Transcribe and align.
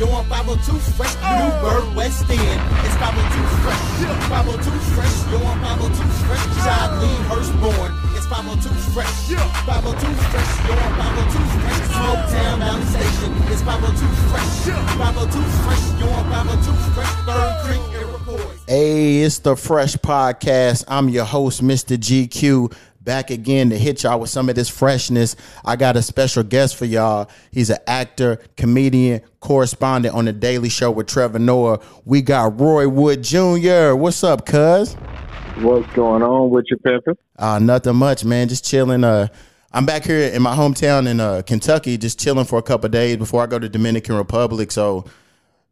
Yo, 0.00 0.08
I'm 0.16 0.24
502 0.32 0.80
fresh, 0.96 1.12
Newburg, 1.20 1.94
West 1.94 2.24
End. 2.30 2.60
It's 2.88 2.96
502 2.96 3.20
fresh, 3.60 3.84
502 4.32 4.72
fresh. 4.96 5.12
Yo, 5.28 5.36
I'm 5.44 5.60
502 5.60 6.00
fresh, 6.24 6.40
John 6.64 6.88
Lee 7.04 7.20
Hurstbourne. 7.28 7.92
It's 8.16 8.24
502 8.24 8.72
fresh, 8.96 9.12
502 9.68 10.08
fresh. 10.32 10.52
Yo, 10.64 10.72
I'm 10.72 10.96
502 10.96 11.36
fresh, 11.60 11.84
Smoketown 11.92 12.58
Mountain 12.60 12.88
Station. 12.88 13.30
It's 13.52 13.60
502 13.60 14.08
fresh, 14.32 14.72
502 14.96 15.36
fresh. 15.68 15.84
Yo, 16.00 16.08
I'm 16.08 16.24
502 16.32 16.72
fresh, 16.96 17.12
Fern 17.28 17.52
Creek, 17.60 17.84
Iroquois. 18.00 18.56
Hey, 18.66 19.20
it's 19.20 19.40
the 19.40 19.54
Fresh 19.54 19.96
Podcast. 19.96 20.84
I'm 20.88 21.10
your 21.10 21.26
host, 21.26 21.62
Mr. 21.62 21.98
GQ, 21.98 22.72
back 23.00 23.30
again 23.30 23.70
to 23.70 23.78
hit 23.78 24.02
y'all 24.02 24.20
with 24.20 24.30
some 24.30 24.48
of 24.48 24.54
this 24.54 24.68
freshness. 24.68 25.36
I 25.64 25.76
got 25.76 25.96
a 25.96 26.02
special 26.02 26.42
guest 26.42 26.76
for 26.76 26.84
y'all. 26.84 27.30
He's 27.50 27.70
an 27.70 27.78
actor, 27.86 28.40
comedian, 28.56 29.22
correspondent 29.40 30.14
on 30.14 30.26
the 30.26 30.32
Daily 30.32 30.68
Show 30.68 30.90
with 30.90 31.06
Trevor 31.06 31.38
Noah. 31.38 31.80
We 32.04 32.22
got 32.22 32.60
Roy 32.60 32.88
Wood 32.88 33.22
Jr. 33.22 33.94
What's 33.94 34.22
up, 34.22 34.46
cuz? 34.46 34.94
What's 35.58 35.92
going 35.94 36.22
on 36.22 36.50
with 36.50 36.66
your 36.70 36.78
pepper? 36.78 37.16
Uh, 37.38 37.58
nothing 37.58 37.96
much, 37.96 38.24
man. 38.24 38.48
Just 38.48 38.64
chilling. 38.64 39.04
Uh, 39.04 39.28
I'm 39.72 39.86
back 39.86 40.04
here 40.04 40.28
in 40.28 40.42
my 40.42 40.54
hometown 40.54 41.06
in 41.06 41.20
uh, 41.20 41.42
Kentucky, 41.46 41.96
just 41.96 42.18
chilling 42.18 42.44
for 42.44 42.58
a 42.58 42.62
couple 42.62 42.88
days 42.88 43.16
before 43.16 43.42
I 43.42 43.46
go 43.46 43.58
to 43.58 43.68
Dominican 43.68 44.16
Republic. 44.16 44.72
So 44.72 45.04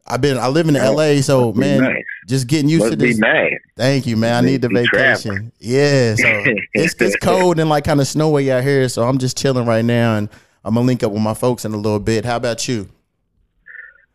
I've 0.06 0.20
been 0.20 0.38
I 0.38 0.48
live 0.48 0.68
in 0.68 0.74
LA, 0.74 1.20
so 1.20 1.52
man, 1.52 1.80
nice. 1.80 2.04
Just 2.28 2.46
getting 2.46 2.68
used 2.68 2.84
Must 2.84 2.92
to 2.92 2.98
be 2.98 3.08
this. 3.08 3.18
nice. 3.18 3.54
Thank 3.76 4.06
you, 4.06 4.16
man. 4.16 4.44
I 4.44 4.46
need 4.46 4.60
the 4.62 4.68
vacation. 4.68 4.90
traveling. 4.90 5.52
Yeah, 5.58 6.14
so 6.14 6.24
it's 6.74 6.94
it's 7.00 7.16
cold 7.16 7.58
and 7.58 7.70
like 7.70 7.84
kind 7.84 8.00
of 8.00 8.06
snowy 8.06 8.52
out 8.52 8.62
here, 8.62 8.88
so 8.88 9.08
I'm 9.08 9.18
just 9.18 9.36
chilling 9.36 9.66
right 9.66 9.84
now, 9.84 10.16
and 10.16 10.28
I'm 10.64 10.74
gonna 10.74 10.86
link 10.86 11.02
up 11.02 11.10
with 11.10 11.22
my 11.22 11.34
folks 11.34 11.64
in 11.64 11.72
a 11.72 11.76
little 11.76 11.98
bit. 11.98 12.24
How 12.24 12.36
about 12.36 12.68
you? 12.68 12.88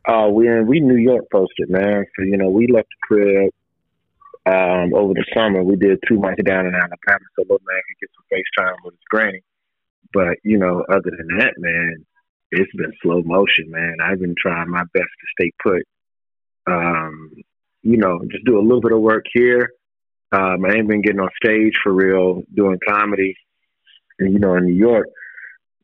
Uh, 0.06 0.30
we 0.32 0.48
in 0.48 0.68
we 0.68 0.80
New 0.80 0.98
York 0.98 1.26
posted, 1.32 1.70
man. 1.70 2.06
So 2.16 2.24
you 2.24 2.38
know, 2.38 2.50
we 2.50 2.68
left 2.68 2.88
the 2.90 3.08
crib 3.08 3.54
um, 4.46 4.94
over 4.94 5.14
the 5.14 5.26
summer. 5.34 5.64
We 5.64 5.76
did 5.76 6.00
two 6.08 6.20
months 6.20 6.44
down 6.44 6.68
in 6.68 6.76
Alabama, 6.76 7.26
so 7.36 7.42
little 7.42 7.62
man 7.66 7.82
could 7.90 8.00
get 8.00 8.10
some 8.16 8.66
FaceTime 8.66 8.76
with 8.86 8.94
his 8.94 9.04
granny. 9.10 9.42
But 10.14 10.38
you 10.44 10.60
know, 10.60 10.86
other 10.88 11.12
than 11.18 11.38
that, 11.40 11.54
man, 11.58 12.06
it's 12.52 12.72
been 12.76 12.94
slow 13.02 13.24
motion, 13.24 13.72
man. 13.72 13.98
I've 14.04 14.20
been 14.20 14.36
trying 14.38 14.70
my 14.70 14.84
best 14.94 15.10
to 15.20 15.28
stay 15.42 15.52
put. 15.64 15.84
Um, 16.68 17.43
you 17.84 17.98
know, 17.98 18.20
just 18.32 18.46
do 18.46 18.58
a 18.58 18.62
little 18.62 18.82
bit 18.82 18.94
of 18.94 19.02
work 19.02 19.26
here. 19.32 19.72
Um, 20.32 20.66
I 20.66 20.74
ain't 20.76 20.88
been 20.88 21.02
getting 21.02 21.20
on 21.20 21.30
stage 21.36 21.74
for 21.84 21.94
real, 21.94 22.42
doing 22.54 22.80
comedy. 22.88 23.36
And 24.20 24.34
you 24.34 24.40
know, 24.40 24.56
in 24.56 24.66
New 24.66 24.74
York, 24.74 25.08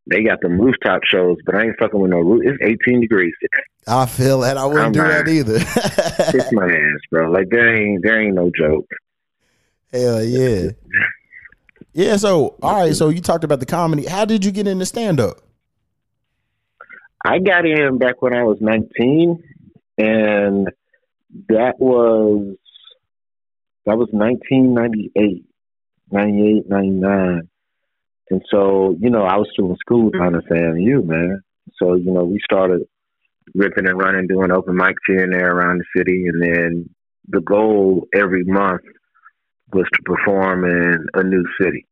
they 0.08 0.24
got 0.24 0.42
them 0.42 0.60
rooftop 0.60 1.04
shows, 1.04 1.38
but 1.46 1.56
I 1.56 1.66
ain't 1.66 1.80
fucking 1.80 2.00
with 2.00 2.12
no 2.12 2.20
roof. 2.20 2.44
It's 2.46 2.80
18 2.88 3.02
degrees 3.02 3.34
today. 3.42 3.64
I 3.88 4.06
feel 4.06 4.40
that 4.42 4.58
I 4.58 4.66
wouldn't 4.66 4.86
I'm 4.86 4.92
do 4.92 5.04
that 5.04 5.28
either. 5.28 5.60
Kiss 6.32 6.52
my 6.52 6.66
ass, 6.66 7.00
bro. 7.12 7.30
Like 7.30 7.50
there 7.50 7.76
ain't 7.76 8.04
there 8.04 8.22
ain't 8.22 8.36
no 8.36 8.50
joke. 8.56 8.88
Hell 9.92 10.24
yeah, 10.24 10.70
yeah. 11.94 12.18
So 12.18 12.56
all 12.62 12.82
right, 12.82 12.96
so 12.96 13.10
you 13.10 13.22
talked 13.22 13.44
about 13.44 13.60
the 13.60 13.66
comedy. 13.66 14.06
How 14.06 14.26
did 14.26 14.46
you 14.46 14.52
get 14.52 14.68
into 14.68 14.86
stand 14.86 15.20
up? 15.20 15.42
I 17.26 17.40
got 17.40 17.66
in 17.66 17.98
back 17.98 18.22
when 18.22 18.34
I 18.34 18.44
was 18.44 18.60
19, 18.62 19.44
and 19.98 20.70
that 21.50 21.80
was 21.80 22.58
that 23.86 23.98
was 23.98 24.10
1998, 24.12 25.46
98, 26.12 26.70
99. 26.70 27.50
And 28.32 28.42
so, 28.52 28.96
you 29.00 29.10
know, 29.10 29.24
I 29.24 29.38
was 29.38 29.48
still 29.52 29.72
in 29.72 29.78
school 29.78 30.12
down 30.12 30.36
at 30.36 30.46
FAMU, 30.46 31.04
man. 31.04 31.42
So, 31.78 31.96
you 31.96 32.12
know, 32.12 32.24
we 32.24 32.40
started 32.44 32.84
ripping 33.56 33.88
and 33.88 33.98
running, 33.98 34.28
doing 34.28 34.52
open 34.52 34.78
mics 34.78 34.94
here 35.08 35.24
and 35.24 35.34
there 35.34 35.56
around 35.56 35.80
the 35.80 36.00
city. 36.00 36.28
And 36.28 36.42
then 36.42 36.90
the 37.28 37.42
goal 37.42 38.08
every 38.14 38.44
month 38.44 38.82
was 39.74 39.86
to 39.94 40.02
perform 40.04 40.66
in 40.66 41.06
a 41.16 41.24
new 41.24 41.44
city. 41.60 41.88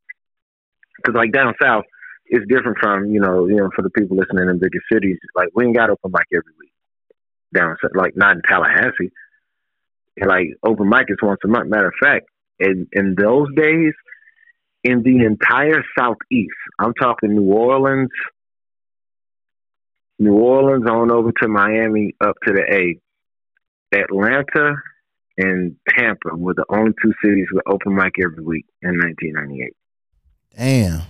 Because, 0.98 1.16
like, 1.16 1.32
down 1.32 1.54
south, 1.62 1.86
it's 2.28 2.46
different 2.48 2.78
from, 2.80 3.10
you 3.10 3.20
know, 3.20 3.48
you 3.48 3.56
know, 3.56 3.70
for 3.76 3.82
the 3.82 3.90
people 3.92 4.18
listening 4.18 4.50
in 4.50 4.60
bigger 4.60 4.82
cities, 4.92 5.18
like, 5.36 5.50
we 5.56 5.66
ain't 5.66 5.76
got 5.76 5.90
open 5.90 6.12
mic 6.12 6.26
every 6.34 6.54
week 6.60 6.72
down 7.56 7.76
south, 7.82 7.92
like, 7.96 8.16
not 8.16 8.36
in 8.36 8.42
Tallahassee. 8.48 9.12
And, 10.18 10.30
like, 10.30 10.48
open 10.64 10.90
mic 10.90 11.06
is 11.10 11.18
once 11.22 11.40
a 11.44 11.48
month. 11.48 11.70
Matter 11.70 11.88
of 11.88 11.94
fact, 12.02 12.26
in, 12.60 12.88
in 12.92 13.16
those 13.16 13.48
days, 13.56 13.94
in 14.84 15.04
the 15.04 15.26
entire 15.26 15.84
southeast. 15.98 16.56
I'm 16.80 16.94
talking 16.94 17.36
New 17.36 17.52
Orleans, 17.52 18.10
New 20.20 20.34
Orleans 20.34 20.90
on 20.90 21.12
over 21.12 21.32
to 21.42 21.48
Miami, 21.48 22.16
up 22.22 22.36
to 22.46 22.54
the 22.54 22.64
A. 22.72 23.00
Atlanta 23.96 24.76
and 25.38 25.76
Tampa 25.90 26.36
were 26.36 26.54
the 26.54 26.66
only 26.70 26.92
two 27.02 27.14
cities 27.24 27.46
with 27.52 27.64
open 27.68 27.96
mic 27.96 28.14
every 28.24 28.44
week 28.44 28.66
in 28.82 28.98
1998. 29.00 29.74
Damn. 30.58 31.02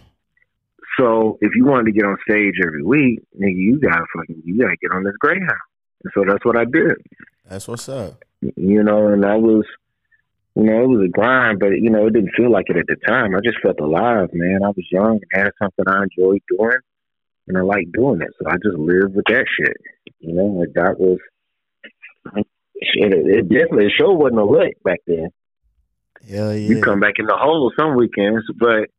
So 1.00 1.38
if 1.42 1.52
you 1.56 1.66
wanted 1.66 1.86
to 1.86 1.92
get 1.92 2.06
on 2.06 2.18
stage 2.28 2.56
every 2.66 2.84
week, 2.84 3.20
nigga, 3.40 3.56
you 3.56 3.80
gotta 3.80 4.06
fucking 4.16 4.42
you 4.44 4.60
gotta 4.60 4.76
get 4.82 4.92
on 4.92 5.04
this 5.04 5.16
Greyhound. 5.20 5.52
And 6.04 6.12
so 6.14 6.24
that's 6.28 6.44
what 6.44 6.58
I 6.58 6.66
did. 6.66 6.96
That's 7.48 7.68
what's 7.68 7.88
up. 7.88 8.24
You 8.42 8.84
know, 8.84 9.08
and 9.08 9.24
that 9.24 9.42
was 9.42 9.66
you 10.58 10.64
know, 10.64 10.82
it 10.82 10.88
was 10.88 11.06
a 11.06 11.10
grind, 11.10 11.60
but 11.60 11.70
you 11.70 11.92
know, 11.92 12.08
it 12.08 12.14
didn't 12.14 12.34
feel 12.36 12.52
like 12.52 12.66
it 12.70 12.78
at 12.78 12.88
the 12.88 12.96
time. 13.08 13.36
I 13.36 13.40
just 13.44 13.62
felt 13.62 13.80
alive, 13.80 14.30
man. 14.34 14.62
I 14.64 14.70
was 14.70 14.88
young 14.92 15.20
and 15.22 15.44
had 15.44 15.52
something 15.62 15.86
I 15.88 16.04
enjoyed 16.04 16.42
doing, 16.50 16.80
and 17.48 17.58
I 17.58 17.62
liked 17.62 17.92
doing 17.94 18.22
it. 18.22 18.34
So 18.40 18.50
I 18.50 18.56
just 18.56 18.76
lived 18.76 19.16
with 19.16 19.26
that 19.30 19.46
shit. 19.56 19.78
You 20.20 20.34
know, 20.34 20.46
like 20.46 20.74
that 20.74 21.00
was. 21.00 21.20
Shit, 22.26 23.14
it, 23.14 23.26
it 23.28 23.50
definitely 23.50 23.86
the 23.86 23.92
show 23.98 24.14
wasn't 24.14 24.40
a 24.40 24.46
lick 24.46 24.82
back 24.84 25.00
then. 25.06 25.30
Hell 26.28 26.56
yeah. 26.56 26.70
You 26.70 26.82
come 26.82 27.00
back 27.00 27.16
in 27.18 27.26
the 27.26 27.38
hole 27.38 27.72
some 27.78 27.96
weekends, 27.96 28.44
but 28.58 28.90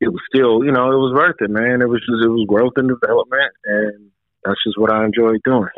it 0.00 0.08
was 0.08 0.20
still, 0.32 0.64
you 0.64 0.72
know, 0.72 0.90
it 0.90 0.96
was 0.96 1.14
worth 1.14 1.36
it, 1.40 1.50
man. 1.50 1.82
It 1.82 1.88
was 1.88 2.00
just, 2.00 2.24
it 2.24 2.28
was 2.28 2.46
growth 2.48 2.72
and 2.76 2.88
development, 2.88 3.52
and 3.64 4.10
that's 4.44 4.62
just 4.64 4.78
what 4.78 4.92
I 4.92 5.04
enjoyed 5.04 5.40
doing. 5.44 5.68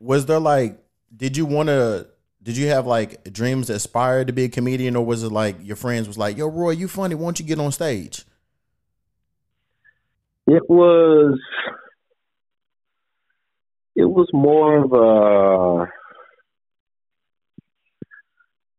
was 0.00 0.26
there 0.26 0.40
like 0.40 0.78
did 1.16 1.36
you 1.36 1.46
want 1.46 1.68
to 1.68 2.06
did 2.42 2.56
you 2.56 2.68
have 2.68 2.86
like 2.86 3.32
dreams 3.32 3.68
that 3.68 3.74
aspired 3.74 4.26
to 4.26 4.32
be 4.32 4.44
a 4.44 4.48
comedian 4.48 4.96
or 4.96 5.04
was 5.04 5.22
it 5.22 5.30
like 5.30 5.56
your 5.62 5.76
friends 5.76 6.06
was 6.06 6.18
like 6.18 6.36
yo 6.36 6.46
roy 6.46 6.70
you 6.70 6.88
funny 6.88 7.14
why 7.14 7.24
don't 7.24 7.40
you 7.40 7.46
get 7.46 7.58
on 7.58 7.72
stage 7.72 8.24
It 10.46 10.68
was 10.68 11.38
it 13.94 14.04
was 14.04 14.28
more 14.32 14.84
of 14.84 14.92
a 14.92 15.92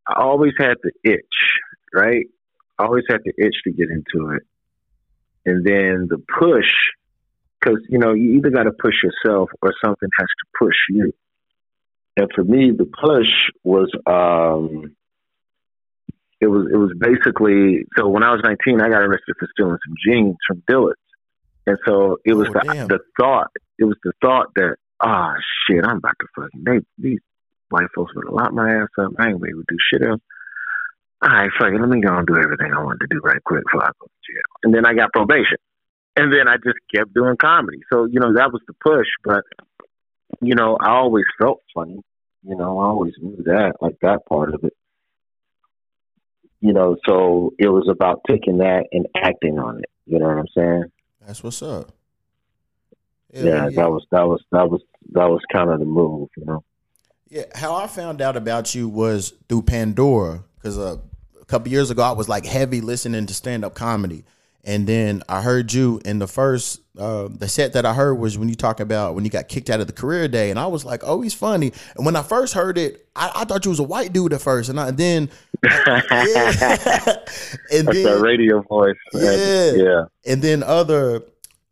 I 0.08 0.22
always 0.22 0.54
had 0.58 0.76
the 0.84 0.92
itch, 1.04 1.22
right? 1.94 2.26
I 2.78 2.86
always 2.86 3.06
had 3.10 3.22
the 3.24 3.34
itch 3.38 3.56
to 3.64 3.72
get 3.72 3.90
into 3.90 4.32
it. 4.32 4.44
And 5.46 5.66
then 5.66 6.08
the 6.10 6.22
push, 6.40 6.70
because, 7.60 7.80
you 7.90 7.98
know, 7.98 8.14
you 8.14 8.34
either 8.34 8.50
got 8.50 8.64
to 8.64 8.72
push 8.72 8.96
yourself 9.04 9.50
or 9.62 9.74
something 9.84 10.10
has 10.18 10.28
to 10.28 10.66
push 10.66 10.76
you. 10.90 11.14
And 12.18 12.30
for 12.36 12.44
me, 12.44 12.72
the 12.72 12.86
push 12.86 13.28
was, 13.64 13.90
um, 14.06 14.96
it 16.40 16.48
was, 16.48 16.68
it 16.72 16.78
was 16.78 16.92
basically, 17.00 17.86
so 17.98 18.08
when 18.08 18.22
I 18.24 18.32
was 18.32 18.42
19, 18.44 18.82
I 18.82 18.90
got 18.90 19.02
arrested 19.02 19.36
for 19.40 19.48
stealing 19.54 19.78
some 19.86 19.96
jeans 20.06 20.36
from 20.48 20.62
Dillard's. 20.68 21.00
And 21.66 21.78
so 21.86 22.18
it 22.26 22.34
was 22.34 22.50
Oh, 22.50 22.54
the, 22.54 22.60
damn. 22.74 22.88
the 22.88 23.00
thought, 23.20 23.52
it 23.80 23.86
was 23.86 23.98
the 24.04 24.12
thought 24.22 24.48
that, 24.56 24.76
ah, 25.02 25.34
shit, 25.66 25.84
I'm 25.84 25.98
about 25.98 26.16
to 26.20 26.28
fucking, 26.36 26.64
they, 26.66 26.80
these 26.98 27.20
white 27.70 27.88
folks 27.96 28.14
would 28.16 28.30
lock 28.30 28.54
my 28.54 28.70
ass 28.70 28.90
up. 29.00 29.12
I 29.18 29.30
ain't 29.30 29.40
gonna 29.40 29.40
be 29.40 29.50
able 29.50 29.62
to 29.62 29.66
do 29.70 29.78
shit 29.92 30.08
else. 30.08 30.22
All 31.24 31.30
right, 31.30 31.50
fuck 31.58 31.72
it. 31.74 31.80
Let 31.80 31.88
me 31.90 32.02
go 32.02 32.14
and 32.16 32.28
do 32.28 32.36
everything 32.36 32.74
I 32.74 32.84
wanted 32.84 33.00
to 33.02 33.08
do 33.10 33.22
right 33.24 33.42
quick 33.46 33.64
before 33.64 33.86
I 33.86 33.92
go 34.00 34.06
to 34.06 34.32
jail. 34.34 34.44
And 34.64 34.74
then 34.76 34.86
I 34.86 34.94
got 34.94 35.14
probation. 35.14 35.58
And 36.18 36.32
then 36.32 36.48
I 36.50 36.58
just 36.58 36.78
kept 36.94 37.14
doing 37.14 37.38
comedy. 37.38 37.80
So, 37.92 38.06
you 38.06 38.20
know, 38.20 38.34
that 38.34 38.52
was 38.52 38.62
the 38.68 38.74
push. 38.84 39.08
But, 39.24 39.44
you 40.48 40.56
know, 40.56 40.78
I 40.80 40.92
always 40.92 41.26
felt 41.40 41.62
funny. 41.74 42.00
You 42.44 42.56
know, 42.56 42.80
I 42.80 42.86
always 42.86 43.14
knew 43.22 43.42
that, 43.46 43.74
like 43.82 43.98
that 44.02 44.26
part 44.28 44.54
of 44.54 44.64
it. 44.64 44.74
You 46.60 46.74
know, 46.74 46.98
so 47.08 47.54
it 47.58 47.68
was 47.68 47.88
about 47.90 48.22
taking 48.30 48.60
that 48.60 48.86
and 48.92 49.08
acting 49.16 49.60
on 49.60 49.80
it. 49.80 49.90
You 50.06 50.20
know 50.20 50.28
what 50.28 50.38
I'm 50.38 50.48
saying? 50.56 50.86
that's 51.26 51.42
what's 51.42 51.62
up 51.62 51.92
Hell 53.34 53.46
yeah, 53.46 53.70
that 53.70 53.90
was 53.90 54.06
that 54.12 54.28
was 54.28 54.44
that 54.52 54.70
was 54.70 54.82
that 55.14 55.28
was 55.28 55.42
kind 55.52 55.72
of 55.72 55.80
the 55.80 55.86
move, 55.86 56.30
you 56.38 56.46
know. 56.46 56.64
Yeah, 57.30 57.46
how 57.56 57.74
I 57.74 57.88
found 57.88 58.22
out 58.22 58.38
about 58.38 58.76
you 58.76 58.88
was 58.88 59.34
through 59.50 59.64
Pandora 59.64 60.44
because 60.56 60.78
uh, 60.78 60.98
a 61.42 61.46
couple 61.46 61.72
years 61.72 61.90
ago 61.90 62.04
I 62.04 62.12
was 62.12 62.30
like 62.30 62.46
heavy 62.46 62.80
listening 62.80 63.26
to 63.26 63.34
stand 63.34 63.66
up 63.66 63.74
comedy, 63.74 64.24
and 64.64 64.88
then 64.88 65.24
I 65.28 65.42
heard 65.42 65.74
you 65.74 66.02
in 66.06 66.20
the 66.20 66.28
first 66.28 66.82
uh, 66.98 67.28
the 67.28 67.48
set 67.48 67.74
that 67.74 67.86
I 67.86 67.94
heard 67.94 68.16
was 68.16 68.38
when 68.38 68.50
you 68.50 68.56
talk 68.56 68.80
about 68.80 69.16
when 69.16 69.26
you 69.26 69.32
got 69.32 69.48
kicked 69.48 69.70
out 69.70 69.80
of 69.80 69.88
the 69.88 69.94
career 69.94 70.28
day, 70.28 70.52
and 70.52 70.60
I 70.60 70.68
was 70.68 70.86
like, 70.86 71.02
oh, 71.04 71.22
he's 71.22 71.34
funny. 71.34 71.74
And 71.96 72.06
when 72.06 72.16
I 72.16 72.22
first 72.22 72.54
heard 72.54 72.78
it, 72.78 73.08
I, 73.16 73.32
I 73.36 73.46
thought 73.46 73.66
you 73.66 73.70
was 73.70 73.80
a 73.80 73.84
white 73.84 74.14
dude 74.14 74.32
at 74.32 74.42
first, 74.42 74.70
and 74.70 74.80
I, 74.80 74.92
then 74.92 75.30
yeah, 75.64 76.02
and 76.12 77.88
That's 77.88 77.94
then 77.94 78.04
that 78.04 78.22
radio 78.22 78.62
voice. 78.62 78.96
Yeah. 79.14 79.72
yeah. 79.72 80.06
and 80.26 80.42
then 80.42 80.62
other 80.62 81.24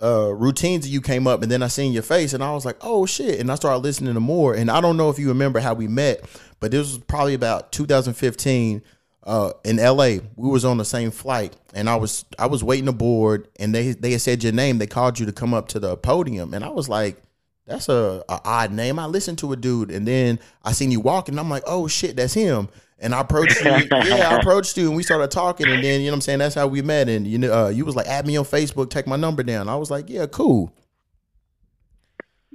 uh, 0.01 0.33
routines 0.33 0.85
of 0.85 0.91
you 0.91 1.01
came 1.01 1.27
up, 1.27 1.43
and 1.43 1.51
then 1.51 1.61
I 1.61 1.67
seen 1.67 1.93
your 1.93 2.03
face, 2.03 2.33
and 2.33 2.43
I 2.43 2.51
was 2.53 2.65
like, 2.65 2.77
oh 2.81 3.05
shit, 3.05 3.39
and 3.39 3.51
I 3.51 3.55
started 3.55 3.79
listening 3.79 4.15
to 4.15 4.19
more. 4.19 4.55
And 4.55 4.71
I 4.71 4.81
don't 4.81 4.97
know 4.97 5.09
if 5.09 5.19
you 5.19 5.29
remember 5.29 5.59
how 5.59 5.75
we 5.75 5.87
met, 5.87 6.25
but 6.59 6.71
this 6.71 6.79
was 6.79 6.97
probably 6.97 7.35
about 7.35 7.71
2015 7.71 8.81
uh, 9.23 9.53
in 9.63 9.77
LA. 9.77 10.17
We 10.35 10.49
was 10.49 10.65
on 10.65 10.77
the 10.77 10.85
same 10.85 11.11
flight, 11.11 11.55
and 11.73 11.89
I 11.89 11.95
was 11.95 12.25
I 12.39 12.47
was 12.47 12.63
waiting 12.63 12.87
aboard, 12.87 13.47
and 13.59 13.73
they 13.73 13.91
they 13.91 14.11
had 14.11 14.21
said 14.21 14.43
your 14.43 14.53
name. 14.53 14.77
They 14.77 14.87
called 14.87 15.19
you 15.19 15.25
to 15.25 15.31
come 15.31 15.53
up 15.53 15.67
to 15.69 15.79
the 15.79 15.97
podium, 15.97 16.53
and 16.53 16.63
I 16.63 16.69
was 16.69 16.89
like, 16.89 17.21
that's 17.65 17.89
a, 17.89 18.23
a 18.27 18.41
odd 18.43 18.71
name. 18.71 18.99
I 18.99 19.05
listened 19.05 19.37
to 19.39 19.53
a 19.53 19.55
dude, 19.55 19.91
and 19.91 20.07
then 20.07 20.39
I 20.63 20.71
seen 20.71 20.91
you 20.91 20.99
walking. 20.99 21.33
And 21.33 21.39
i'm 21.39 21.49
like, 21.49 21.63
oh 21.65 21.87
shit, 21.87 22.15
that's 22.15 22.33
him. 22.33 22.69
And 22.99 23.15
I 23.15 23.21
approached 23.21 23.59
you. 23.63 23.71
yeah, 23.71 24.29
I 24.29 24.35
approached 24.39 24.77
you, 24.77 24.87
and 24.87 24.95
we 24.95 25.03
started 25.03 25.31
talking, 25.31 25.67
and 25.67 25.83
then 25.83 26.01
you 26.01 26.07
know 26.07 26.13
what 26.13 26.17
I'm 26.17 26.21
saying. 26.21 26.39
That's 26.39 26.55
how 26.55 26.67
we 26.67 26.81
met. 26.81 27.09
And 27.09 27.25
you 27.25 27.37
know, 27.37 27.65
uh, 27.65 27.69
you 27.69 27.85
was 27.85 27.95
like, 27.95 28.07
add 28.07 28.27
me 28.27 28.37
on 28.37 28.45
Facebook, 28.45 28.89
take 28.89 29.07
my 29.07 29.15
number 29.15 29.43
down. 29.43 29.69
I 29.69 29.75
was 29.75 29.89
like, 29.89 30.09
yeah, 30.09 30.27
cool. 30.27 30.71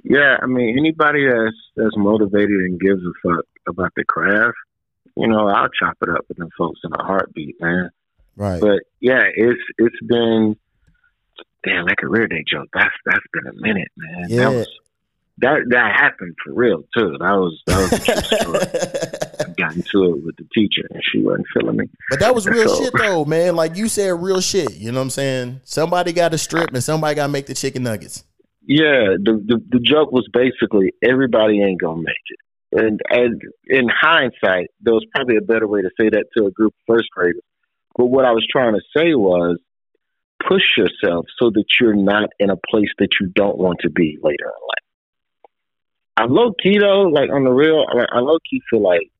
Yeah, 0.03 0.37
I 0.41 0.45
mean, 0.45 0.77
anybody 0.77 1.25
that's 1.25 1.55
that's 1.75 1.97
motivated 1.97 2.49
and 2.49 2.79
gives 2.79 3.01
a 3.01 3.11
fuck 3.21 3.45
about 3.67 3.91
the 3.97 4.05
craft, 4.05 4.55
you 5.19 5.27
know, 5.27 5.47
I'll 5.47 5.69
chop 5.69 5.97
it 6.01 6.09
up 6.09 6.25
with 6.27 6.37
them 6.37 6.49
folks 6.57 6.79
in 6.83 6.91
a 6.93 7.03
heartbeat, 7.03 7.59
man. 7.61 7.89
Right. 8.35 8.61
But 8.61 8.79
yeah, 8.99 9.23
it's 9.35 9.61
it's 9.77 9.99
been 10.05 10.55
damn 11.63 11.85
that 11.87 11.97
career 11.97 12.27
day 12.27 12.43
joke. 12.47 12.67
That's 12.73 12.93
that's 13.05 13.25
been 13.33 13.47
a 13.47 13.61
minute, 13.61 13.89
man. 13.97 14.25
Yeah. 14.29 14.37
That 14.49 14.55
was 14.55 14.67
that 15.39 15.57
that 15.69 15.95
happened 15.95 16.35
for 16.45 16.53
real 16.53 16.83
too. 16.95 17.15
That 17.19 17.31
was 17.33 17.61
that 17.67 17.77
was 17.77 17.93
a 17.93 17.99
true 17.99 18.39
story. 18.39 18.59
I 19.39 19.53
got 19.57 19.75
into 19.75 20.03
it 20.15 20.23
with 20.25 20.35
the 20.37 20.47
teacher 20.53 20.81
and 20.89 21.01
she 21.11 21.21
wasn't 21.21 21.47
feeling 21.53 21.77
me. 21.77 21.85
But 22.09 22.19
that 22.19 22.33
was 22.33 22.45
real 22.47 22.67
So- 22.69 22.83
shit 22.83 22.93
though, 22.97 23.25
man. 23.25 23.55
Like 23.55 23.75
you 23.75 23.87
said, 23.87 24.09
real 24.21 24.41
shit. 24.41 24.75
You 24.75 24.91
know 24.91 24.99
what 24.99 25.03
I'm 25.03 25.09
saying? 25.11 25.61
Somebody 25.63 26.13
got 26.13 26.29
to 26.31 26.37
strip, 26.37 26.73
and 26.73 26.83
somebody 26.83 27.15
got 27.15 27.27
to 27.27 27.31
make 27.31 27.45
the 27.47 27.53
chicken 27.53 27.83
nuggets. 27.83 28.23
Yeah, 28.65 29.15
the, 29.17 29.41
the 29.45 29.63
the 29.69 29.79
joke 29.79 30.11
was 30.11 30.27
basically 30.33 30.93
everybody 31.01 31.61
ain't 31.63 31.79
gonna 31.79 32.01
make 32.01 32.15
it. 32.29 32.39
And 32.71 32.99
and 33.09 33.41
in 33.67 33.87
hindsight, 33.89 34.67
there 34.81 34.93
was 34.93 35.05
probably 35.15 35.37
a 35.37 35.41
better 35.41 35.67
way 35.67 35.81
to 35.81 35.89
say 35.99 36.09
that 36.09 36.25
to 36.37 36.45
a 36.45 36.51
group 36.51 36.73
of 36.73 36.95
first 36.95 37.09
graders. 37.11 37.43
But 37.95 38.05
what 38.05 38.25
I 38.25 38.31
was 38.31 38.45
trying 38.51 38.73
to 38.73 38.81
say 38.95 39.15
was 39.15 39.57
push 40.47 40.77
yourself 40.77 41.25
so 41.39 41.49
that 41.49 41.65
you're 41.79 41.95
not 41.95 42.29
in 42.39 42.49
a 42.49 42.57
place 42.69 42.89
that 42.99 43.09
you 43.19 43.27
don't 43.27 43.57
want 43.57 43.79
to 43.81 43.89
be 43.89 44.17
later 44.21 44.45
in 44.45 44.67
life. 44.67 44.87
I 46.17 46.25
low 46.25 46.53
key 46.61 46.77
though, 46.79 47.03
like 47.03 47.29
on 47.31 47.43
the 47.43 47.51
real, 47.51 47.85
I, 47.89 48.17
I 48.17 48.19
low 48.19 48.37
key 48.49 48.61
feel 48.69 48.81
like 48.81 49.11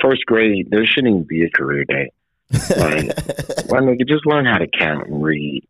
first 0.00 0.24
grade 0.26 0.68
there 0.70 0.84
shouldn't 0.86 1.08
even 1.08 1.26
be 1.28 1.44
a 1.44 1.50
career 1.50 1.84
day. 1.84 2.10
Like, 2.76 3.14
why 3.68 3.80
nigga 3.80 4.08
just 4.08 4.24
learn 4.24 4.46
how 4.46 4.56
to 4.56 4.66
count 4.66 5.08
and 5.08 5.22
read. 5.22 5.66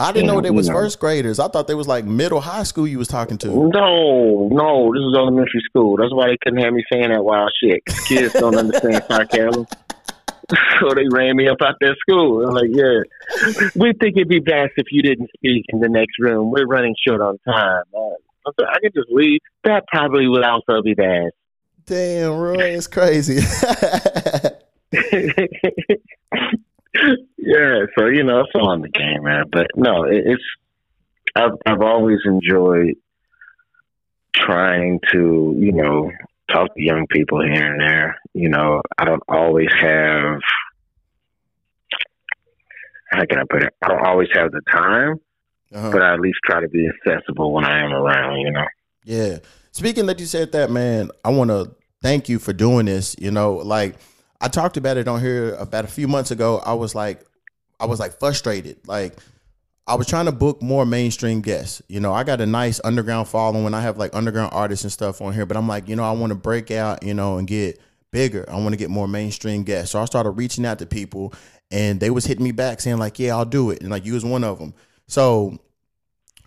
I 0.00 0.12
didn't 0.12 0.28
know 0.28 0.40
they 0.40 0.50
was 0.50 0.68
first 0.68 0.98
graders. 0.98 1.38
I 1.38 1.48
thought 1.48 1.66
they 1.66 1.74
was 1.74 1.86
like 1.86 2.04
middle 2.04 2.40
high 2.40 2.62
school. 2.62 2.86
You 2.86 2.98
was 2.98 3.08
talking 3.08 3.36
to. 3.38 3.48
No, 3.48 4.48
no, 4.48 4.92
this 4.94 5.00
is 5.00 5.14
elementary 5.14 5.60
school. 5.64 5.96
That's 5.96 6.12
why 6.12 6.28
they 6.28 6.38
couldn't 6.42 6.62
have 6.62 6.72
me 6.72 6.82
saying 6.90 7.10
that 7.10 7.22
wild 7.22 7.52
shit. 7.62 7.84
Kids 8.06 8.32
don't 8.34 8.56
understand 8.56 9.04
sarcasm. 9.08 9.66
So 10.80 10.92
they 10.96 11.04
ran 11.12 11.36
me 11.36 11.46
up 11.46 11.58
out 11.62 11.76
that 11.80 11.94
school. 12.00 12.44
I'm 12.44 12.52
like, 12.52 12.70
yeah, 12.72 13.02
we 13.76 13.92
think 14.00 14.16
it'd 14.16 14.28
be 14.28 14.40
best 14.40 14.72
if 14.78 14.86
you 14.90 15.00
didn't 15.00 15.30
speak 15.36 15.64
in 15.68 15.78
the 15.78 15.88
next 15.88 16.18
room. 16.18 16.50
We're 16.50 16.66
running 16.66 16.96
short 17.06 17.20
on 17.20 17.38
time. 17.46 17.84
I 17.94 18.50
I 18.58 18.78
could 18.82 18.92
just 18.92 19.10
leave. 19.10 19.38
That 19.62 19.84
probably 19.86 20.26
would 20.26 20.42
also 20.42 20.82
be 20.82 20.94
bad. 20.94 21.30
Damn, 21.86 22.36
Roy, 22.36 22.74
it's 22.74 22.88
crazy. 22.88 23.38
yeah, 27.50 27.86
so 27.98 28.06
you 28.06 28.22
know, 28.22 28.40
it's 28.40 28.50
all 28.54 28.72
in 28.72 28.82
the 28.82 28.88
game, 28.88 29.24
man. 29.24 29.44
But 29.50 29.66
no, 29.76 30.04
it, 30.04 30.22
it's 30.26 30.42
I've 31.34 31.52
I've 31.66 31.82
always 31.82 32.18
enjoyed 32.24 32.94
trying 34.34 35.00
to, 35.12 35.54
you 35.58 35.72
know, 35.72 36.10
talk 36.50 36.74
to 36.74 36.82
young 36.82 37.06
people 37.10 37.42
here 37.42 37.72
and 37.72 37.80
there. 37.80 38.16
You 38.34 38.48
know, 38.48 38.80
I 38.98 39.04
don't 39.04 39.22
always 39.28 39.68
have 39.78 40.38
how 43.10 43.24
can 43.26 43.38
I 43.40 43.44
put 43.50 43.62
it? 43.64 43.74
I 43.82 43.88
don't 43.88 44.06
always 44.06 44.28
have 44.34 44.52
the 44.52 44.60
time, 44.70 45.16
Uh-huh. 45.74 45.90
but 45.90 46.00
I 46.02 46.14
at 46.14 46.20
least 46.20 46.38
try 46.44 46.60
to 46.60 46.68
be 46.68 46.88
accessible 46.88 47.52
when 47.52 47.64
I 47.64 47.82
am 47.84 47.92
around, 47.92 48.38
you 48.40 48.52
know. 48.52 48.64
Yeah. 49.04 49.38
Speaking 49.72 50.06
that 50.06 50.20
you 50.20 50.26
said 50.26 50.52
that, 50.52 50.70
man, 50.70 51.10
I 51.24 51.30
want 51.30 51.50
to 51.50 51.74
thank 52.02 52.28
you 52.28 52.38
for 52.38 52.52
doing 52.52 52.86
this. 52.86 53.16
You 53.18 53.30
know, 53.32 53.54
like 53.54 53.96
I 54.40 54.46
talked 54.48 54.76
about 54.76 54.96
it 54.96 55.08
on 55.08 55.20
here 55.20 55.54
about 55.54 55.84
a 55.84 55.88
few 55.88 56.06
months 56.06 56.30
ago. 56.30 56.58
I 56.64 56.74
was 56.74 56.94
like, 56.94 57.22
I 57.80 57.86
was 57.86 57.98
like 57.98 58.18
frustrated. 58.18 58.86
Like 58.86 59.16
I 59.86 59.94
was 59.94 60.06
trying 60.06 60.26
to 60.26 60.32
book 60.32 60.62
more 60.62 60.86
mainstream 60.86 61.40
guests. 61.40 61.82
You 61.88 62.00
know, 62.00 62.12
I 62.12 62.22
got 62.22 62.40
a 62.40 62.46
nice 62.46 62.80
underground 62.84 63.28
following. 63.28 63.74
I 63.74 63.80
have 63.80 63.96
like 63.96 64.14
underground 64.14 64.52
artists 64.52 64.84
and 64.84 64.92
stuff 64.92 65.20
on 65.20 65.32
here, 65.32 65.46
but 65.46 65.56
I'm 65.56 65.66
like, 65.66 65.88
you 65.88 65.96
know, 65.96 66.04
I 66.04 66.12
want 66.12 66.30
to 66.30 66.36
break 66.36 66.70
out, 66.70 67.02
you 67.02 67.14
know, 67.14 67.38
and 67.38 67.48
get 67.48 67.80
bigger. 68.12 68.44
I 68.48 68.56
want 68.56 68.70
to 68.70 68.76
get 68.76 68.90
more 68.90 69.08
mainstream 69.08 69.64
guests. 69.64 69.92
So 69.92 70.00
I 70.00 70.04
started 70.04 70.30
reaching 70.30 70.66
out 70.66 70.78
to 70.78 70.86
people 70.86 71.32
and 71.70 71.98
they 71.98 72.10
was 72.10 72.24
hitting 72.24 72.44
me 72.44 72.52
back 72.52 72.80
saying 72.80 72.98
like, 72.98 73.18
yeah, 73.18 73.34
I'll 73.34 73.44
do 73.44 73.70
it. 73.70 73.80
And 73.80 73.90
like 73.90 74.04
you 74.04 74.14
was 74.14 74.24
one 74.24 74.44
of 74.44 74.58
them. 74.58 74.74
So 75.08 75.58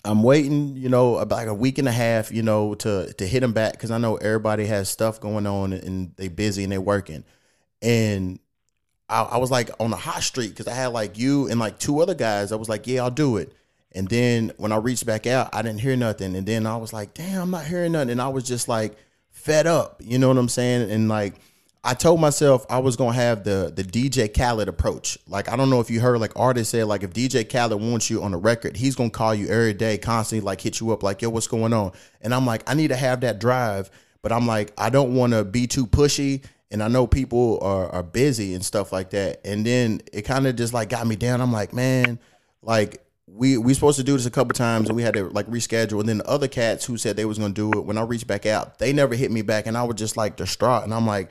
I'm 0.06 0.24
waiting, 0.24 0.76
you 0.76 0.90
know, 0.90 1.18
about 1.18 1.38
like 1.38 1.48
a 1.48 1.54
week 1.54 1.78
and 1.78 1.88
a 1.88 1.92
half, 1.92 2.32
you 2.32 2.44
know, 2.44 2.76
to 2.76 3.14
to 3.14 3.28
hit 3.28 3.40
them 3.40 3.54
back 3.54 3.74
because 3.74 3.92
I 3.92 3.98
know 3.98 4.18
everybody 4.18 4.66
has 4.66 4.90
stuff 4.90 5.20
going 5.20 5.48
on 5.48 5.74
and 5.74 6.14
they 6.18 6.28
busy 6.28 6.64
and 6.64 6.72
they 6.72 6.78
working. 6.78 7.24
And 7.82 8.40
I, 9.14 9.24
I 9.24 9.38
was 9.38 9.52
like 9.52 9.70
on 9.80 9.92
the 9.92 9.98
hot 9.98 10.24
streak 10.24 10.50
because 10.50 10.68
I 10.68 10.74
had 10.74 10.88
like 10.88 11.18
you 11.18 11.48
and 11.48 11.60
like 11.60 11.78
two 11.78 12.02
other 12.02 12.16
guys. 12.16 12.52
I 12.52 12.56
was 12.56 12.68
like, 12.68 12.88
yeah, 12.88 13.04
I'll 13.04 13.12
do 13.12 13.38
it. 13.38 13.54
And 13.92 14.10
then 14.10 14.52
when 14.58 14.72
I 14.72 14.78
reached 14.78 15.06
back 15.06 15.28
out, 15.28 15.50
I 15.54 15.62
didn't 15.62 15.82
hear 15.82 15.96
nothing. 15.96 16.36
And 16.36 16.48
then 16.48 16.66
I 16.66 16.78
was 16.78 16.94
like, 16.94 17.14
damn, 17.14 17.44
I'm 17.44 17.52
not 17.52 17.66
hearing 17.66 17.92
nothing. 17.92 18.10
And 18.10 18.22
I 18.22 18.30
was 18.30 18.44
just 18.44 18.68
like 18.68 18.98
fed 19.30 19.68
up. 19.68 20.02
You 20.04 20.18
know 20.18 20.30
what 20.30 20.38
I'm 20.38 20.50
saying? 20.50 20.90
And 20.90 21.08
like 21.08 21.36
I 21.84 21.94
told 21.94 22.22
myself 22.22 22.66
I 22.70 22.80
was 22.80 22.96
gonna 22.96 23.14
have 23.14 23.44
the 23.44 23.72
the 23.76 23.84
DJ 23.84 24.34
Khaled 24.34 24.68
approach. 24.68 25.20
Like 25.28 25.48
I 25.48 25.56
don't 25.56 25.70
know 25.70 25.80
if 25.80 25.92
you 25.92 26.00
heard 26.00 26.20
like 26.20 26.32
artists 26.36 26.72
say 26.72 26.84
like 26.84 27.04
if 27.04 27.12
DJ 27.14 27.48
Khaled 27.48 27.80
wants 27.80 28.10
you 28.10 28.24
on 28.24 28.34
a 28.34 28.38
record, 28.38 28.78
he's 28.78 28.96
gonna 28.96 29.12
call 29.12 29.36
you 29.36 29.48
every 29.48 29.74
day, 29.74 29.98
constantly 30.00 30.44
like 30.44 30.62
hit 30.62 30.80
you 30.80 30.92
up 30.92 31.04
like 31.04 31.22
yo, 31.22 31.30
what's 31.30 31.48
going 31.48 31.74
on? 31.74 31.92
And 32.22 32.34
I'm 32.34 32.48
like, 32.48 32.68
I 32.68 32.74
need 32.74 32.88
to 32.88 32.96
have 32.96 33.22
that 33.22 33.38
drive, 33.38 33.92
but 34.24 34.32
I'm 34.32 34.48
like, 34.48 34.74
I 34.78 34.90
don't 34.90 35.14
want 35.14 35.34
to 35.34 35.44
be 35.44 35.68
too 35.68 35.86
pushy. 35.86 36.44
And 36.74 36.84
I 36.84 36.88
know 36.88 37.08
people 37.08 37.60
are, 37.62 37.88
are 37.90 38.04
busy 38.04 38.54
and 38.56 38.66
stuff 38.66 38.92
like 38.92 39.12
that. 39.12 39.40
And 39.46 39.66
then 39.66 40.02
it 40.12 40.24
kind 40.24 40.48
of 40.48 40.56
just 40.56 40.74
like 40.74 40.90
got 40.90 41.06
me 41.08 41.16
down. 41.16 41.40
I'm 41.40 41.54
like, 41.54 41.72
man, 41.72 42.20
like 42.64 43.04
we 43.28 43.58
we 43.58 43.74
supposed 43.74 43.98
to 43.98 44.04
do 44.04 44.14
this 44.14 44.26
a 44.26 44.32
couple 44.32 44.54
times 44.54 44.90
and 44.90 44.96
we 44.96 45.04
had 45.04 45.14
to 45.14 45.30
like 45.30 45.48
reschedule. 45.48 46.00
And 46.00 46.10
then 46.10 46.18
the 46.18 46.28
other 46.28 46.48
cats 46.48 46.84
who 46.86 46.98
said 46.98 47.16
they 47.16 47.26
was 47.26 47.38
gonna 47.38 47.54
do 47.54 47.72
it, 47.74 47.86
when 47.86 47.98
I 47.98 48.02
reached 48.02 48.28
back 48.28 48.46
out, 48.46 48.80
they 48.80 48.92
never 48.92 49.16
hit 49.16 49.32
me 49.32 49.42
back, 49.44 49.68
and 49.68 49.78
I 49.78 49.84
was 49.84 49.96
just 49.96 50.18
like 50.18 50.36
distraught. 50.36 50.84
And 50.84 50.94
I'm 50.94 51.08
like, 51.08 51.30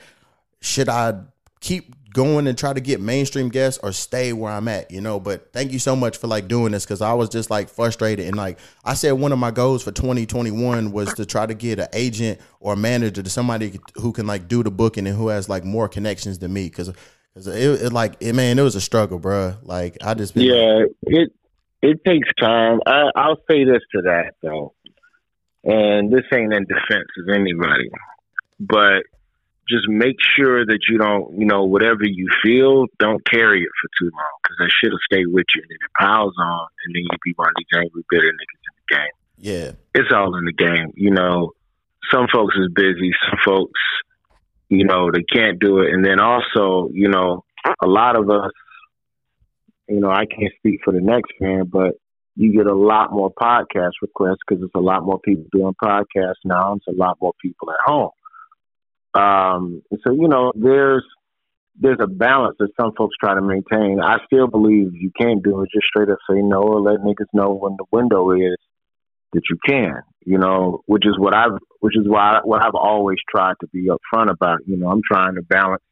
should 0.61 0.89
I 0.89 1.19
keep 1.59 1.93
going 2.13 2.47
and 2.47 2.57
try 2.57 2.71
to 2.71 2.79
get 2.79 3.01
mainstream 3.01 3.49
guests 3.49 3.79
or 3.83 3.91
stay 3.91 4.33
where 4.33 4.51
I'm 4.51 4.67
at, 4.67 4.91
you 4.91 5.01
know? 5.01 5.19
But 5.19 5.51
thank 5.51 5.71
you 5.71 5.79
so 5.79 5.95
much 5.95 6.17
for 6.17 6.27
like 6.27 6.47
doing 6.47 6.71
this 6.71 6.85
because 6.85 7.01
I 7.01 7.13
was 7.13 7.29
just 7.29 7.49
like 7.49 7.69
frustrated 7.69 8.27
and 8.27 8.37
like 8.37 8.59
I 8.85 8.93
said 8.93 9.13
one 9.13 9.31
of 9.31 9.39
my 9.39 9.51
goals 9.51 9.83
for 9.83 9.91
2021 9.91 10.91
was 10.91 11.13
to 11.15 11.25
try 11.25 11.45
to 11.45 11.53
get 11.53 11.79
an 11.79 11.87
agent 11.93 12.39
or 12.59 12.73
a 12.73 12.77
manager 12.77 13.23
to 13.23 13.29
somebody 13.29 13.79
who 13.95 14.13
can 14.13 14.27
like 14.27 14.47
do 14.47 14.63
the 14.63 14.71
booking 14.71 15.07
and 15.07 15.17
who 15.17 15.29
has 15.29 15.49
like 15.49 15.65
more 15.65 15.89
connections 15.89 16.39
than 16.39 16.53
me 16.53 16.69
because 16.69 16.93
it, 17.35 17.47
it 17.47 17.93
like 17.93 18.15
it, 18.19 18.33
man 18.33 18.59
it 18.59 18.61
was 18.61 18.75
a 18.75 18.81
struggle, 18.81 19.19
bruh. 19.19 19.57
Like 19.63 19.97
I 20.03 20.13
just 20.13 20.33
been, 20.33 20.43
Yeah, 20.43 20.83
it 21.03 21.33
it 21.81 21.99
takes 22.05 22.29
time. 22.39 22.79
I, 22.85 23.09
I'll 23.15 23.41
say 23.49 23.63
this 23.63 23.81
to 23.95 24.01
that 24.03 24.35
though, 24.41 24.73
and 25.63 26.11
this 26.11 26.23
ain't 26.33 26.53
in 26.53 26.65
defense 26.65 27.09
of 27.19 27.29
anybody, 27.33 27.89
but 28.59 29.03
just 29.69 29.87
make 29.87 30.17
sure 30.35 30.65
that 30.65 30.79
you 30.89 30.97
don't, 30.97 31.39
you 31.39 31.45
know, 31.45 31.63
whatever 31.63 32.03
you 32.03 32.27
feel, 32.43 32.85
don't 32.99 33.23
carry 33.25 33.61
it 33.61 33.69
for 33.81 33.89
too 33.99 34.11
long 34.11 34.33
because 34.43 34.57
that 34.59 34.71
shit'll 34.81 34.99
stay 35.11 35.25
with 35.25 35.45
you 35.55 35.61
and 35.61 35.69
then 35.69 35.77
it 35.81 35.91
piles 35.99 36.33
on, 36.37 36.67
and 36.85 36.95
then 36.95 37.03
you 37.03 37.17
be 37.23 37.33
one 37.35 37.47
of 37.47 37.53
these 37.57 37.79
angry, 37.79 38.03
bitter 38.09 38.27
niggas 38.27 38.63
in 38.67 38.73
the 38.77 38.95
game. 38.95 39.15
yeah, 39.37 39.71
It's 39.95 40.11
all 40.13 40.35
in 40.35 40.45
the 40.45 40.53
game, 40.53 40.91
you 40.95 41.11
know. 41.11 41.51
Some 42.11 42.27
folks 42.31 42.55
is 42.55 42.67
busy, 42.75 43.11
some 43.29 43.39
folks, 43.45 43.79
you 44.67 44.85
know, 44.85 45.09
they 45.11 45.23
can't 45.23 45.59
do 45.59 45.79
it, 45.79 45.93
and 45.93 46.03
then 46.03 46.19
also, 46.19 46.89
you 46.91 47.07
know, 47.07 47.45
a 47.81 47.87
lot 47.87 48.17
of 48.17 48.29
us 48.29 48.51
you 49.87 49.99
know, 49.99 50.09
I 50.09 50.25
can't 50.25 50.53
speak 50.57 50.79
for 50.83 50.93
the 50.93 51.01
next 51.01 51.31
fan, 51.39 51.65
but 51.71 51.95
you 52.35 52.51
get 52.53 52.67
a 52.67 52.75
lot 52.75 53.11
more 53.11 53.31
podcast 53.31 53.91
requests 54.01 54.39
because 54.47 54.61
there's 54.61 54.71
a 54.75 54.79
lot 54.79 55.03
more 55.03 55.19
people 55.19 55.45
doing 55.51 55.75
podcasts 55.81 56.41
now. 56.45 56.71
and 56.71 56.81
It's 56.85 56.95
a 56.95 56.99
lot 56.99 57.17
more 57.21 57.33
people 57.41 57.69
at 57.69 57.77
home. 57.85 58.09
Um, 59.13 59.83
so 60.03 60.11
you 60.11 60.27
know, 60.27 60.51
there's 60.55 61.03
there's 61.79 61.99
a 62.01 62.07
balance 62.07 62.55
that 62.59 62.69
some 62.79 62.93
folks 62.95 63.15
try 63.19 63.33
to 63.33 63.41
maintain. 63.41 63.99
I 64.01 64.17
still 64.25 64.47
believe 64.47 64.93
you 64.93 65.11
can't 65.19 65.43
do 65.43 65.61
it. 65.61 65.69
Just 65.73 65.87
straight 65.87 66.09
up 66.09 66.19
say 66.29 66.41
no 66.41 66.61
or 66.61 66.81
let 66.81 66.99
niggas 66.99 67.31
know 67.33 67.53
when 67.53 67.75
the 67.77 67.85
window 67.91 68.31
is 68.31 68.57
that 69.33 69.41
you 69.49 69.57
can. 69.67 70.01
You 70.25 70.37
know, 70.37 70.81
which 70.85 71.05
is 71.05 71.17
what 71.17 71.33
I've 71.33 71.57
which 71.79 71.97
is 71.97 72.07
why 72.07 72.39
what 72.43 72.61
I've 72.61 72.75
always 72.75 73.17
tried 73.29 73.55
to 73.61 73.67
be 73.67 73.89
upfront 73.89 74.31
about. 74.31 74.59
You 74.65 74.77
know, 74.77 74.89
I'm 74.89 75.01
trying 75.05 75.35
to 75.35 75.41
balance 75.41 75.83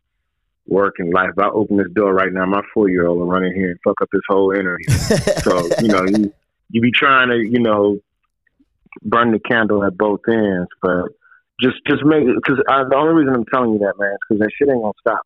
work 0.68 0.96
and 1.00 1.14
life. 1.14 1.30
If 1.36 1.44
I 1.44 1.50
open 1.50 1.78
this 1.78 1.92
door 1.94 2.14
right 2.14 2.32
now, 2.32 2.46
my 2.46 2.62
four 2.74 2.90
year 2.90 3.08
old 3.08 3.20
will 3.20 3.28
run 3.28 3.44
in 3.44 3.54
here 3.54 3.72
and 3.72 3.80
fuck 3.84 4.02
up 4.02 4.10
this 4.12 4.22
whole 4.28 4.52
interview. 4.52 4.90
so 5.44 5.70
you 5.82 5.90
know, 5.90 6.06
you 6.06 6.34
you 6.70 6.82
be 6.82 6.92
trying 6.92 7.30
to, 7.30 7.38
you 7.38 7.60
know, 7.60 8.00
burn 9.04 9.32
the 9.32 9.40
candle 9.40 9.84
at 9.84 9.98
both 9.98 10.22
ends, 10.28 10.70
but 10.82 11.10
just 11.62 11.78
just 11.88 12.04
make 12.04 12.24
because 12.26 12.60
uh, 12.68 12.84
the 12.90 12.96
only 12.96 13.24
reason 13.24 13.36
I'm 13.36 13.46
telling 13.54 13.74
you 13.74 13.80
that, 13.80 13.94
man, 14.00 14.12
is 14.12 14.18
because 14.28 14.40
that 14.40 14.52
shit 14.58 14.70
ain't 14.70 14.82
gonna 14.82 14.94
stop. 15.00 15.22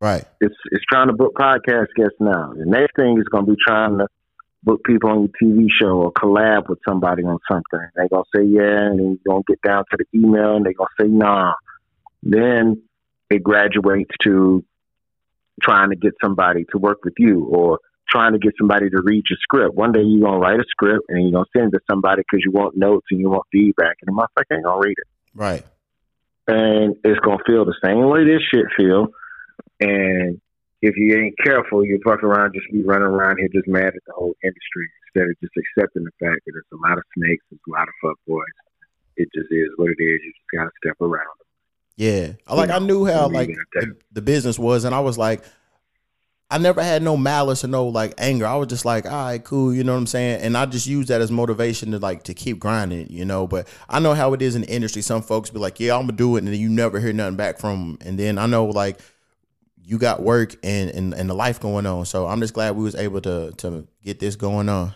Right. 0.00 0.24
It's 0.40 0.54
it's 0.72 0.84
trying 0.90 1.08
to 1.08 1.12
book 1.12 1.34
podcast 1.34 1.88
guests 1.96 2.16
now. 2.20 2.52
The 2.56 2.64
next 2.64 2.96
thing 2.96 3.18
is 3.18 3.28
gonna 3.28 3.46
be 3.46 3.56
trying 3.66 3.98
to 3.98 4.06
book 4.62 4.82
people 4.84 5.10
on 5.10 5.28
your 5.28 5.30
TV 5.42 5.68
show 5.70 6.02
or 6.02 6.12
collab 6.12 6.68
with 6.68 6.78
somebody 6.88 7.22
on 7.24 7.38
something. 7.50 7.86
They 7.96 8.08
gonna 8.08 8.24
say 8.34 8.44
yeah, 8.44 8.88
and 8.88 8.98
then 8.98 9.10
you 9.10 9.20
gonna 9.28 9.42
get 9.46 9.60
down 9.62 9.84
to 9.90 9.98
the 9.98 10.18
email, 10.18 10.56
and 10.56 10.64
they 10.64 10.72
gonna 10.72 10.88
say 11.00 11.06
nah. 11.06 11.52
Then 12.22 12.82
it 13.28 13.42
graduates 13.42 14.10
to 14.24 14.64
trying 15.62 15.90
to 15.90 15.96
get 15.96 16.12
somebody 16.22 16.64
to 16.72 16.78
work 16.78 17.04
with 17.04 17.14
you 17.18 17.44
or 17.44 17.78
trying 18.10 18.32
to 18.32 18.38
get 18.38 18.54
somebody 18.58 18.90
to 18.90 19.00
read 19.04 19.22
your 19.28 19.38
script. 19.42 19.74
One 19.74 19.92
day 19.92 20.00
you're 20.02 20.26
gonna 20.26 20.38
write 20.38 20.58
a 20.58 20.64
script 20.68 21.04
and 21.10 21.22
you're 21.22 21.32
gonna 21.32 21.44
send 21.56 21.74
it 21.74 21.78
to 21.78 21.84
somebody 21.90 22.22
because 22.22 22.42
you 22.44 22.50
want 22.50 22.76
notes 22.76 23.06
and 23.10 23.20
you 23.20 23.28
want 23.28 23.44
feedback, 23.52 23.96
and 24.00 24.08
the 24.08 24.12
motherfucker 24.12 24.56
ain't 24.56 24.64
gonna 24.64 24.80
read 24.82 24.96
it. 24.96 25.06
Right. 25.34 25.64
And 26.46 26.96
it's 27.04 27.20
gonna 27.20 27.42
feel 27.46 27.64
the 27.64 27.78
same 27.84 28.08
way 28.08 28.24
this 28.24 28.42
shit 28.52 28.66
feel. 28.76 29.08
And 29.80 30.40
if 30.82 30.96
you 30.96 31.16
ain't 31.16 31.34
careful, 31.44 31.84
you 31.84 32.00
fuck 32.04 32.22
around, 32.22 32.54
just 32.54 32.70
be 32.72 32.82
running 32.82 33.08
around 33.08 33.38
here 33.38 33.48
just 33.52 33.68
mad 33.68 33.88
at 33.88 34.04
the 34.06 34.12
whole 34.14 34.34
industry 34.42 34.88
instead 35.06 35.30
of 35.30 35.40
just 35.40 35.52
accepting 35.56 36.04
the 36.04 36.10
fact 36.18 36.40
that 36.46 36.52
there's 36.52 36.64
a 36.72 36.88
lot 36.88 36.98
of 36.98 37.04
snakes, 37.16 37.44
there's 37.50 37.60
a 37.68 37.70
lot 37.70 37.88
of 37.88 37.94
fuck 38.02 38.18
boys. 38.26 38.44
It 39.16 39.28
just 39.34 39.48
is 39.50 39.68
what 39.76 39.90
it 39.90 40.02
is. 40.02 40.20
You 40.24 40.32
just 40.32 40.56
gotta 40.56 40.70
step 40.82 41.00
around 41.00 41.26
them. 41.38 41.46
Yeah. 41.96 42.32
Like 42.48 42.70
I 42.70 42.78
knew 42.78 43.04
how 43.04 43.28
like 43.28 43.50
it 43.50 43.58
at 43.58 43.66
that. 43.74 43.86
the, 43.86 43.96
the 44.12 44.22
business 44.22 44.58
was 44.58 44.84
and 44.84 44.94
I 44.94 45.00
was 45.00 45.18
like 45.18 45.42
I 46.52 46.58
never 46.58 46.82
had 46.82 47.02
no 47.02 47.16
malice 47.16 47.62
or 47.62 47.68
no 47.68 47.86
like 47.86 48.14
anger. 48.18 48.44
I 48.44 48.56
was 48.56 48.66
just 48.66 48.84
like, 48.84 49.06
all 49.06 49.12
right, 49.12 49.42
cool, 49.42 49.72
you 49.72 49.84
know 49.84 49.92
what 49.92 49.98
I'm 49.98 50.06
saying? 50.08 50.40
And 50.42 50.56
I 50.56 50.66
just 50.66 50.86
use 50.86 51.06
that 51.06 51.20
as 51.20 51.30
motivation 51.30 51.92
to 51.92 51.98
like 51.98 52.24
to 52.24 52.34
keep 52.34 52.58
grinding, 52.58 53.08
you 53.08 53.24
know. 53.24 53.46
But 53.46 53.68
I 53.88 54.00
know 54.00 54.14
how 54.14 54.32
it 54.34 54.42
is 54.42 54.56
in 54.56 54.62
the 54.62 54.68
industry. 54.68 55.00
Some 55.02 55.22
folks 55.22 55.50
be 55.50 55.60
like, 55.60 55.78
Yeah, 55.78 55.94
I'm 55.94 56.02
gonna 56.02 56.12
do 56.12 56.34
it, 56.36 56.40
and 56.40 56.48
then 56.48 56.58
you 56.58 56.68
never 56.68 56.98
hear 56.98 57.12
nothing 57.12 57.36
back 57.36 57.58
from 57.58 57.98
'em. 58.00 58.08
And 58.08 58.18
then 58.18 58.36
I 58.36 58.46
know 58.46 58.64
like 58.66 58.98
you 59.84 59.98
got 59.98 60.22
work 60.22 60.56
and, 60.64 60.90
and 60.90 61.14
and 61.14 61.30
the 61.30 61.34
life 61.34 61.60
going 61.60 61.86
on. 61.86 62.04
So 62.06 62.26
I'm 62.26 62.40
just 62.40 62.54
glad 62.54 62.76
we 62.76 62.84
was 62.84 62.96
able 62.96 63.20
to 63.20 63.52
to 63.58 63.86
get 64.02 64.18
this 64.18 64.34
going 64.36 64.68
on. 64.68 64.92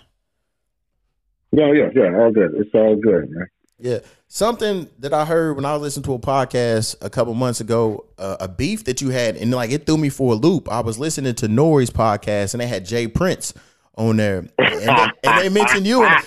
Yeah, 1.53 1.73
yeah, 1.73 1.89
yeah, 1.95 2.19
all 2.19 2.33
good. 2.33 2.51
It's 2.57 2.75
all 2.75 2.97
good, 2.97 3.31
man. 3.31 3.47
Yeah, 3.79 3.99
something 4.29 4.89
that 5.01 5.13
I 5.13 5.25
heard 5.25 5.57
when 5.57 5.65
I 5.65 5.73
was 5.73 5.83
listening 5.83 6.05
to 6.05 6.15
a 6.15 6.19
podcast 6.19 6.97
a 7.05 7.11
couple 7.11 7.35
months 7.35 7.61
ago, 7.61 8.07
uh, 8.19 8.37
a 8.41 8.49
beef 8.49 8.85
that 8.85 9.01
you 9.03 9.11
had, 9.11 9.37
and 9.37 9.51
like 9.51 9.71
it 9.71 9.85
threw 9.85 9.97
me 9.97 10.09
for 10.11 10.33
a 10.33 10.37
loop. 10.37 10.71
I 10.71 10.81
was 10.81 10.99
listening 10.99 11.35
to 11.35 11.47
N.O.R.E.'s 11.47 11.91
podcast, 11.91 12.55
and 12.55 12.61
they 12.61 12.67
had 12.69 12.85
J. 12.87 13.09
Prince 13.09 13.53
on 13.97 14.17
there, 14.17 14.39
and 14.39 14.49
they, 14.59 15.07
and 15.25 15.41
they 15.41 15.49
mentioned 15.49 15.87
you. 15.87 16.05
And, 16.05 16.25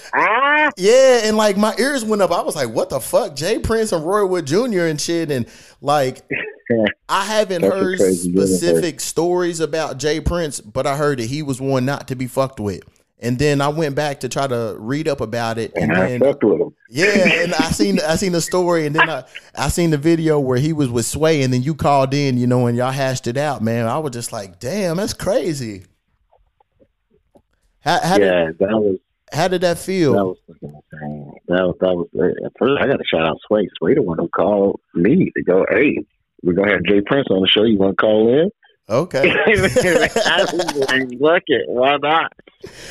yeah, 0.78 1.22
and 1.24 1.38
like 1.38 1.58
my 1.58 1.74
ears 1.80 2.04
went 2.04 2.22
up. 2.22 2.32
I 2.32 2.42
was 2.42 2.56
like, 2.56 2.70
"What 2.70 2.90
the 2.90 3.00
fuck?" 3.00 3.36
J. 3.36 3.60
Prince 3.60 3.92
and 3.94 4.06
Roy 4.06 4.26
Wood 4.26 4.46
Jr. 4.46 4.82
and 4.82 5.00
shit, 5.00 5.32
and 5.32 5.48
like 5.82 6.22
I 7.08 7.24
haven't 7.24 7.62
That's 7.62 7.74
heard 7.74 8.00
universe. 8.00 8.22
specific 8.24 9.00
stories 9.00 9.62
about 9.62 9.98
J. 10.00 10.20
Prince, 10.20 10.60
but 10.60 10.86
I 10.86 10.98
heard 10.98 11.20
that 11.20 11.28
he 11.28 11.42
was 11.44 11.62
one 11.62 11.86
not 11.86 12.10
to 12.10 12.16
be 12.16 12.28
fucked 12.28 12.60
with. 12.60 12.84
And 13.20 13.40
then 13.40 13.62
I 13.62 13.70
went 13.70 13.96
back 13.96 14.20
to 14.20 14.30
try 14.30 14.46
to 14.48 14.76
read 14.78 15.08
up 15.08 15.22
about 15.22 15.58
it, 15.58 15.72
and 15.76 15.92
And 15.92 15.94
I 15.94 16.10
then 16.10 16.20
fucked 16.20 16.44
with 16.44 16.60
him. 16.62 16.76
Yeah, 16.90 17.44
and 17.44 17.54
I 17.54 17.70
seen 17.72 18.00
I 18.00 18.16
seen 18.16 18.32
the 18.32 18.42
story, 18.42 18.86
and 18.86 18.96
then 18.96 19.10
I 19.10 19.24
I 19.56 19.68
seen 19.68 19.90
the 19.90 19.98
video 19.98 20.40
where 20.40 20.58
he 20.58 20.72
was 20.72 20.90
with 20.90 21.06
Sway, 21.06 21.42
and 21.42 21.52
then 21.52 21.62
you 21.62 21.76
called 21.76 22.14
in, 22.14 22.38
you 22.38 22.48
know, 22.48 22.68
and 22.68 22.78
y'all 22.78 22.92
hashed 22.92 23.28
it 23.28 23.38
out, 23.38 23.62
man. 23.62 23.88
I 23.88 23.98
was 23.98 24.12
just 24.12 24.32
like, 24.32 24.60
damn, 24.60 24.98
that's 24.98 25.14
crazy. 25.14 25.84
How 27.82 28.00
how, 28.02 28.18
did, 28.18 28.26
Yeah, 28.26 28.52
that 28.60 28.78
was 28.78 29.00
how 29.34 29.48
did 29.48 29.62
that 29.62 29.78
feel? 29.78 30.14
that 30.14 30.26
was 30.26 30.38
fucking 30.48 30.82
insane. 30.92 31.34
That 31.48 31.64
was 31.64 31.76
that 31.82 31.94
was 31.94 32.08
at 32.46 32.52
first 32.58 32.82
I 32.82 32.88
got 32.88 32.98
to 32.98 33.06
shout 33.06 33.28
out 33.28 33.38
Sway. 33.48 33.68
Sway 33.78 33.94
the 33.94 34.02
one 34.02 34.18
who 34.18 34.30
called 34.30 34.80
me 34.94 35.32
to 35.36 35.44
go, 35.44 35.66
hey, 35.70 35.98
we're 36.44 36.54
gonna 36.54 36.72
have 36.72 36.84
J. 36.84 37.02
Prince 37.02 37.28
on 37.30 37.42
the 37.42 37.48
show. 37.48 37.64
You 37.64 37.78
want 37.78 37.98
to 37.98 38.02
call 38.02 38.34
in? 38.34 38.50
okay, 38.90 39.30
I 39.46 40.46
was 40.54 40.88
like, 40.90 41.08
look 41.20 41.44
it, 41.48 41.68
why 41.68 41.98
not? 41.98 42.32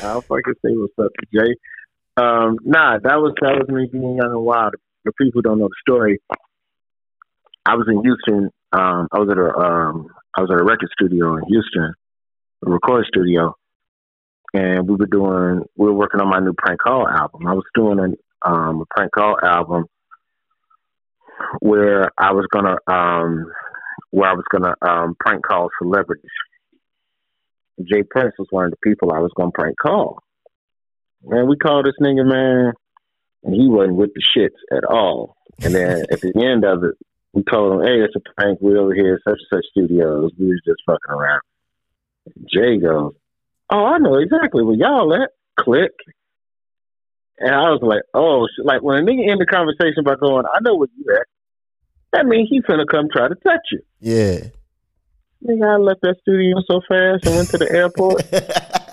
I'll 0.03 0.21
fucking 0.21 0.53
say 0.63 0.71
what's 0.73 0.93
up 0.99 1.11
to 1.19 1.25
Jay. 1.33 1.55
Um, 2.17 2.57
nah, 2.65 2.97
that 2.97 3.17
was 3.21 3.33
that 3.41 3.59
was 3.59 3.69
me 3.69 3.87
being 3.91 4.15
young 4.15 4.31
and 4.31 4.43
wild. 4.43 4.73
The 5.05 5.11
people 5.13 5.43
don't 5.43 5.59
know 5.59 5.67
the 5.67 5.75
story. 5.81 6.19
I 7.63 7.75
was 7.75 7.87
in 7.87 8.01
Houston. 8.01 8.49
Um, 8.71 9.07
I 9.11 9.19
was 9.19 9.29
at 9.29 9.37
a 9.37 9.55
um, 9.55 10.07
I 10.35 10.41
was 10.41 10.49
at 10.51 10.59
a 10.59 10.63
record 10.63 10.89
studio 10.91 11.37
in 11.37 11.43
Houston, 11.47 11.93
a 12.65 12.69
record 12.69 13.05
studio, 13.07 13.55
and 14.53 14.89
we 14.89 14.95
were 14.95 15.05
doing 15.05 15.63
we 15.75 15.85
were 15.85 15.93
working 15.93 16.19
on 16.19 16.29
my 16.29 16.39
new 16.39 16.53
prank 16.57 16.79
call 16.81 17.07
album. 17.07 17.45
I 17.45 17.53
was 17.53 17.65
doing 17.75 17.99
a, 17.99 18.49
um, 18.49 18.81
a 18.81 18.85
prank 18.89 19.11
call 19.11 19.37
album 19.43 19.85
where 21.59 22.09
I 22.17 22.31
was 22.33 22.47
gonna 22.51 22.77
um, 22.87 23.45
where 24.09 24.29
I 24.29 24.33
was 24.33 24.45
gonna 24.49 24.73
um, 24.81 25.15
prank 25.19 25.45
call 25.45 25.69
celebrities. 25.79 26.25
J. 27.79 28.01
Prince 28.09 28.33
was 28.39 28.47
one 28.49 28.65
of 28.65 28.71
the 28.71 28.77
people 28.83 29.13
I 29.13 29.19
was 29.19 29.31
gonna 29.37 29.51
prank 29.51 29.75
call. 29.79 30.23
Man, 31.23 31.47
we 31.47 31.57
called 31.57 31.85
this 31.85 31.95
nigga 32.01 32.25
man, 32.25 32.73
and 33.43 33.53
he 33.53 33.67
wasn't 33.67 33.95
with 33.95 34.11
the 34.13 34.21
shits 34.21 34.75
at 34.75 34.83
all. 34.83 35.35
And 35.63 35.73
then 35.73 36.05
at 36.11 36.21
the 36.21 36.33
end 36.35 36.63
of 36.63 36.83
it, 36.83 36.95
we 37.33 37.43
told 37.43 37.73
him, 37.73 37.87
"Hey, 37.87 38.01
it's 38.01 38.15
a 38.15 38.21
prank. 38.35 38.59
We're 38.61 38.79
over 38.79 38.93
here 38.93 39.15
at 39.15 39.29
such 39.29 39.39
and 39.51 39.59
such 39.61 39.65
studios. 39.71 40.31
We 40.39 40.47
was 40.47 40.61
just 40.65 40.81
fucking 40.85 41.13
around." 41.13 41.41
Jay 42.51 42.77
goes, 42.77 43.13
"Oh, 43.69 43.85
I 43.85 43.97
know 43.97 44.15
exactly 44.15 44.63
where 44.63 44.75
y'all 44.75 45.13
at." 45.13 45.31
Click. 45.59 45.93
And 47.39 47.53
I 47.53 47.69
was 47.69 47.81
like, 47.81 48.03
"Oh, 48.13 48.47
like 48.63 48.81
when 48.81 48.97
a 48.97 49.01
nigga 49.01 49.29
end 49.29 49.41
the 49.41 49.45
conversation 49.45 50.03
by 50.03 50.15
going, 50.15 50.45
I 50.45 50.59
know 50.61 50.75
where 50.75 50.87
you 50.97 51.15
at." 51.15 51.25
That 52.13 52.25
means 52.25 52.49
he 52.49 52.61
finna 52.61 52.87
come 52.87 53.07
try 53.11 53.27
to 53.27 53.35
touch 53.35 53.61
you. 53.71 53.81
yeah. 53.99 54.39
Nigga, 55.45 55.75
I 55.75 55.77
left 55.77 56.01
that 56.01 56.15
studio 56.21 56.55
so 56.67 56.81
fast 56.89 57.27
and 57.27 57.35
went 57.35 57.49
to 57.49 57.59
the 57.59 57.71
airport. 57.71 58.23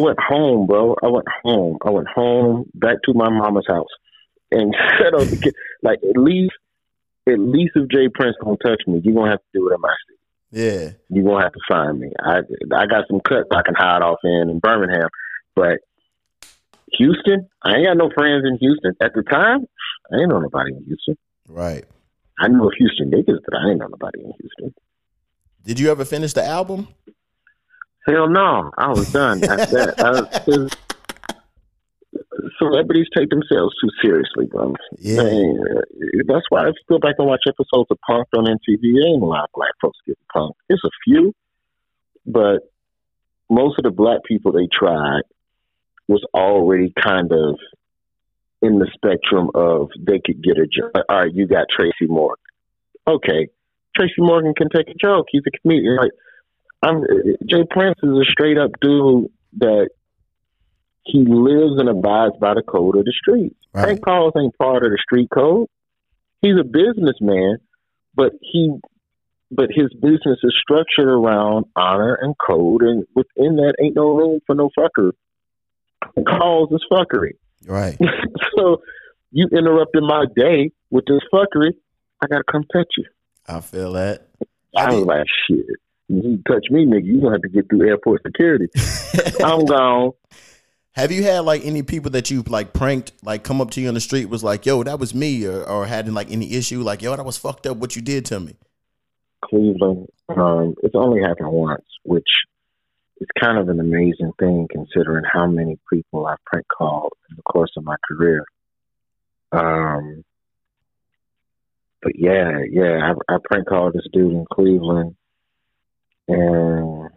I 0.00 0.02
went 0.02 0.18
home, 0.20 0.66
bro. 0.66 0.96
I 1.02 1.08
went 1.08 1.26
home. 1.42 1.76
I 1.84 1.90
went 1.90 2.08
home 2.08 2.70
back 2.74 2.96
to 3.04 3.12
my 3.14 3.28
mama's 3.28 3.66
house 3.68 3.88
and 4.50 4.74
set 4.98 5.14
up 5.14 5.28
the 5.28 5.36
kid. 5.36 5.54
Like 5.82 5.98
at 6.08 6.20
least, 6.20 6.54
at 7.28 7.38
least 7.38 7.72
if 7.74 7.88
J. 7.88 8.08
Prince 8.08 8.36
don't 8.42 8.58
touch 8.64 8.80
me, 8.86 9.00
you're 9.04 9.14
gonna 9.14 9.30
have 9.30 9.40
to 9.40 9.58
do 9.58 9.68
it 9.68 9.74
in 9.74 9.80
my 9.80 9.94
city. 10.08 10.18
yeah, 10.52 10.90
you're 11.10 11.24
gonna 11.24 11.44
have 11.44 11.52
to 11.52 11.60
find 11.68 12.00
me. 12.00 12.12
I 12.18 12.38
I 12.74 12.86
got 12.86 13.04
some 13.10 13.20
cuts 13.20 13.48
I 13.52 13.62
can 13.62 13.74
hide 13.76 14.02
off 14.02 14.18
in 14.24 14.48
in 14.48 14.58
Birmingham, 14.58 15.08
but 15.54 15.80
Houston, 16.92 17.48
I 17.62 17.76
ain't 17.76 17.86
got 17.86 17.96
no 17.98 18.10
friends 18.14 18.44
in 18.46 18.56
Houston 18.58 18.94
at 19.02 19.12
the 19.14 19.22
time. 19.22 19.66
I 20.12 20.16
ain't 20.20 20.30
know 20.30 20.40
nobody 20.40 20.72
in 20.72 20.84
Houston. 20.84 21.16
right. 21.46 21.84
I 22.42 22.48
knew 22.48 22.66
a 22.66 22.74
Houston 22.74 23.10
niggas, 23.10 23.38
but 23.44 23.54
I 23.54 23.68
ain't 23.68 23.80
know 23.80 23.88
nobody 23.88 24.20
in 24.20 24.32
Houston. 24.40 24.74
Did 25.62 25.78
you 25.78 25.90
ever 25.90 26.06
finish 26.06 26.32
the 26.32 26.42
album? 26.42 26.88
Hell 28.10 28.28
no, 28.28 28.70
I 28.76 28.88
was 28.88 29.12
done. 29.12 29.42
I 29.44 29.56
was, 29.56 29.74
uh, 29.74 30.40
'cause 30.44 30.70
celebrities 32.58 33.06
take 33.16 33.28
themselves 33.30 33.74
too 33.80 33.90
seriously, 34.02 34.46
bro. 34.46 34.74
Yeah, 34.98 35.22
Man, 35.22 35.62
that's 36.26 36.46
why 36.48 36.68
if 36.68 36.74
you 36.74 36.82
go 36.88 36.98
back 36.98 37.16
and 37.18 37.26
watch 37.26 37.42
episodes 37.46 37.90
of 37.90 37.98
Punk'd 38.08 38.34
on 38.36 38.46
MTV, 38.46 39.06
ain't 39.06 39.22
a 39.22 39.26
lot 39.26 39.44
of 39.44 39.50
black 39.54 39.72
folks 39.80 39.98
getting 40.06 40.22
punked. 40.34 40.54
It's 40.68 40.82
a 40.84 40.90
few, 41.04 41.34
but 42.26 42.70
most 43.48 43.78
of 43.78 43.84
the 43.84 43.90
black 43.90 44.24
people 44.24 44.52
they 44.52 44.68
tried 44.72 45.22
was 46.08 46.24
already 46.34 46.92
kind 47.00 47.32
of 47.32 47.58
in 48.62 48.78
the 48.78 48.88
spectrum 48.94 49.50
of 49.54 49.90
they 49.98 50.20
could 50.24 50.42
get 50.42 50.58
a 50.58 50.66
joke. 50.66 50.92
All 51.08 51.20
right, 51.20 51.32
you 51.32 51.46
got 51.46 51.66
Tracy 51.74 52.06
Morgan. 52.06 52.36
Okay, 53.06 53.48
Tracy 53.96 54.14
Morgan 54.18 54.54
can 54.54 54.68
take 54.74 54.88
a 54.88 54.94
joke. 54.94 55.26
He's 55.30 55.42
a 55.46 55.50
comedian. 55.62 55.96
Like 55.96 56.12
I'm, 56.82 57.02
J. 57.46 57.64
Prince 57.68 57.98
is 58.02 58.10
a 58.10 58.24
straight 58.30 58.58
up 58.58 58.70
dude 58.80 59.30
that 59.58 59.90
he 61.04 61.18
lives 61.18 61.78
and 61.78 61.88
abides 61.88 62.34
by 62.40 62.54
the 62.54 62.62
code 62.62 62.96
of 62.96 63.04
the 63.04 63.12
street. 63.12 63.56
Right. 63.74 63.84
Prank 63.84 64.04
calls 64.04 64.32
ain't 64.38 64.56
part 64.56 64.84
of 64.84 64.90
the 64.90 64.98
street 65.02 65.28
code. 65.32 65.68
He's 66.40 66.56
a 66.58 66.64
businessman, 66.64 67.58
but 68.14 68.32
he 68.40 68.78
but 69.50 69.68
his 69.70 69.92
business 69.94 70.38
is 70.42 70.54
structured 70.62 71.08
around 71.08 71.66
honor 71.74 72.14
and 72.14 72.34
code, 72.38 72.82
and 72.82 73.04
within 73.14 73.56
that 73.56 73.74
ain't 73.82 73.96
no 73.96 74.16
room 74.16 74.40
for 74.46 74.54
no 74.54 74.70
fucker. 74.78 75.10
Calls 76.26 76.70
is 76.72 76.84
fuckery. 76.90 77.32
right. 77.66 77.98
so 78.56 78.82
you 79.32 79.48
interrupted 79.52 80.02
my 80.02 80.26
day 80.36 80.70
with 80.90 81.04
this 81.06 81.20
fuckery. 81.32 81.72
I 82.22 82.26
gotta 82.28 82.44
come 82.50 82.64
touch 82.72 82.88
you. 82.96 83.04
I 83.46 83.60
feel 83.60 83.92
that. 83.92 84.28
I 84.76 84.94
was 84.94 85.04
like, 85.04 85.26
shit. 85.48 85.66
You 86.10 86.42
touch 86.48 86.66
me, 86.70 86.86
nigga. 86.86 87.04
You 87.04 87.20
gonna 87.20 87.34
have 87.34 87.42
to 87.42 87.48
get 87.48 87.68
through 87.68 87.88
airport 87.88 88.22
security. 88.26 88.66
I'm 89.44 89.64
gone. 89.64 90.12
Have 90.92 91.12
you 91.12 91.22
had 91.22 91.40
like 91.40 91.64
any 91.64 91.82
people 91.84 92.10
that 92.10 92.32
you've 92.32 92.48
like 92.50 92.72
pranked, 92.72 93.12
like 93.22 93.44
come 93.44 93.60
up 93.60 93.70
to 93.72 93.80
you 93.80 93.86
on 93.86 93.94
the 93.94 94.00
street, 94.00 94.24
was 94.26 94.42
like, 94.42 94.66
"Yo, 94.66 94.82
that 94.82 94.98
was 94.98 95.14
me," 95.14 95.46
or, 95.46 95.62
or 95.62 95.86
had 95.86 96.12
like 96.12 96.32
any 96.32 96.52
issue, 96.54 96.82
like, 96.82 97.00
"Yo, 97.00 97.14
that 97.14 97.24
was 97.24 97.36
fucked 97.36 97.66
up. 97.66 97.76
What 97.76 97.94
you 97.94 98.02
did 98.02 98.24
to 98.26 98.40
me." 98.40 98.56
Cleveland. 99.44 100.08
Um, 100.28 100.74
it's 100.82 100.96
only 100.96 101.22
happened 101.22 101.52
once, 101.52 101.84
which 102.02 102.28
it's 103.18 103.30
kind 103.40 103.58
of 103.58 103.68
an 103.68 103.78
amazing 103.78 104.32
thing 104.40 104.66
considering 104.68 105.24
how 105.32 105.46
many 105.46 105.78
people 105.92 106.26
I've 106.26 106.44
prank 106.44 106.66
called 106.76 107.12
in 107.30 107.36
the 107.36 107.42
course 107.42 107.70
of 107.76 107.84
my 107.84 107.96
career. 108.08 108.44
Um, 109.52 110.24
but 112.02 112.12
yeah, 112.16 112.62
yeah, 112.68 113.12
I, 113.28 113.34
I 113.34 113.38
prank 113.44 113.68
called 113.68 113.92
this 113.92 114.06
dude 114.12 114.32
in 114.32 114.46
Cleveland, 114.52 115.14
and 116.28 117.10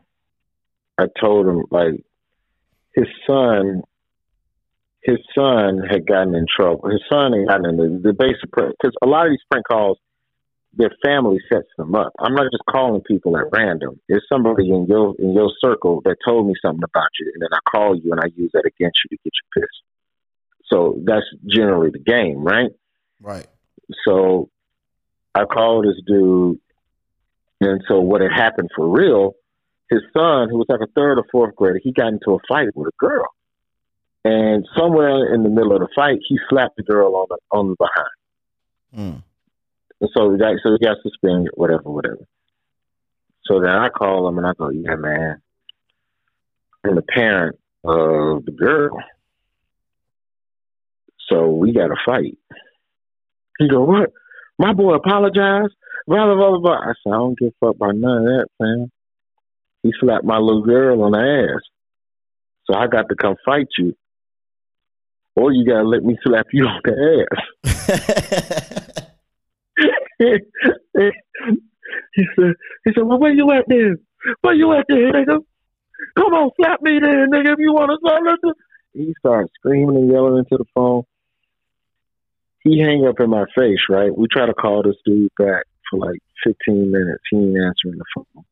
I 0.98 1.05
told 1.19 1.48
him 1.48 1.63
like 1.72 2.03
his 2.93 3.07
son, 3.27 3.81
his 5.01 5.17
son 5.36 5.81
had 5.89 6.05
gotten 6.05 6.36
in 6.36 6.45
trouble. 6.55 6.89
His 6.89 7.01
son 7.12 7.33
had 7.33 7.48
gotten 7.48 7.69
in 7.69 7.77
the, 7.77 8.10
the 8.10 8.13
basic 8.13 8.50
because 8.51 8.93
a 9.01 9.07
lot 9.07 9.25
of 9.25 9.31
these 9.31 9.43
prank 9.50 9.67
calls, 9.67 9.98
their 10.75 10.91
family 11.05 11.38
sets 11.51 11.67
them 11.77 11.93
up. 11.93 12.12
I'm 12.19 12.33
not 12.33 12.51
just 12.51 12.63
calling 12.69 13.01
people 13.01 13.38
at 13.38 13.45
random. 13.51 14.00
There's 14.10 14.25
somebody 14.27 14.69
in 14.69 14.88
your 14.88 15.13
in 15.19 15.33
your 15.33 15.51
circle 15.60 16.01
that 16.05 16.17
told 16.25 16.48
me 16.48 16.53
something 16.63 16.83
about 16.83 17.10
you, 17.19 17.31
and 17.33 17.41
then 17.41 17.50
I 17.51 17.60
call 17.69 17.95
you 17.95 18.12
and 18.12 18.19
I 18.19 18.27
use 18.36 18.51
that 18.53 18.65
against 18.65 19.00
you 19.03 19.17
to 19.17 19.24
get 19.24 19.33
you 19.33 19.62
pissed. 19.62 19.83
So 20.72 21.00
that's 21.03 21.25
generally 21.48 21.91
the 21.91 22.00
game, 22.00 22.43
right? 22.43 22.72
Right. 23.22 23.45
So 24.07 24.50
I 25.36 25.45
called 25.45 25.86
this 25.86 26.01
dude, 26.07 26.60
and 27.63 27.84
so 27.88 28.00
what 28.00 28.22
had 28.22 28.32
happened 28.32 28.70
for 28.75 28.88
real, 28.88 29.34
his 29.89 30.01
son, 30.13 30.50
who 30.50 30.58
was 30.58 30.67
like 30.70 30.82
a 30.82 30.91
third 30.96 31.17
or 31.17 31.25
fourth 31.32 31.55
grader, 31.55 31.79
he 31.82 31.91
got 31.91 32.08
into 32.08 32.32
a 32.32 32.39
fight 32.48 32.70
with 32.75 32.88
a 32.88 32.98
girl, 32.98 33.27
and 34.25 34.65
somewhere 34.77 35.34
in 35.34 35.43
the 35.43 35.50
middle 35.50 35.74
of 35.74 35.79
the 35.79 35.89
fight, 35.96 36.20
he 36.27 36.38
slapped 36.50 36.77
the 36.77 36.84
girl 36.84 37.15
on 37.15 37.25
the 37.29 37.38
on 37.51 37.70
the 37.70 37.75
behind. 37.77 38.08
Mm. 38.96 39.24
And 40.01 40.10
so 40.15 40.32
he 40.32 40.38
got 40.38 40.55
so 40.63 40.77
he 40.79 40.86
got 40.86 40.98
suspended, 41.01 41.51
whatever, 41.55 41.89
whatever. 41.89 42.25
So 43.46 43.60
then 43.60 43.72
I 43.72 43.89
call 43.89 44.27
him 44.27 44.38
and 44.38 44.48
I 44.48 44.53
go, 44.53 44.70
yeah, 44.70 44.96
man, 44.96 45.41
I'm 46.84 46.96
the 46.96 47.01
parent 47.01 47.58
of 47.84 48.46
the 48.46 48.51
girl. 48.51 48.98
So 51.29 51.50
we 51.51 51.74
got 51.74 51.88
to 51.88 51.96
fight. 52.05 52.38
He 53.60 53.67
go, 53.67 53.84
what? 53.84 54.12
My 54.58 54.74
boy 54.74 54.93
apologized. 54.93 55.74
Blah, 56.07 56.25
blah, 56.25 56.36
blah, 56.36 56.60
blah. 56.60 56.79
I 56.79 56.93
said, 57.03 57.13
I 57.13 57.17
don't 57.17 57.38
give 57.38 57.50
a 57.50 57.65
fuck 57.65 57.75
about 57.75 57.95
none 57.95 58.17
of 58.17 58.24
that, 58.24 58.48
man. 58.60 58.91
He 59.83 59.91
slapped 60.00 60.25
my 60.25 60.38
little 60.38 60.63
girl 60.63 61.03
on 61.03 61.12
the 61.12 61.19
ass. 61.19 61.62
So 62.65 62.77
I 62.77 62.88
got 62.88 63.10
to 63.10 63.15
come 63.15 63.36
fight 63.45 63.67
you. 63.77 63.93
Or 65.36 65.51
you 65.51 65.65
got 65.65 65.81
to 65.81 65.88
let 65.88 66.03
me 66.03 66.17
slap 66.24 66.48
you 66.51 66.65
on 66.67 66.81
the 66.83 67.25
ass. 67.31 67.74
he 72.15 72.24
said, 72.36 72.53
he 72.86 72.91
said, 72.93 73.03
well, 73.03 73.19
where 73.19 73.33
you 73.33 73.51
at 73.51 73.65
then? 73.67 73.98
Where 74.41 74.55
you 74.55 74.74
at 74.74 74.86
then, 74.88 75.12
nigga? 75.13 75.39
Come 76.17 76.33
on, 76.33 76.51
slap 76.57 76.81
me 76.81 77.00
then, 77.01 77.29
nigga, 77.31 77.53
if 77.53 77.60
you 77.60 77.74
want 77.74 77.91
to. 77.91 78.53
He 78.93 79.13
started 79.19 79.50
screaming 79.55 79.95
and 79.95 80.12
yelling 80.12 80.38
into 80.38 80.57
the 80.57 80.65
phone 80.75 81.03
he 82.63 82.79
hang 82.79 83.05
up 83.05 83.19
in 83.19 83.29
my 83.29 83.45
face, 83.55 83.79
right? 83.89 84.15
We 84.17 84.27
try 84.31 84.45
to 84.45 84.53
call 84.53 84.83
this 84.83 84.95
dude 85.05 85.29
back 85.38 85.65
for 85.93 86.07
like 86.07 86.19
15 86.43 86.91
minutes. 86.91 87.23
He 87.29 87.38
ain't 87.38 87.57
answering 87.57 87.97
the 87.97 88.05
phone. 88.15 88.45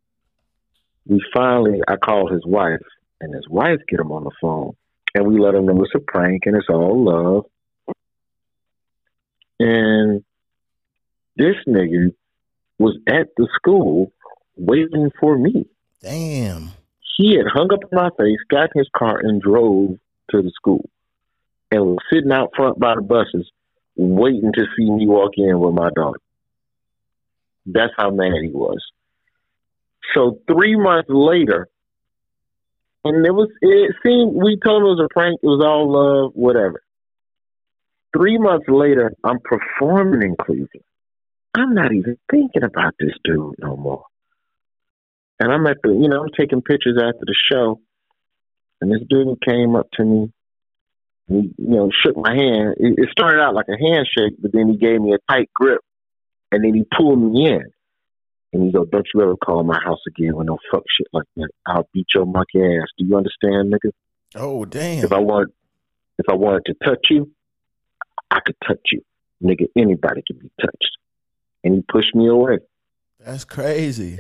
We 1.07 1.21
finally, 1.33 1.81
I 1.88 1.95
called 1.95 2.31
his 2.31 2.45
wife, 2.45 2.79
and 3.19 3.33
his 3.33 3.48
wife 3.50 3.79
get 3.89 4.00
him 4.00 4.12
on 4.12 4.24
the 4.24 4.31
phone, 4.39 4.74
and 5.15 5.25
we 5.27 5.39
let 5.39 5.55
him 5.55 5.65
know 5.65 5.83
it's 5.83 5.95
a 5.95 6.00
prank 6.00 6.43
and 6.45 6.55
it's 6.55 6.69
all 6.69 7.03
love. 7.03 7.45
And 9.60 10.24
this 11.36 11.55
nigga 11.67 12.13
was 12.79 12.98
at 13.07 13.27
the 13.38 13.48
school 13.55 14.12
waiting 14.55 15.12
for 15.19 15.38
me. 15.38 15.65
Damn. 16.01 16.71
He 17.17 17.36
had 17.36 17.45
hung 17.51 17.71
up 17.74 17.81
in 17.83 17.95
my 17.95 18.10
face, 18.17 18.39
got 18.50 18.69
in 18.75 18.79
his 18.79 18.89
car, 18.95 19.19
and 19.19 19.41
drove 19.41 20.00
to 20.31 20.41
the 20.41 20.51
school, 20.55 20.89
and 21.71 21.81
was 21.81 21.98
sitting 22.12 22.31
out 22.31 22.51
front 22.55 22.79
by 22.79 22.95
the 22.95 23.01
buses 23.01 23.51
waiting 23.95 24.51
to 24.53 24.65
see 24.75 24.89
me 24.89 25.05
walk 25.05 25.31
in 25.38 25.60
with 25.60 25.74
my 25.74 25.89
daughter. 25.95 26.19
That's 27.65 27.94
how 27.98 28.12
mad 28.12 28.34
he 28.41 28.50
was. 28.50 28.82
So 30.15 30.39
three 30.47 30.76
months 30.76 31.10
later, 31.10 31.69
and 33.04 33.26
it 33.26 33.32
was 33.32 33.50
it 33.62 33.95
seemed 34.04 34.34
we 34.34 34.58
told 34.63 34.82
him 34.82 34.88
it 34.88 34.95
was 34.95 35.08
a 35.10 35.13
prank, 35.13 35.39
it 35.41 35.47
was 35.47 35.63
all 35.65 35.91
love, 35.91 36.32
whatever. 36.34 36.82
Three 38.15 38.38
months 38.38 38.65
later, 38.67 39.13
I'm 39.24 39.39
performing 39.39 40.21
in 40.21 40.36
Cleveland. 40.36 40.84
I'm 41.54 41.74
not 41.74 41.93
even 41.93 42.17
thinking 42.30 42.63
about 42.63 42.93
this 43.00 43.13
dude 43.24 43.56
no 43.60 43.78
more. 43.78 44.06
And 45.39 45.52
I'm 45.52 45.65
at 45.67 45.78
the, 45.82 45.89
you 45.89 46.08
know, 46.08 46.24
I'm 46.24 46.32
taking 46.38 46.62
pictures 46.62 46.97
after 46.97 47.26
the 47.26 47.36
show, 47.52 47.80
and 48.80 48.91
this 48.91 49.02
dude 49.10 49.41
came 49.41 49.76
up 49.76 49.88
to 49.93 50.04
me 50.04 50.34
he, 51.32 51.54
you 51.58 51.76
know, 51.76 51.89
shook 52.04 52.15
my 52.17 52.34
hand. 52.34 52.76
It, 52.78 52.95
it 52.97 53.10
started 53.12 53.41
out 53.41 53.56
like 53.56 53.67
a 53.69 53.78
handshake, 53.78 54.38
but 54.39 54.52
then 54.52 54.69
he 54.69 54.78
gave 54.78 55.02
me 55.02 55.13
a 55.13 55.32
tight 55.32 55.50
grip, 55.54 55.82
and 56.51 56.63
then 56.63 56.73
he 56.73 56.83
pulled 56.97 57.19
me 57.19 57.47
in. 57.47 57.63
And 58.53 58.63
he 58.63 58.71
go, 58.71 58.83
"Don't 58.83 59.07
you 59.13 59.21
ever 59.21 59.37
call 59.37 59.63
my 59.63 59.79
house 59.81 60.01
again 60.07 60.35
with 60.35 60.47
no 60.47 60.57
fuck 60.71 60.83
shit 60.97 61.07
like 61.13 61.27
that. 61.37 61.49
I'll 61.65 61.87
beat 61.93 62.07
your 62.13 62.25
monkey 62.25 62.59
ass. 62.59 62.87
Do 62.97 63.05
you 63.05 63.15
understand, 63.15 63.73
nigga? 63.73 63.91
Oh 64.35 64.65
damn! 64.65 65.05
If 65.05 65.13
I 65.13 65.19
want, 65.19 65.53
if 66.19 66.25
I 66.29 66.33
wanted 66.33 66.65
to 66.65 66.73
touch 66.85 67.07
you, 67.09 67.31
I 68.29 68.39
could 68.45 68.57
touch 68.67 68.81
you, 68.91 69.03
nigga. 69.41 69.67
Anybody 69.77 70.21
can 70.27 70.37
be 70.37 70.51
touched." 70.59 70.97
And 71.63 71.75
he 71.75 71.81
pushed 71.81 72.13
me 72.13 72.27
away. 72.27 72.57
That's 73.19 73.45
crazy. 73.45 74.19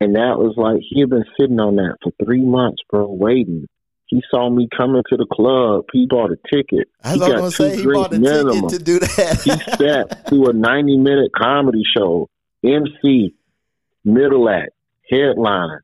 And 0.00 0.14
that 0.14 0.38
was 0.38 0.54
like 0.56 0.82
he 0.88 1.00
had 1.00 1.10
been 1.10 1.24
sitting 1.40 1.58
on 1.58 1.76
that 1.76 1.96
for 2.02 2.12
three 2.24 2.44
months, 2.44 2.82
bro, 2.90 3.06
waiting. 3.06 3.66
He 4.12 4.22
saw 4.30 4.50
me 4.50 4.68
coming 4.76 5.02
to 5.08 5.16
the 5.16 5.24
club. 5.24 5.86
He 5.90 6.06
bought 6.06 6.32
a 6.32 6.36
ticket. 6.54 6.86
I 7.02 7.16
was 7.16 7.20
going 7.20 7.44
to 7.44 7.50
say 7.50 7.76
he 7.78 7.86
bought 7.86 8.12
a 8.12 8.18
minimum. 8.18 8.68
ticket 8.68 8.78
to 8.78 8.84
do 8.84 8.98
that. 8.98 9.40
he 9.42 9.50
sat 9.78 10.28
through 10.28 10.50
a 10.50 10.52
ninety 10.52 10.98
minute 10.98 11.30
comedy 11.34 11.82
show, 11.96 12.28
MC, 12.62 13.34
middle 14.04 14.50
act, 14.50 14.72
headliner, 15.10 15.82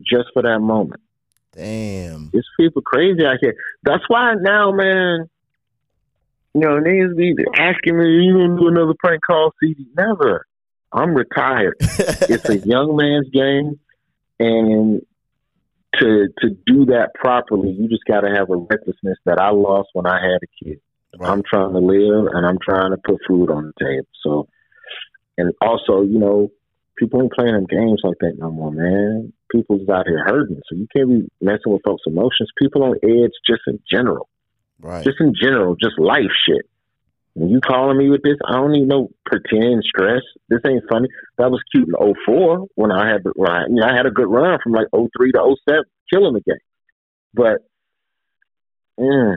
just 0.00 0.30
for 0.32 0.40
that 0.40 0.60
moment. 0.60 1.02
Damn, 1.52 2.30
it's 2.32 2.48
people 2.58 2.80
crazy 2.80 3.26
out 3.26 3.36
here. 3.42 3.56
That's 3.82 4.04
why 4.08 4.36
now, 4.40 4.72
man. 4.72 5.28
You 6.54 6.60
know, 6.62 6.80
niggas 6.80 7.14
be 7.14 7.34
asking 7.58 7.98
me, 7.98 8.06
"You 8.24 8.38
gonna 8.38 8.58
do 8.58 8.68
another 8.68 8.94
prank 8.98 9.20
call 9.22 9.52
CD?" 9.60 9.84
Never. 9.94 10.46
I'm 10.94 11.14
retired. 11.14 11.76
it's 11.80 12.48
a 12.48 12.56
young 12.56 12.96
man's 12.96 13.28
game, 13.28 13.78
and 14.40 15.02
to 16.00 16.28
to 16.40 16.50
do 16.66 16.86
that 16.86 17.10
properly, 17.14 17.70
you 17.70 17.88
just 17.88 18.04
got 18.06 18.20
to 18.20 18.28
have 18.34 18.50
a 18.50 18.56
recklessness 18.56 19.18
that 19.24 19.38
I 19.38 19.50
lost 19.50 19.90
when 19.92 20.06
I 20.06 20.20
had 20.20 20.40
a 20.42 20.64
kid. 20.64 20.80
Right. 21.18 21.30
I'm 21.30 21.42
trying 21.48 21.72
to 21.72 21.78
live 21.78 22.26
and 22.32 22.46
I'm 22.46 22.58
trying 22.62 22.90
to 22.90 22.98
put 22.98 23.20
food 23.26 23.50
on 23.50 23.72
the 23.72 23.84
table. 23.84 24.08
So, 24.22 24.48
and 25.38 25.52
also, 25.60 26.02
you 26.02 26.18
know, 26.18 26.50
people 26.98 27.22
ain't 27.22 27.32
playing 27.32 27.54
them 27.54 27.66
games 27.66 28.00
like 28.02 28.16
that 28.20 28.34
no 28.38 28.50
more, 28.50 28.72
man. 28.72 29.32
People's 29.50 29.88
out 29.88 30.06
here 30.08 30.24
hurting, 30.26 30.60
so 30.68 30.76
you 30.76 30.88
can't 30.94 31.08
be 31.08 31.28
messing 31.40 31.72
with 31.72 31.82
folks' 31.84 32.02
emotions. 32.06 32.50
People 32.60 32.82
on 32.82 32.96
edge, 33.04 33.30
just 33.48 33.62
in 33.68 33.78
general, 33.90 34.28
right? 34.80 35.04
Just 35.04 35.20
in 35.20 35.32
general, 35.40 35.76
just 35.76 35.98
life 35.98 36.32
shit. 36.48 36.66
When 37.34 37.50
you 37.50 37.60
calling 37.60 37.98
me 37.98 38.10
with 38.10 38.22
this, 38.22 38.36
I 38.46 38.54
don't 38.54 38.72
need 38.72 38.86
no 38.86 39.10
pretend 39.26 39.82
stress. 39.84 40.22
This 40.48 40.60
ain't 40.66 40.84
funny. 40.88 41.08
That 41.38 41.50
was 41.50 41.60
cute 41.72 41.88
in 41.88 42.14
04 42.26 42.66
when 42.76 42.92
I 42.92 43.10
had 43.10 43.22
when 43.34 43.50
I, 43.50 43.66
you 43.68 43.74
know, 43.74 43.86
I 43.86 43.96
had 43.96 44.06
a 44.06 44.10
good 44.10 44.28
run 44.28 44.58
from 44.62 44.72
like 44.72 44.86
03 44.92 45.32
to 45.32 45.56
07, 45.68 45.84
killing 46.12 46.34
the 46.34 46.40
game. 46.40 46.58
But 47.34 47.58
mm, 48.98 49.36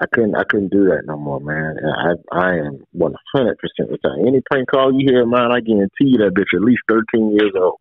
I 0.00 0.06
couldn't 0.12 0.34
I 0.34 0.42
couldn't 0.42 0.72
do 0.72 0.86
that 0.86 1.02
no 1.04 1.16
more, 1.16 1.38
man. 1.38 1.76
I 1.96 2.14
I 2.36 2.54
am 2.56 2.84
100 2.90 3.58
percent 3.58 3.90
retired. 3.90 4.26
Any 4.26 4.42
prank 4.50 4.68
call 4.68 4.92
you 4.92 5.06
hear 5.08 5.22
of 5.22 5.28
mine, 5.28 5.52
I 5.52 5.60
guarantee 5.60 6.08
you 6.08 6.18
that 6.18 6.34
bitch 6.34 6.56
at 6.56 6.62
least 6.62 6.82
13 6.88 7.38
years 7.38 7.52
old. 7.56 7.78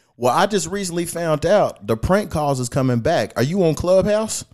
well, 0.16 0.34
I 0.34 0.46
just 0.46 0.66
recently 0.68 1.04
found 1.04 1.44
out 1.44 1.86
the 1.86 1.98
prank 1.98 2.30
calls 2.30 2.58
is 2.58 2.70
coming 2.70 3.00
back. 3.00 3.34
Are 3.36 3.42
you 3.42 3.62
on 3.64 3.74
Clubhouse? 3.74 4.46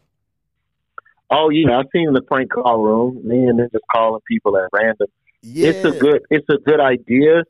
Oh 1.31 1.51
yeah, 1.51 1.79
I've 1.79 1.87
seen 1.93 2.12
the 2.12 2.23
prank 2.23 2.53
call 2.53 2.83
room. 2.83 3.21
Me 3.27 3.47
and 3.47 3.59
then 3.59 3.69
just 3.73 3.85
calling 3.93 4.21
people 4.29 4.57
at 4.57 4.69
random. 4.73 5.09
Yeah. 5.43 5.69
It's 5.69 5.85
a 5.85 5.93
good 5.93 6.23
it's 6.31 6.49
a 6.49 6.59
good 6.59 6.81
idea. 6.81 7.45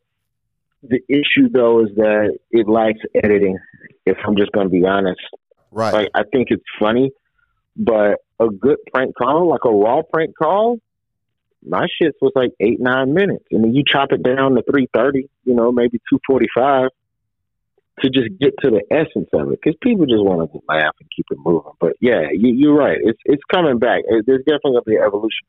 The 0.83 1.01
issue 1.09 1.49
though 1.51 1.85
is 1.85 1.95
that 1.97 2.39
it 2.51 2.69
lacks 2.69 3.01
editing. 3.15 3.59
If 4.05 4.19
I'm 4.27 4.37
just 4.37 4.53
going 4.53 4.67
to 4.67 4.71
be 4.71 4.87
honest, 4.87 5.21
right? 5.71 5.93
Like 5.93 6.09
I 6.15 6.23
think 6.31 6.49
it's 6.51 6.65
funny, 6.79 7.11
but 7.77 8.21
a 8.39 8.49
good 8.49 8.79
prank 8.93 9.17
call, 9.17 9.49
like 9.49 9.65
a 9.65 9.71
raw 9.71 10.03
prank 10.03 10.37
call, 10.37 10.79
my 11.67 11.87
shit 12.01 12.15
was 12.21 12.33
like 12.35 12.53
eight 12.61 12.81
nine 12.81 13.15
minutes, 13.15 13.45
and 13.51 13.65
then 13.65 13.75
you 13.75 13.83
chop 13.87 14.13
it 14.13 14.23
down 14.23 14.55
to 14.55 14.63
three 14.71 14.89
thirty. 14.95 15.29
You 15.45 15.55
know, 15.55 15.73
maybe 15.73 16.01
two 16.09 16.21
forty 16.27 16.47
five 16.55 16.91
to 18.01 18.11
just 18.11 18.29
get 18.39 18.55
to 18.63 18.71
the 18.71 18.83
essence 18.91 19.29
of 19.33 19.51
it 19.53 19.59
because 19.63 19.77
people 19.83 20.05
just 20.07 20.23
want 20.23 20.51
to 20.53 20.59
laugh 20.69 20.95
and 21.01 21.09
keep 21.15 21.27
it 21.31 21.39
moving. 21.45 21.73
But 21.81 21.95
yeah, 22.01 22.29
you, 22.33 22.71
are 22.71 22.75
right. 22.75 22.99
It's 23.03 23.19
it's 23.25 23.43
coming 23.53 23.79
back. 23.79 24.03
There's 24.09 24.45
definitely 24.45 24.73
going 24.73 24.85
to 24.85 24.91
be 24.91 24.97
evolution. 24.99 25.47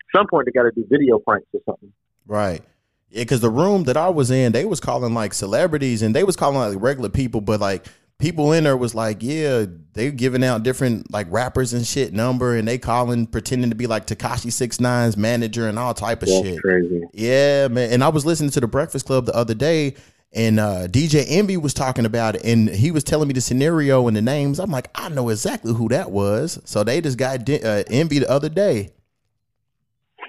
At 0.00 0.18
some 0.18 0.26
point, 0.28 0.46
they 0.46 0.52
got 0.52 0.64
to 0.64 0.72
do 0.72 0.86
video 0.88 1.18
pranks 1.18 1.46
or 1.52 1.60
something. 1.66 1.92
Right. 2.26 2.62
Yeah, 3.10 3.22
because 3.22 3.40
the 3.40 3.50
room 3.50 3.84
that 3.84 3.96
I 3.96 4.08
was 4.08 4.30
in, 4.30 4.52
they 4.52 4.64
was 4.64 4.80
calling 4.80 5.14
like 5.14 5.34
celebrities 5.34 6.02
and 6.02 6.16
they 6.16 6.24
was 6.24 6.34
calling 6.34 6.58
like 6.58 6.82
regular 6.82 7.10
people, 7.10 7.40
but 7.40 7.60
like 7.60 7.86
people 8.18 8.52
in 8.52 8.64
there 8.64 8.76
was 8.76 8.94
like, 8.94 9.18
yeah, 9.20 9.66
they 9.92 10.10
giving 10.10 10.42
out 10.42 10.62
different 10.62 11.12
like 11.12 11.26
rappers 11.30 11.72
and 11.72 11.86
shit 11.86 12.12
number, 12.12 12.56
and 12.56 12.66
they 12.66 12.78
calling 12.78 13.26
pretending 13.26 13.70
to 13.70 13.76
be 13.76 13.86
like 13.86 14.06
Tekashi 14.06 14.52
Six 14.52 14.80
Nine's 14.80 15.16
manager 15.16 15.68
and 15.68 15.78
all 15.78 15.94
type 15.94 16.22
of 16.22 16.28
That's 16.28 16.42
shit. 16.42 16.60
crazy. 16.60 17.02
Yeah, 17.12 17.68
man. 17.68 17.92
And 17.92 18.02
I 18.02 18.08
was 18.08 18.26
listening 18.26 18.50
to 18.50 18.60
the 18.60 18.66
Breakfast 18.66 19.06
Club 19.06 19.26
the 19.26 19.34
other 19.36 19.54
day, 19.54 19.94
and 20.34 20.58
uh, 20.58 20.88
DJ 20.88 21.24
Envy 21.28 21.56
was 21.56 21.74
talking 21.74 22.04
about 22.04 22.36
it, 22.36 22.44
and 22.44 22.68
he 22.68 22.90
was 22.90 23.04
telling 23.04 23.28
me 23.28 23.34
the 23.34 23.40
scenario 23.40 24.06
and 24.08 24.16
the 24.16 24.22
names. 24.22 24.58
I'm 24.58 24.70
like, 24.70 24.88
I 24.94 25.08
know 25.08 25.28
exactly 25.28 25.72
who 25.72 25.88
that 25.88 26.10
was. 26.10 26.60
So 26.64 26.84
they 26.84 27.00
just 27.00 27.18
got 27.18 27.48
uh, 27.48 27.84
Envy 27.88 28.18
the 28.18 28.30
other 28.30 28.48
day. 28.48 28.92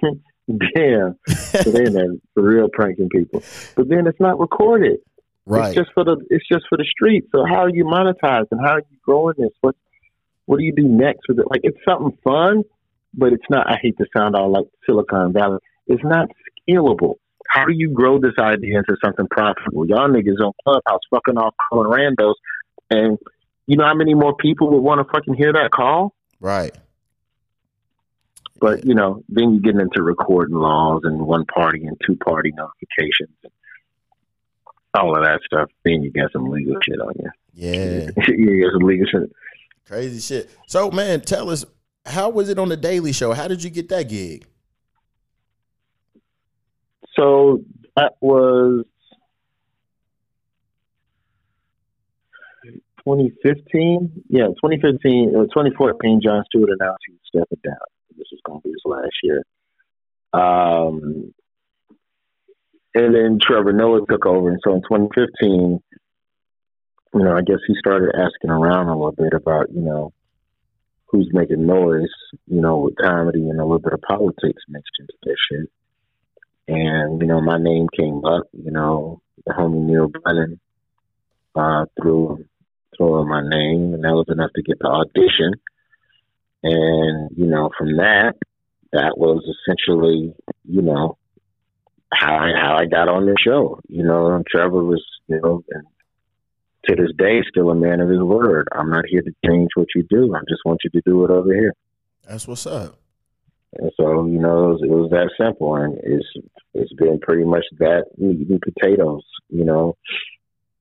Damn. 0.47 1.17
so 1.27 1.71
they're 1.71 1.89
for 2.33 2.43
real 2.43 2.69
pranking 2.71 3.09
people. 3.09 3.41
But 3.75 3.89
then 3.89 4.05
it's 4.05 4.19
not 4.19 4.39
recorded. 4.39 4.99
Right. 5.45 5.69
It's 5.69 5.75
just 5.75 5.93
for 5.93 6.03
the 6.03 6.17
it's 6.29 6.47
just 6.47 6.65
for 6.69 6.77
the 6.77 6.85
street. 6.85 7.25
So 7.31 7.45
how 7.45 7.61
are 7.63 7.69
you 7.69 7.85
monetizing? 7.85 8.59
How 8.63 8.73
are 8.73 8.79
you 8.79 8.97
growing 9.03 9.35
this? 9.37 9.51
What 9.61 9.75
what 10.45 10.57
do 10.57 10.63
you 10.63 10.73
do 10.73 10.87
next 10.87 11.21
with 11.27 11.39
it? 11.39 11.45
Like 11.49 11.61
it's 11.63 11.77
something 11.87 12.17
fun, 12.23 12.63
but 13.13 13.33
it's 13.33 13.45
not 13.49 13.69
I 13.69 13.77
hate 13.81 13.97
to 13.97 14.05
sound 14.15 14.35
all 14.35 14.51
like 14.51 14.65
Silicon 14.85 15.33
Valley. 15.33 15.59
It's 15.87 16.03
not 16.03 16.29
scalable. 16.67 17.15
How 17.49 17.65
do 17.65 17.73
you 17.73 17.89
grow 17.89 18.19
this 18.19 18.33
idea 18.39 18.79
into 18.79 18.95
something 19.03 19.27
profitable? 19.29 19.87
Y'all 19.87 20.09
niggas 20.09 20.43
on 20.43 20.51
Clubhouse 20.63 21.01
fucking 21.09 21.37
off 21.37 21.53
calling 21.69 21.91
randos 21.91 22.35
and 22.89 23.17
you 23.67 23.77
know 23.77 23.85
how 23.85 23.95
many 23.95 24.13
more 24.13 24.35
people 24.35 24.69
would 24.71 24.81
want 24.81 25.05
to 25.05 25.11
fucking 25.11 25.33
hear 25.33 25.53
that 25.53 25.71
call? 25.71 26.13
Right. 26.39 26.75
But 28.59 28.85
you 28.85 28.95
know, 28.95 29.23
then 29.29 29.53
you 29.53 29.59
get 29.59 29.75
into 29.75 30.01
recording 30.01 30.55
laws 30.55 31.01
and 31.03 31.19
one 31.19 31.45
party 31.45 31.85
and 31.85 31.99
two 32.05 32.15
party 32.15 32.53
notifications 32.55 33.37
and 33.43 33.51
all 34.93 35.15
of 35.17 35.23
that 35.23 35.41
stuff. 35.45 35.69
Then 35.83 36.03
you 36.03 36.11
got 36.11 36.31
some 36.31 36.49
legal 36.49 36.75
shit 36.81 36.99
on 36.99 37.13
you. 37.19 37.29
Yeah. 37.53 38.09
you 38.27 38.63
got 38.63 38.73
some 38.73 38.87
legal 38.87 39.07
shit. 39.07 39.31
Crazy 39.87 40.19
shit. 40.19 40.49
So 40.67 40.91
man, 40.91 41.21
tell 41.21 41.49
us 41.49 41.65
how 42.05 42.29
was 42.29 42.49
it 42.49 42.59
on 42.59 42.69
the 42.69 42.77
Daily 42.77 43.11
Show? 43.11 43.33
How 43.33 43.47
did 43.47 43.63
you 43.63 43.69
get 43.69 43.89
that 43.89 44.09
gig? 44.09 44.45
So 47.17 47.63
that 47.95 48.13
was 48.21 48.85
2015. 53.05 54.23
Yeah, 54.29 54.47
2015 54.47 55.33
or 55.35 55.45
2014. 55.45 56.21
Jon 56.23 56.43
Stewart 56.47 56.69
announced 56.79 57.03
he 57.07 57.13
was 57.13 57.21
stepping 57.27 57.61
down. 57.63 57.75
This 58.17 58.27
was 58.31 58.41
going 58.45 58.61
to 58.61 58.63
be 58.63 58.69
his 58.69 58.81
last 58.85 59.15
year. 59.23 59.43
Um, 60.33 61.33
and 62.93 63.13
then 63.13 63.39
Trevor 63.41 63.73
Noah 63.73 64.05
took 64.09 64.25
over, 64.25 64.49
and 64.49 64.59
so 64.63 64.73
in 64.73 64.81
2015, 64.81 65.81
you 67.13 67.23
know, 67.23 67.35
I 67.35 67.41
guess 67.41 67.59
he 67.67 67.75
started 67.77 68.15
asking 68.15 68.49
around 68.49 68.87
a 68.87 68.95
little 68.97 69.11
bit 69.11 69.33
about, 69.33 69.71
you 69.71 69.81
know, 69.81 70.13
who's 71.05 71.29
making 71.31 71.65
noise, 71.65 72.09
you 72.47 72.61
know, 72.61 72.77
with 72.79 72.95
comedy 72.97 73.49
and 73.49 73.59
a 73.59 73.63
little 73.63 73.79
bit 73.79 73.93
of 73.93 74.01
politics 74.01 74.63
mixed 74.67 74.91
into 74.99 75.13
this 75.23 75.35
shit. 75.49 75.69
And, 76.67 77.21
you 77.21 77.27
know, 77.27 77.41
my 77.41 77.57
name 77.57 77.87
came 77.95 78.25
up, 78.25 78.43
you 78.53 78.71
know, 78.71 79.21
the 79.45 79.53
homie 79.53 79.85
Neal 79.85 80.07
Brennan 80.07 80.59
uh, 81.55 81.85
threw, 82.01 82.43
threw 82.97 83.25
my 83.25 83.41
name, 83.41 83.93
and 83.93 84.03
that 84.03 84.13
was 84.13 84.25
enough 84.29 84.51
to 84.55 84.63
get 84.63 84.79
the 84.79 84.87
audition. 84.87 85.53
And, 86.63 87.29
you 87.37 87.45
know, 87.45 87.69
from 87.77 87.97
that, 87.97 88.33
that 88.91 89.17
was 89.17 89.43
essentially, 89.43 90.33
you 90.63 90.81
know, 90.81 91.17
how 92.11 92.35
I, 92.35 92.51
how 92.59 92.77
I 92.77 92.85
got 92.85 93.09
on 93.09 93.25
the 93.25 93.35
show. 93.39 93.79
You 93.87 94.03
know, 94.03 94.41
Trevor 94.49 94.83
was, 94.83 95.05
you 95.27 95.39
know, 95.41 95.63
and 95.69 95.83
to 96.85 96.95
this 96.95 97.11
day, 97.17 97.41
still 97.47 97.69
a 97.69 97.75
man 97.75 97.99
of 97.99 98.09
his 98.09 98.21
word. 98.21 98.67
I'm 98.71 98.89
not 98.89 99.05
here 99.07 99.21
to 99.21 99.31
change 99.45 99.69
what 99.75 99.87
you 99.95 100.03
do. 100.09 100.33
I 100.35 100.39
just 100.49 100.61
want 100.65 100.81
you 100.83 100.89
to 100.91 101.01
do 101.05 101.25
it 101.25 101.31
over 101.31 101.53
here. 101.53 101.73
That's 102.27 102.47
what's 102.47 102.65
up. 102.65 102.99
And 103.77 103.91
so, 103.97 104.25
you 104.25 104.39
know, 104.39 104.65
it 104.65 104.73
was, 104.73 104.81
it 104.83 104.89
was 104.89 105.09
that 105.11 105.31
simple, 105.43 105.75
and 105.75 105.97
it's 106.03 106.27
it's 106.73 106.93
been 106.93 107.19
pretty 107.19 107.43
much 107.43 107.65
that 107.79 108.05
meat 108.17 108.47
and 108.49 108.61
potatoes. 108.61 109.23
You 109.49 109.65
know, 109.65 109.97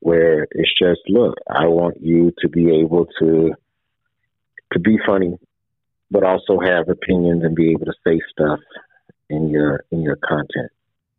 where 0.00 0.46
it's 0.50 0.72
just 0.78 1.00
look, 1.09 1.35
I 1.48 1.66
want 1.66 2.00
you 2.00 2.33
to 2.40 2.48
be 2.48 2.80
able 2.80 3.07
to 3.20 3.52
to 4.72 4.78
be 4.78 4.98
funny, 5.07 5.38
but 6.11 6.24
also 6.24 6.59
have 6.61 6.88
opinions 6.88 7.42
and 7.42 7.57
be 7.57 7.70
able 7.70 7.87
to 7.87 7.94
say 8.07 8.20
stuff 8.30 8.61
in 9.30 9.48
your 9.48 9.85
in 9.90 10.02
your 10.02 10.16
content. 10.16 10.70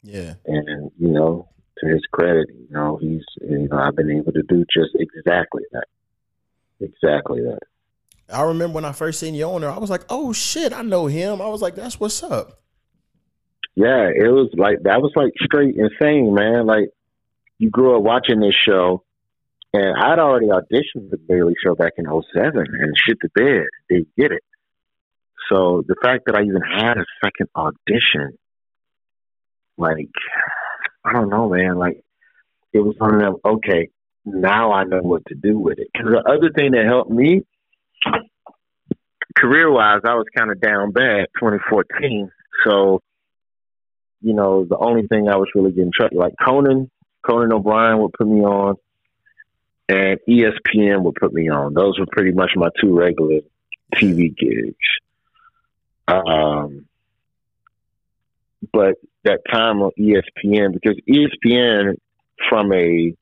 Yeah. 0.03 0.35
And 0.45 0.91
you 0.97 1.09
know, 1.09 1.49
to 1.79 1.87
his 1.87 2.03
credit, 2.11 2.47
you 2.49 2.67
know, 2.69 2.97
he's 2.97 3.23
you 3.41 3.67
know 3.67 3.77
I've 3.77 3.95
been 3.95 4.11
able 4.11 4.31
to 4.33 4.43
do 4.43 4.65
just 4.71 4.95
exactly 4.95 5.63
that, 5.71 5.87
exactly 6.79 7.41
that. 7.41 7.59
I 8.31 8.41
remember 8.43 8.75
when 8.75 8.85
I 8.85 8.91
first 8.91 9.19
seen 9.19 9.35
you 9.35 9.45
on 9.45 9.61
there, 9.61 9.71
I 9.71 9.77
was 9.77 9.89
like, 9.89 10.03
"Oh 10.09 10.33
shit, 10.33 10.73
I 10.73 10.81
know 10.81 11.05
him." 11.07 11.41
I 11.41 11.47
was 11.47 11.61
like, 11.61 11.75
"That's 11.75 11.99
what's 11.99 12.23
up." 12.23 12.59
Yeah, 13.75 14.07
it 14.07 14.31
was 14.31 14.49
like 14.53 14.83
that 14.83 15.01
was 15.01 15.11
like 15.15 15.33
straight 15.43 15.75
insane, 15.75 16.33
man. 16.33 16.65
Like 16.65 16.89
you 17.57 17.69
grew 17.69 17.95
up 17.95 18.03
watching 18.03 18.39
this 18.39 18.55
show, 18.55 19.03
and 19.73 19.97
I'd 19.97 20.19
already 20.19 20.47
auditioned 20.47 21.11
the 21.11 21.17
Daily 21.27 21.53
Show 21.63 21.75
back 21.75 21.93
in 21.97 22.05
07 22.05 22.55
and 22.55 22.93
shit 22.97 23.17
the 23.21 23.29
bed. 23.35 23.67
Didn't 23.89 24.15
get 24.17 24.31
it. 24.31 24.43
So 25.49 25.83
the 25.87 25.95
fact 26.01 26.23
that 26.25 26.35
I 26.35 26.43
even 26.43 26.61
had 26.61 26.97
a 26.97 27.05
second 27.23 27.49
audition, 27.55 28.37
like 29.77 30.09
I 31.03 31.13
don't 31.13 31.29
know, 31.29 31.49
man. 31.49 31.77
Like 31.77 32.03
it 32.73 32.79
was 32.79 32.95
one 32.97 33.15
of 33.15 33.21
them. 33.21 33.35
Okay, 33.45 33.89
now 34.25 34.71
I 34.71 34.85
know 34.85 35.01
what 35.01 35.25
to 35.27 35.35
do 35.35 35.59
with 35.59 35.79
it. 35.79 35.87
Because 35.93 36.11
the 36.11 36.31
other 36.31 36.51
thing 36.51 36.71
that 36.71 36.85
helped 36.85 37.11
me, 37.11 37.43
career 39.35 39.71
wise, 39.71 40.01
I 40.05 40.15
was 40.15 40.25
kind 40.35 40.51
of 40.51 40.59
down 40.61 40.91
bad 40.91 41.27
2014. 41.39 42.31
So, 42.63 43.01
you 44.21 44.33
know, 44.33 44.65
the 44.65 44.77
only 44.77 45.07
thing 45.07 45.27
I 45.27 45.35
was 45.35 45.49
really 45.53 45.71
getting 45.71 45.91
trucked 45.93 46.15
like 46.15 46.33
Conan, 46.43 46.89
Conan 47.25 47.53
O'Brien 47.53 47.99
would 47.99 48.13
put 48.13 48.27
me 48.27 48.41
on, 48.41 48.75
and 49.87 50.19
ESPN 50.27 51.03
would 51.03 51.15
put 51.15 51.33
me 51.33 51.49
on. 51.49 51.73
Those 51.73 51.99
were 51.99 52.07
pretty 52.11 52.31
much 52.31 52.51
my 52.55 52.69
two 52.81 52.97
regular 52.97 53.41
TV 53.93 54.35
gigs. 54.35 54.75
Um, 56.07 56.85
but 58.71 58.95
that 59.23 59.41
time 59.51 59.81
on 59.81 59.91
ESPN, 59.99 60.73
because 60.73 60.99
ESPN, 61.07 61.95
from 62.49 62.73
a 62.73 63.15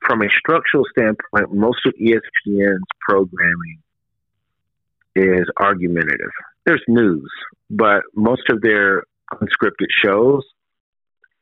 from 0.00 0.22
a 0.22 0.28
structural 0.30 0.84
standpoint, 0.90 1.52
most 1.52 1.84
of 1.84 1.92
ESPN's 1.94 2.86
programming 3.00 3.82
is 5.16 5.46
argumentative. 5.58 6.30
There's 6.64 6.82
news, 6.88 7.30
but 7.70 8.02
most 8.14 8.42
of 8.50 8.60
their 8.60 9.04
unscripted 9.32 9.88
shows, 10.04 10.42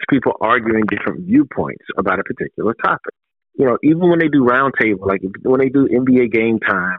people 0.08 0.32
arguing 0.40 0.84
different 0.86 1.26
viewpoints 1.26 1.84
about 1.96 2.18
a 2.20 2.24
particular 2.24 2.74
topic. 2.74 3.14
You 3.58 3.66
know, 3.66 3.78
even 3.82 4.08
when 4.08 4.18
they 4.18 4.28
do 4.28 4.44
roundtable, 4.44 5.06
like 5.06 5.22
when 5.42 5.60
they 5.60 5.68
do 5.68 5.86
NBA 5.86 6.32
game 6.32 6.58
time, 6.58 6.98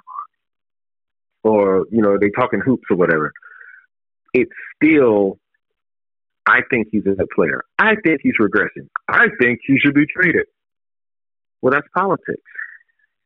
or 1.44 1.86
you 1.92 2.02
know, 2.02 2.18
they 2.20 2.30
talking 2.30 2.62
hoops 2.62 2.86
or 2.90 2.98
whatever, 2.98 3.32
it's 4.34 4.52
still. 4.76 5.38
I 6.48 6.60
think 6.70 6.90
he's 6.92 7.02
a 7.08 7.16
good 7.16 7.28
player. 7.34 7.64
I 7.80 7.96
think 8.04 8.20
he's 8.22 8.36
regressing. 8.40 8.88
I 9.08 9.30
think 9.42 9.62
he 9.66 9.80
should 9.80 9.96
be 9.96 10.06
traded. 10.06 10.46
Well, 11.60 11.72
that's 11.74 11.88
politics. 11.96 12.44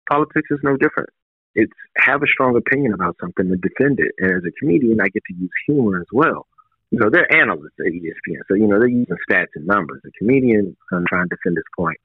Politics 0.09 0.47
is 0.49 0.59
no 0.63 0.77
different. 0.77 1.09
It's 1.55 1.73
have 1.97 2.21
a 2.21 2.27
strong 2.27 2.55
opinion 2.55 2.93
about 2.93 3.17
something 3.19 3.49
and 3.49 3.61
defend 3.61 3.99
it. 3.99 4.11
And 4.19 4.31
as 4.31 4.43
a 4.45 4.51
comedian, 4.59 5.01
I 5.01 5.09
get 5.09 5.23
to 5.25 5.33
use 5.33 5.49
humor 5.65 5.99
as 5.99 6.07
well. 6.11 6.47
You 6.91 6.99
know, 6.99 7.09
they're 7.09 7.31
analysts 7.31 7.79
at 7.79 7.91
ESPN, 7.91 8.41
so 8.47 8.55
you 8.55 8.67
know 8.67 8.79
they're 8.79 8.87
using 8.87 9.15
stats 9.29 9.49
and 9.55 9.67
numbers. 9.67 10.01
A 10.05 10.11
comedian, 10.17 10.75
I'm 10.91 11.05
trying 11.07 11.29
to 11.29 11.35
defend 11.35 11.57
this 11.57 11.63
point. 11.75 11.99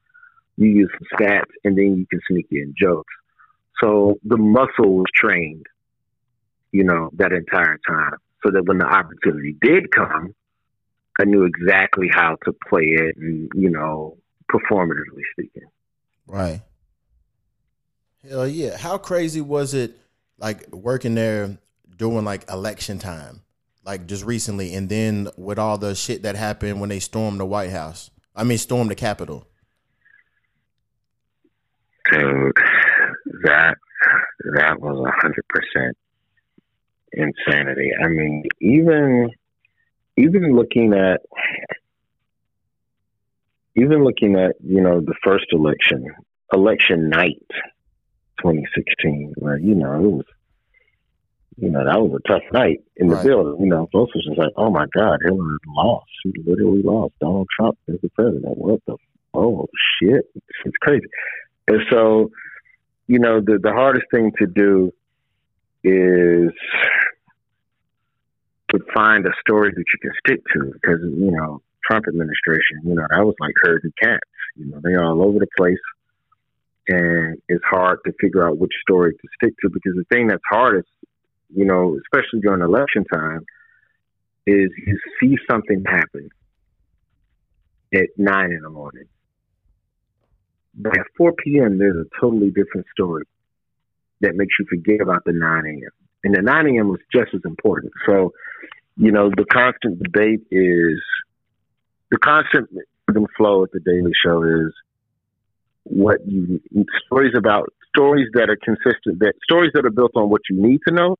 You 0.57 0.69
use 0.69 0.91
some 0.93 1.19
stats, 1.19 1.51
and 1.63 1.77
then 1.77 1.97
you 1.97 2.05
can 2.07 2.21
sneak 2.27 2.47
in 2.51 2.75
jokes. 2.79 3.13
So 3.81 4.19
the 4.23 4.37
muscle 4.37 4.95
was 4.97 5.07
trained, 5.13 5.65
you 6.71 6.83
know, 6.83 7.09
that 7.13 7.31
entire 7.31 7.79
time, 7.87 8.17
so 8.43 8.51
that 8.51 8.65
when 8.65 8.77
the 8.77 8.85
opportunity 8.85 9.55
did 9.59 9.91
come, 9.91 10.35
I 11.19 11.25
knew 11.25 11.45
exactly 11.45 12.07
how 12.11 12.37
to 12.45 12.53
play 12.69 12.83
it, 12.83 13.17
and 13.17 13.49
you 13.55 13.71
know, 13.71 14.17
performatively 14.51 15.23
speaking. 15.31 15.67
Right. 16.27 16.61
Hell 18.29 18.47
yeah. 18.47 18.77
How 18.77 18.97
crazy 18.97 19.41
was 19.41 19.73
it 19.73 19.97
like 20.37 20.67
working 20.73 21.15
there 21.15 21.57
during 21.95 22.25
like 22.25 22.49
election 22.49 22.99
time? 22.99 23.41
Like 23.83 24.07
just 24.07 24.25
recently 24.25 24.73
and 24.73 24.89
then 24.89 25.29
with 25.37 25.59
all 25.59 25.77
the 25.77 25.93
shit 25.93 26.23
that 26.23 26.35
happened 26.35 26.79
when 26.79 26.89
they 26.89 26.99
stormed 26.99 27.39
the 27.39 27.45
White 27.45 27.71
House. 27.71 28.09
I 28.35 28.43
mean 28.43 28.57
stormed 28.57 28.91
the 28.91 28.95
Capitol. 28.95 29.47
Dude, 32.11 32.53
that 33.43 33.75
that 34.55 34.79
was 34.79 35.05
a 35.07 35.11
hundred 35.21 35.45
percent 35.47 35.97
insanity. 37.13 37.91
I 38.03 38.07
mean, 38.07 38.43
even 38.61 39.29
even 40.17 40.55
looking 40.55 40.93
at 40.93 41.21
even 43.75 44.03
looking 44.03 44.35
at 44.35 44.55
you 44.63 44.81
know 44.81 45.01
the 45.01 45.15
first 45.23 45.45
election 45.51 46.07
election 46.53 47.09
night, 47.09 47.45
2016, 48.41 49.33
where 49.37 49.57
you 49.57 49.75
know 49.75 49.93
it 49.95 50.11
was, 50.11 50.25
you 51.57 51.69
know, 51.69 51.83
that 51.85 51.99
was 52.01 52.19
a 52.23 52.27
tough 52.27 52.43
night 52.51 52.79
in 52.97 53.07
the 53.07 53.15
Right. 53.15 53.25
building. 53.25 53.61
You 53.63 53.69
know, 53.69 53.87
folks 53.91 54.13
was 54.15 54.25
just 54.25 54.37
like, 54.37 54.51
"Oh 54.57 54.69
my 54.69 54.85
God, 54.95 55.19
Hillary 55.23 55.57
lost. 55.67 56.07
She 56.23 56.31
literally 56.45 56.81
lost. 56.81 57.13
Donald 57.19 57.47
Trump 57.57 57.77
is 57.87 57.99
the 58.01 58.09
president. 58.09 58.57
What 58.57 58.81
the? 58.85 58.97
Oh 59.33 59.67
shit, 60.01 60.25
it's 60.65 60.77
crazy." 60.81 61.07
And 61.67 61.81
so, 61.89 62.31
you 63.07 63.19
know, 63.19 63.39
the 63.41 63.59
the 63.61 63.71
hardest 63.73 64.05
thing 64.13 64.31
to 64.39 64.47
do 64.47 64.91
is 65.83 66.51
to 68.71 68.79
find 68.93 69.25
a 69.25 69.31
story 69.41 69.71
that 69.71 69.77
you 69.93 69.99
can 70.01 70.11
stick 70.25 70.41
to 70.53 70.71
because 70.73 70.99
you 71.01 71.31
know 71.31 71.61
Trump 71.89 72.05
administration, 72.07 72.81
you 72.83 72.95
know, 72.95 73.05
that 73.09 73.23
was 73.25 73.35
like 73.39 73.53
herding 73.61 73.93
cats. 74.01 74.19
You 74.55 74.65
know, 74.67 74.79
they 74.83 74.93
are 74.93 75.05
all 75.05 75.21
over 75.23 75.39
the 75.39 75.47
place, 75.57 75.77
and 76.87 77.41
it's 77.49 77.63
hard 77.69 77.99
to 78.05 78.13
figure 78.19 78.47
out 78.47 78.57
which 78.57 78.73
story 78.81 79.13
to 79.13 79.27
stick 79.35 79.53
to 79.61 79.69
because 79.69 79.93
the 79.95 80.05
thing 80.11 80.27
that's 80.27 80.43
hardest, 80.49 80.89
you 81.53 81.65
know, 81.65 81.97
especially 82.03 82.41
during 82.41 82.61
election 82.61 83.03
time, 83.05 83.45
is 84.45 84.69
you 84.85 84.99
see 85.19 85.37
something 85.49 85.83
happen 85.87 86.29
at 87.93 88.07
nine 88.17 88.51
in 88.51 88.61
the 88.61 88.69
morning. 88.69 89.05
But 90.75 90.97
at 90.97 91.05
4 91.17 91.33
p.m., 91.33 91.77
there's 91.77 91.95
a 91.95 92.19
totally 92.19 92.49
different 92.49 92.85
story 92.91 93.23
that 94.21 94.35
makes 94.35 94.53
you 94.59 94.65
forget 94.69 95.01
about 95.01 95.23
the 95.25 95.31
9 95.31 95.65
a.m. 95.65 95.89
And 96.23 96.35
the 96.35 96.41
9 96.41 96.67
a.m. 96.67 96.89
was 96.89 96.99
just 97.13 97.33
as 97.33 97.41
important. 97.45 97.93
So, 98.05 98.33
you 98.97 99.11
know, 99.11 99.29
the 99.29 99.45
constant 99.45 100.01
debate 100.01 100.41
is 100.51 100.99
the 102.11 102.17
constant 102.17 102.69
flow 103.37 103.63
at 103.63 103.71
the 103.71 103.79
Daily 103.79 104.11
Show 104.23 104.43
is 104.43 104.73
what 105.85 106.17
you 106.27 106.59
stories 107.05 107.33
about 107.37 107.71
stories 107.95 108.27
that 108.33 108.49
are 108.49 108.57
consistent 108.57 109.19
that 109.19 109.33
stories 109.43 109.71
that 109.73 109.85
are 109.85 109.91
built 109.91 110.11
on 110.15 110.29
what 110.29 110.41
you 110.49 110.61
need 110.61 110.79
to 110.87 110.93
know 110.93 111.15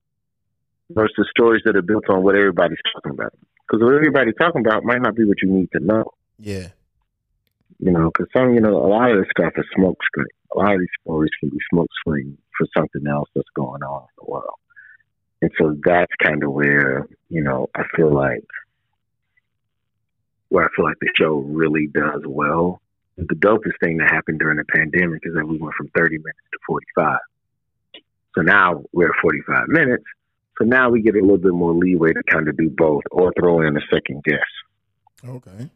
versus 0.89 1.27
stories 1.29 1.61
that 1.65 1.75
are 1.75 1.81
built 1.81 2.09
on 2.09 2.23
what 2.23 2.35
everybody's 2.35 2.77
talking 2.93 3.11
about. 3.11 3.33
Because 3.67 3.83
what 3.83 3.95
everybody's 3.95 4.35
talking 4.39 4.65
about 4.65 4.83
might 4.83 5.01
not 5.01 5.15
be 5.15 5.23
what 5.23 5.37
you 5.41 5.51
need 5.51 5.69
to 5.71 5.79
know 5.79 6.05
Yeah. 6.39 6.69
you 7.79 7.91
know, 7.91 8.11
because 8.11 8.27
some, 8.35 8.53
you 8.53 8.61
know, 8.61 8.75
a 8.75 8.87
lot 8.87 9.11
of 9.11 9.17
this 9.17 9.27
stuff 9.37 9.53
is 9.57 9.65
smoke 9.75 9.97
screen. 10.03 10.27
A 10.55 10.57
lot 10.57 10.73
of 10.73 10.79
these 10.79 10.89
stories 11.01 11.31
can 11.39 11.49
be 11.49 11.57
smoke 11.71 11.89
screen 11.99 12.37
for 12.57 12.67
something 12.75 13.05
else 13.07 13.29
that's 13.35 13.47
going 13.55 13.83
on 13.83 14.01
in 14.03 14.25
the 14.25 14.31
world. 14.31 14.59
And 15.41 15.51
so 15.59 15.75
that's 15.83 16.11
kind 16.23 16.43
of 16.43 16.51
where, 16.51 17.07
you 17.29 17.41
know, 17.41 17.69
I 17.75 17.83
feel 17.95 18.13
like, 18.13 18.45
where 20.49 20.65
I 20.65 20.67
feel 20.75 20.85
like 20.85 20.97
the 21.01 21.09
show 21.15 21.35
really 21.35 21.87
does 21.87 22.21
well. 22.25 22.81
The 23.17 23.35
dopest 23.35 23.79
thing 23.81 23.97
that 23.97 24.09
happened 24.11 24.39
during 24.39 24.57
the 24.57 24.65
pandemic 24.65 25.21
is 25.23 25.33
that 25.35 25.45
we 25.45 25.57
went 25.57 25.73
from 25.75 25.89
30 25.95 26.17
minutes 26.17 26.37
to 26.51 26.59
45. 26.67 27.17
So 28.35 28.41
now 28.41 28.83
we're 28.91 29.09
at 29.09 29.21
45 29.21 29.69
minutes. 29.69 30.03
So 30.59 30.65
now 30.65 30.89
we 30.89 31.01
get 31.01 31.15
a 31.15 31.21
little 31.21 31.37
bit 31.37 31.53
more 31.53 31.73
leeway 31.73 32.13
to 32.13 32.23
kind 32.29 32.47
of 32.47 32.57
do 32.57 32.69
both 32.69 33.03
or 33.11 33.31
throw 33.39 33.61
in 33.61 33.77
a 33.77 33.81
second 33.91 34.23
guess. 34.23 34.39
Okay. 35.27 35.69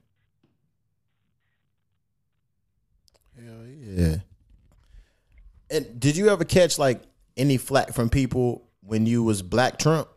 Hell 3.38 3.66
yeah. 3.66 4.16
And 5.72 6.00
did 6.00 6.18
you 6.18 6.30
ever 6.30 6.44
catch 6.44 6.78
like 6.78 7.02
any 7.38 7.58
flack 7.58 7.94
from 7.94 8.10
people 8.10 8.68
when 8.82 9.06
you 9.06 9.24
was 9.24 9.42
Black 9.42 9.80
Trump? 9.80 10.10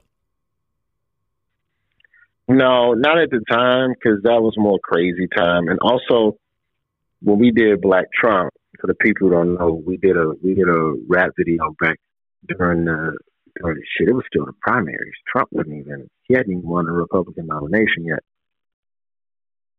No, 2.48 2.94
not 2.94 3.18
at 3.18 3.30
the 3.30 3.40
time 3.50 3.90
because 3.90 4.22
that 4.24 4.42
was 4.42 4.54
more 4.56 4.78
crazy 4.82 5.28
time. 5.36 5.68
And 5.68 5.78
also, 5.80 6.36
when 7.22 7.38
we 7.38 7.50
did 7.50 7.80
Black 7.80 8.06
Trump, 8.12 8.52
for 8.80 8.86
the 8.86 8.94
people 8.94 9.28
who 9.28 9.34
don't 9.34 9.54
know, 9.54 9.82
we 9.86 9.96
did 9.96 10.16
a 10.16 10.32
we 10.42 10.54
did 10.54 10.68
a 10.68 10.94
rap 11.08 11.30
video 11.36 11.74
back 11.80 11.98
during 12.48 12.84
the 12.84 13.16
during 13.56 13.76
the 13.76 13.82
shit. 13.96 14.08
It 14.08 14.14
was 14.14 14.24
still 14.26 14.46
the 14.46 14.52
primaries. 14.60 15.14
Trump 15.30 15.48
wasn't 15.52 15.78
even 15.78 16.08
he 16.24 16.34
hadn't 16.34 16.52
even 16.52 16.68
won 16.68 16.86
the 16.86 16.92
Republican 16.92 17.46
nomination 17.46 18.04
yet. 18.04 18.20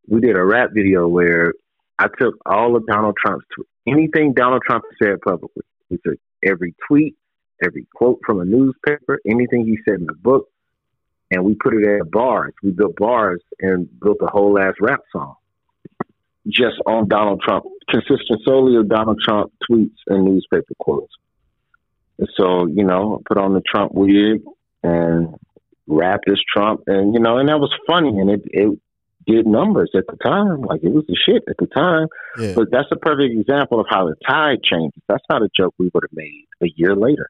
We 0.07 0.21
did 0.21 0.35
a 0.35 0.43
rap 0.43 0.69
video 0.73 1.07
where 1.07 1.53
I 1.99 2.07
took 2.19 2.35
all 2.45 2.75
of 2.75 2.85
Donald 2.87 3.15
Trump's 3.23 3.45
anything 3.87 4.33
Donald 4.33 4.61
Trump 4.65 4.83
said 5.01 5.21
publicly. 5.21 5.63
We 5.89 5.97
took 6.05 6.17
every 6.45 6.75
tweet, 6.87 7.15
every 7.63 7.87
quote 7.93 8.19
from 8.25 8.39
a 8.39 8.45
newspaper, 8.45 9.19
anything 9.25 9.65
he 9.65 9.77
said 9.87 9.99
in 9.99 10.05
the 10.05 10.13
book, 10.13 10.47
and 11.31 11.43
we 11.43 11.55
put 11.55 11.73
it 11.73 11.85
at 11.85 12.09
bars. 12.11 12.53
We 12.63 12.71
built 12.71 12.95
bars 12.95 13.41
and 13.59 13.89
built 13.99 14.17
a 14.21 14.27
whole 14.27 14.57
ass 14.59 14.75
rap 14.79 15.01
song 15.11 15.35
just 16.47 16.75
on 16.85 17.07
Donald 17.07 17.41
Trump, 17.41 17.65
consisting 17.89 18.37
solely 18.43 18.77
of 18.77 18.89
Donald 18.89 19.19
Trump 19.23 19.51
tweets 19.69 19.97
and 20.07 20.25
newspaper 20.25 20.73
quotes. 20.79 21.13
And 22.19 22.29
so, 22.37 22.67
you 22.67 22.83
know, 22.83 23.21
put 23.27 23.37
on 23.37 23.53
the 23.53 23.61
Trump 23.61 23.93
wig 23.93 24.41
and 24.83 25.35
rapped 25.87 26.29
as 26.29 26.39
Trump, 26.53 26.83
and 26.87 27.13
you 27.13 27.19
know, 27.19 27.37
and 27.37 27.49
that 27.49 27.59
was 27.59 27.71
funny, 27.87 28.19
and 28.19 28.29
it 28.29 28.41
it 28.45 28.79
did 29.25 29.47
numbers 29.47 29.91
at 29.95 30.05
the 30.07 30.17
time, 30.17 30.61
like 30.61 30.83
it 30.83 30.91
was 30.91 31.05
the 31.07 31.15
shit 31.15 31.43
at 31.49 31.55
the 31.57 31.67
time. 31.67 32.07
Yeah. 32.37 32.53
But 32.55 32.71
that's 32.71 32.89
a 32.91 32.97
perfect 32.97 33.33
example 33.39 33.79
of 33.79 33.87
how 33.89 34.05
the 34.05 34.15
tide 34.27 34.63
changes. 34.63 35.01
That's 35.07 35.23
not 35.29 35.41
a 35.41 35.49
joke 35.55 35.73
we 35.77 35.89
would 35.93 36.03
have 36.03 36.15
made 36.15 36.45
a 36.61 36.67
year 36.75 36.95
later 36.95 37.29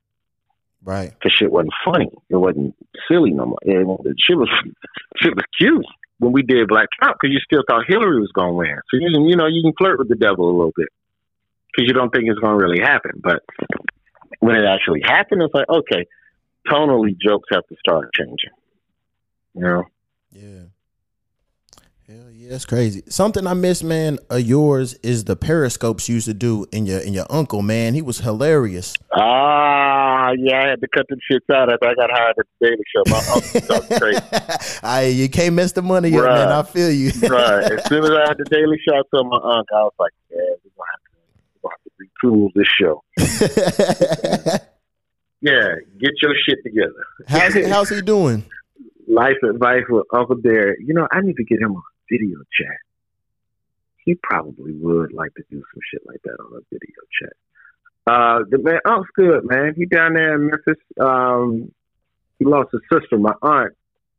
Right. 0.83 1.11
because 1.13 1.31
shit 1.33 1.51
wasn't 1.51 1.73
funny. 1.85 2.09
It 2.29 2.35
wasn't 2.35 2.75
silly 3.07 3.31
no 3.31 3.45
more. 3.47 3.59
It, 3.61 3.87
it- 4.05 4.15
shit 4.19 4.37
was 4.37 4.49
shit 5.17 5.35
was 5.35 5.45
cute 5.57 5.85
when 6.19 6.31
we 6.31 6.41
did 6.43 6.67
Black 6.67 6.89
Trump 6.99 7.17
because 7.19 7.33
you 7.33 7.39
still 7.39 7.63
thought 7.67 7.85
Hillary 7.87 8.19
was 8.19 8.31
going 8.33 8.49
to 8.49 8.53
win. 8.53 8.79
So 8.91 8.97
you 8.97 9.11
can, 9.13 9.23
you 9.27 9.35
know 9.35 9.47
you 9.47 9.61
can 9.63 9.73
flirt 9.77 9.97
with 9.99 10.09
the 10.09 10.15
devil 10.15 10.49
a 10.49 10.55
little 10.55 10.73
bit 10.75 10.89
because 11.71 11.87
you 11.87 11.93
don't 11.93 12.09
think 12.11 12.25
it's 12.27 12.39
going 12.39 12.57
to 12.59 12.63
really 12.65 12.81
happen. 12.81 13.11
But 13.23 13.43
when 14.39 14.55
it 14.55 14.65
actually 14.65 15.01
happened, 15.03 15.41
it's 15.41 15.53
like 15.53 15.69
okay, 15.69 16.05
tonally 16.67 17.15
jokes 17.19 17.47
have 17.51 17.65
to 17.67 17.75
start 17.79 18.09
changing. 18.13 18.51
You 19.55 19.61
know. 19.63 19.83
Yeah. 20.31 20.63
Hell 22.05 22.29
yeah, 22.33 22.49
that's 22.49 22.65
crazy. 22.65 23.01
Something 23.07 23.47
I 23.47 23.53
miss, 23.53 23.81
man, 23.81 24.19
of 24.29 24.41
yours 24.41 24.95
is 25.03 25.23
the 25.23 25.37
periscopes 25.37 26.09
you 26.09 26.15
used 26.15 26.27
to 26.27 26.33
do 26.33 26.65
in 26.73 26.85
your 26.85 26.99
in 26.99 27.13
your 27.13 27.25
uncle, 27.29 27.61
man. 27.61 27.93
He 27.93 28.01
was 28.01 28.19
hilarious. 28.19 28.93
Ah, 29.15 30.31
yeah, 30.37 30.63
I 30.65 30.67
had 30.71 30.81
to 30.81 30.87
cut 30.93 31.05
them 31.07 31.19
shits 31.31 31.49
out 31.55 31.71
after 31.71 31.87
I 31.87 31.93
got 31.93 32.11
hired 32.11 32.35
at 32.37 32.45
the 32.59 32.67
Daily 32.67 32.83
Show. 32.93 33.03
My 33.07 33.21
uncle 33.33 33.97
crazy. 33.97 34.19
I 34.83 35.05
you 35.05 35.29
can't 35.29 35.55
mess 35.55 35.71
the 35.71 35.81
money 35.81 36.13
up, 36.17 36.25
man. 36.25 36.49
I 36.49 36.63
feel 36.63 36.91
you. 36.91 37.11
right. 37.29 37.71
As 37.71 37.85
soon 37.87 38.03
as 38.03 38.11
I 38.11 38.27
had 38.27 38.37
the 38.37 38.45
Daily 38.51 38.77
Show, 38.85 38.95
I 38.95 39.01
told 39.15 39.29
my 39.29 39.37
uncle, 39.37 39.77
I 39.77 39.83
was 39.83 39.93
like, 39.97 40.11
yeah, 40.29 40.37
we're 40.61 40.75
going 40.75 40.89
to 40.89 40.91
have 40.91 41.03
to, 41.05 41.11
we're 41.63 41.69
gonna 41.69 41.77
have 41.79 41.83
to 41.85 42.03
retool 42.27 42.51
this 42.53 42.67
show. 44.57 44.67
Yeah, 45.45 45.75
get 45.99 46.11
your 46.21 46.31
shit 46.47 46.59
together. 46.63 47.03
how's 47.27 47.53
he 47.53 47.63
how's 47.63 47.89
he 47.89 48.01
doing? 48.01 48.45
Life 49.09 49.35
advice 49.43 49.83
with 49.89 50.05
Uncle 50.13 50.37
Derek. 50.37 50.79
You 50.79 50.93
know, 50.93 51.05
I 51.11 51.19
need 51.19 51.35
to 51.35 51.43
get 51.43 51.59
him 51.59 51.75
on 51.75 51.83
video 52.09 52.39
chat. 52.59 52.77
He 54.05 54.15
probably 54.15 54.73
would 54.73 55.13
like 55.13 55.33
to 55.35 55.43
do 55.49 55.63
some 55.73 55.81
shit 55.91 56.01
like 56.05 56.21
that 56.23 56.37
on 56.39 56.57
a 56.57 56.61
video 56.71 57.03
chat. 57.21 57.33
Uh, 58.05 58.39
the 58.49 58.57
man, 58.57 58.79
Unc's 58.85 59.09
good, 59.15 59.45
man. 59.45 59.75
He 59.77 59.85
down 59.85 60.13
there 60.13 60.35
in 60.35 60.47
Memphis. 60.47 60.83
Um, 60.99 61.71
he 62.37 62.45
lost 62.45 62.69
his 62.71 62.81
sister, 62.91 63.17
my 63.17 63.33
aunt. 63.41 63.73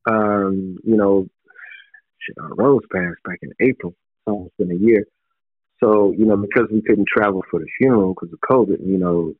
Um, 0.07 0.79
you 0.85 0.97
know, 0.97 1.29
shit, 2.19 2.37
our 2.41 2.55
Rose 2.55 2.83
passed 2.91 3.23
back 3.25 3.41
in 3.43 3.53
April. 3.61 3.95
Almost 4.27 4.57
been 4.57 4.71
a 4.71 4.75
year. 4.75 5.05
So, 5.83 6.15
you 6.17 6.25
know, 6.25 6.37
because 6.37 6.69
we 6.73 6.81
couldn't 6.81 7.09
travel 7.09 7.45
for 7.51 7.61
the 7.61 7.67
funeral 7.79 8.15
because 8.15 8.33
of 8.33 8.41
COVID, 8.41 8.87
you 8.87 8.97
know, 8.97 9.35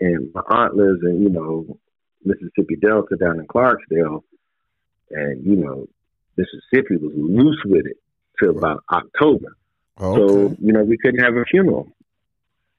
and 0.00 0.32
my 0.34 0.42
aunt 0.48 0.74
lives 0.74 1.00
in, 1.02 1.22
you 1.22 1.28
know, 1.28 1.78
Mississippi 2.24 2.76
Delta 2.76 3.16
down 3.16 3.38
in 3.38 3.46
Clarksdale. 3.46 4.22
And, 5.10 5.44
you 5.44 5.56
know, 5.56 5.88
Mississippi 6.36 6.96
was 6.96 7.12
loose 7.14 7.62
with 7.64 7.86
it 7.86 7.96
till 8.38 8.56
about 8.56 8.82
October. 8.92 9.56
Oh, 9.98 10.16
So, 10.16 10.56
you 10.60 10.72
know, 10.72 10.82
we 10.82 10.96
couldn't 10.98 11.22
have 11.22 11.36
a 11.36 11.44
funeral. 11.44 11.88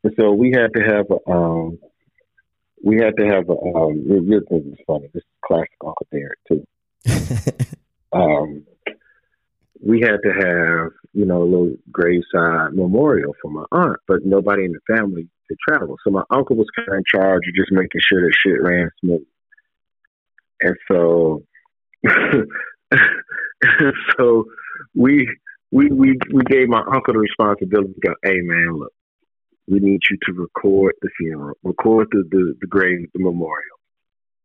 And 0.03 0.13
so 0.19 0.31
we 0.31 0.51
had 0.51 0.73
to 0.75 0.81
have 0.83 1.05
a, 1.11 1.31
um, 1.31 1.77
we 2.83 2.97
had 2.97 3.15
to 3.17 3.25
have 3.27 3.49
a, 3.49 3.53
um, 3.53 4.03
this 4.07 4.41
is 4.49 4.77
funny. 4.87 5.07
This 5.13 5.21
is 5.21 5.29
classic 5.45 5.69
Uncle 5.85 6.07
Derek, 6.11 6.39
too. 6.47 6.65
Um, 8.13 8.65
we 9.83 10.01
had 10.01 10.17
to 10.23 10.31
have, 10.31 10.91
you 11.13 11.25
know, 11.25 11.41
a 11.41 11.45
little 11.45 11.75
graveside 11.91 12.73
memorial 12.73 13.33
for 13.41 13.49
my 13.49 13.65
aunt, 13.71 13.99
but 14.07 14.25
nobody 14.25 14.65
in 14.65 14.73
the 14.73 14.95
family 14.95 15.27
could 15.47 15.57
travel. 15.67 15.97
So 16.03 16.11
my 16.11 16.23
uncle 16.29 16.55
was 16.55 16.67
kind 16.75 16.89
of 16.89 16.95
in 16.95 17.03
charge 17.05 17.47
of 17.47 17.55
just 17.55 17.71
making 17.71 18.01
sure 18.01 18.21
that 18.21 18.35
shit 18.35 18.61
ran 18.61 18.89
smooth. 18.99 19.25
And 20.61 20.75
so, 20.87 21.43
so 24.17 24.45
we, 24.95 25.27
we, 25.71 25.87
we, 25.89 26.17
we 26.33 26.43
gave 26.43 26.67
my 26.67 26.81
uncle 26.93 27.13
the 27.13 27.19
responsibility 27.19 27.93
to 27.93 27.99
go, 28.01 28.13
hey 28.23 28.41
man, 28.41 28.77
look, 28.77 28.93
we 29.67 29.79
need 29.79 30.01
you 30.09 30.17
to 30.23 30.33
record 30.33 30.95
the 31.01 31.09
funeral, 31.17 31.55
record 31.63 32.07
the, 32.11 32.23
the, 32.29 32.55
the 32.59 32.67
grave, 32.67 33.07
the 33.13 33.23
memorial. 33.23 33.79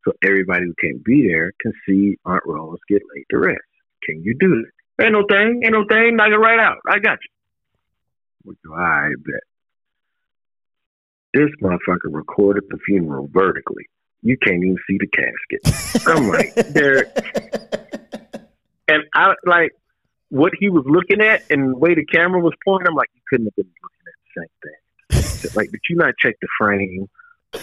So 0.04 0.12
everybody 0.24 0.66
who 0.66 0.74
can't 0.80 1.02
be 1.04 1.26
there 1.28 1.52
can 1.60 1.72
see 1.86 2.16
Aunt 2.24 2.44
Rose 2.46 2.78
get 2.88 3.02
laid 3.14 3.24
to 3.30 3.38
rest. 3.38 3.58
Can 4.04 4.22
you 4.22 4.36
do 4.38 4.48
that? 4.48 5.04
Ain't 5.04 5.12
no 5.12 5.24
thing, 5.28 5.62
ain't 5.64 5.72
no 5.72 5.84
thing. 5.88 6.16
Knock 6.16 6.28
it 6.28 6.36
right 6.36 6.60
out. 6.60 6.78
I 6.88 6.98
got 7.00 7.18
you. 8.46 8.74
I 8.74 9.08
bet. 9.24 9.42
this 11.34 11.50
motherfucker 11.60 12.12
recorded 12.12 12.64
the 12.70 12.78
funeral 12.86 13.28
vertically. 13.32 13.84
You 14.22 14.36
can't 14.38 14.62
even 14.62 14.76
see 14.88 14.98
the 14.98 15.08
casket. 15.08 16.06
I'm 16.06 16.28
like, 16.28 16.54
there. 16.54 17.12
And 18.88 19.02
I 19.14 19.34
like 19.44 19.72
what 20.28 20.52
he 20.58 20.68
was 20.68 20.84
looking 20.86 21.20
at 21.20 21.44
and 21.50 21.72
the 21.72 21.76
way 21.76 21.94
the 21.94 22.04
camera 22.04 22.40
was 22.40 22.54
pointing. 22.64 22.88
I'm 22.88 22.94
like, 22.94 23.10
you 23.14 23.20
couldn't 23.28 23.46
have 23.46 23.56
been 23.56 23.70
looking 23.82 24.06
at 24.06 24.14
the 25.10 25.20
same 25.20 25.50
thing. 25.50 25.54
like, 25.56 25.70
did 25.70 25.80
you 25.88 25.96
not 25.96 26.14
check 26.18 26.34
the 26.40 26.48
frame? 26.58 27.08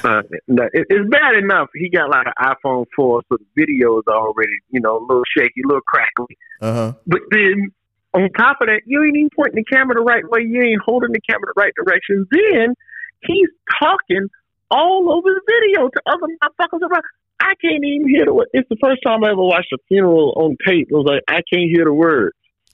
Uh, 0.04 0.24
no, 0.48 0.64
it, 0.74 0.88
it's 0.90 1.10
bad 1.10 1.36
enough. 1.36 1.70
He 1.76 1.90
got 1.90 2.10
like 2.10 2.26
an 2.26 2.34
iPhone 2.42 2.86
4, 2.96 3.22
so 3.30 3.38
the 3.38 3.46
video 3.56 4.00
is 4.00 4.06
already, 4.08 4.58
you 4.70 4.80
know, 4.80 4.98
a 4.98 5.04
little 5.06 5.24
shaky, 5.38 5.62
a 5.64 5.68
little 5.68 5.82
crackly. 5.82 6.38
Uh 6.62 6.74
huh. 6.74 6.94
But 7.06 7.22
then 7.32 7.72
on 8.14 8.30
top 8.32 8.58
of 8.62 8.68
that, 8.68 8.82
you 8.86 9.04
ain't 9.04 9.18
even 9.18 9.30
pointing 9.36 9.64
the 9.64 9.76
camera 9.76 9.96
the 9.96 10.02
right 10.02 10.28
way. 10.30 10.42
You 10.42 10.62
ain't 10.62 10.82
holding 10.84 11.12
the 11.12 11.22
camera 11.22 11.52
the 11.54 11.60
right 11.60 11.74
direction. 11.76 12.26
Then 12.32 12.76
he's 13.22 13.50
talking 13.82 14.30
all 14.72 15.12
over 15.12 15.30
the 15.30 15.42
video 15.46 15.90
to 15.90 16.02
other 16.08 16.28
motherfuckers 16.42 16.86
about. 16.86 17.04
I 17.44 17.56
can't 17.62 17.84
even 17.84 18.08
hear 18.08 18.26
the. 18.26 18.34
Word 18.34 18.48
it's 18.54 18.70
the 18.70 18.78
first 18.82 19.02
time 19.06 19.24
I 19.24 19.32
ever 19.32 19.44
watched 19.44 19.74
a 19.74 19.78
funeral 19.88 20.34
on 20.38 20.56
tape. 20.66 20.88
It 20.90 20.94
was 20.94 21.06
like 21.06 21.24
I 21.28 21.42
can't 21.52 21.70
hear 21.70 21.86
the 21.86 21.94
words. 21.94 22.36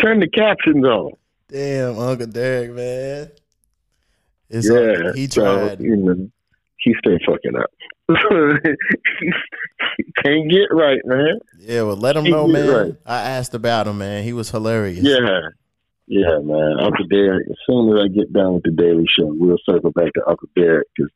Turn 0.00 0.20
the 0.20 0.28
captions 0.28 0.84
on. 0.84 1.12
Damn, 1.48 1.98
Uncle 1.98 2.26
Derek, 2.26 2.72
man. 2.72 3.30
It's 4.50 4.68
yeah, 4.70 5.12
he 5.14 5.26
so, 5.26 5.68
tried. 5.68 5.80
you 5.80 5.96
know, 5.96 6.30
he 6.78 6.94
stay 7.04 7.18
fucking 7.26 7.56
up. 7.56 7.70
he 8.08 10.04
can't 10.22 10.50
get 10.50 10.68
right, 10.70 11.00
man. 11.04 11.38
yeah, 11.58 11.82
well, 11.82 11.96
let 11.96 12.16
him 12.16 12.24
he 12.26 12.30
know, 12.30 12.46
man. 12.46 12.68
right. 12.68 12.94
I 13.06 13.20
asked 13.20 13.54
about 13.54 13.86
him, 13.86 13.98
man. 13.98 14.24
He 14.24 14.32
was 14.32 14.50
hilarious. 14.50 15.00
Yeah. 15.02 15.40
Yeah, 16.06 16.38
man. 16.42 16.76
Uncle 16.80 17.06
Derek, 17.10 17.46
as 17.50 17.56
soon 17.66 17.94
as 17.94 18.04
I 18.04 18.08
get 18.08 18.32
done 18.32 18.54
with 18.54 18.62
the 18.62 18.70
Daily 18.70 19.04
Show, 19.06 19.26
we'll 19.26 19.58
circle 19.68 19.90
back 19.90 20.10
to 20.14 20.26
Uncle 20.26 20.48
Derek 20.56 20.88
because, 20.96 21.10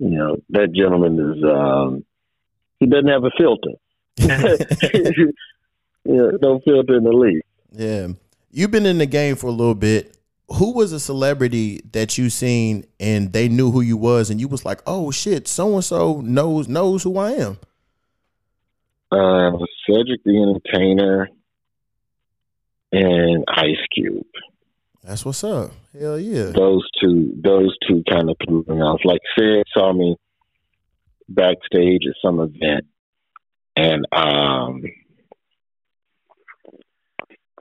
you 0.00 0.08
know, 0.08 0.38
that 0.48 0.72
gentleman 0.72 1.20
is, 1.20 1.44
um, 1.44 2.04
he 2.80 2.86
doesn't 2.86 3.08
have 3.08 3.24
a 3.24 3.30
filter. 3.36 3.72
yeah, 6.04 6.30
no 6.40 6.60
filter 6.64 6.96
in 6.96 7.04
the 7.04 7.12
least. 7.12 7.44
Yeah. 7.70 8.08
You've 8.50 8.70
been 8.70 8.86
in 8.86 8.98
the 8.98 9.06
game 9.06 9.36
for 9.36 9.48
a 9.48 9.52
little 9.52 9.74
bit. 9.74 10.16
Who 10.54 10.72
was 10.72 10.92
a 10.92 10.98
celebrity 10.98 11.82
that 11.92 12.18
you 12.18 12.30
seen 12.30 12.86
and 12.98 13.32
they 13.32 13.48
knew 13.48 13.70
who 13.70 13.82
you 13.82 13.96
was 13.96 14.30
and 14.30 14.40
you 14.40 14.48
was 14.48 14.64
like, 14.64 14.80
oh 14.86 15.10
shit, 15.10 15.46
so 15.46 15.74
and 15.74 15.84
so 15.84 16.22
knows 16.22 16.66
knows 16.66 17.04
who 17.04 17.18
I 17.18 17.32
am. 17.32 17.58
Uh, 19.12 19.52
Cedric 19.86 20.24
the 20.24 20.42
Entertainer 20.42 21.28
and 22.90 23.44
Ice 23.48 23.76
Cube. 23.94 24.26
That's 25.04 25.24
what's 25.24 25.42
up. 25.44 25.70
Hell 25.98 26.18
yeah. 26.20 26.50
those 26.50 26.86
two 27.00 27.32
those 27.42 27.76
two 27.88 28.02
kind 28.08 28.28
of 28.30 28.36
threw 28.46 28.64
me 28.68 28.76
off. 28.82 29.00
Like 29.04 29.20
Ced 29.38 29.64
saw 29.72 29.92
me 29.92 30.16
backstage 31.28 32.02
at 32.06 32.14
some 32.24 32.40
event 32.40 32.86
and 33.76 34.04
um 34.12 34.82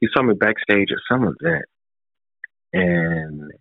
he 0.01 0.07
saw 0.13 0.23
me 0.23 0.33
backstage 0.33 0.87
at 0.91 0.97
some 1.11 1.23
event 1.23 1.65
and 2.73 3.51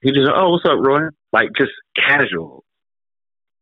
he 0.00 0.10
just 0.10 0.28
oh 0.34 0.50
what's 0.50 0.64
up 0.64 0.78
Roy? 0.84 1.08
Like 1.32 1.50
just 1.56 1.72
casual. 1.96 2.64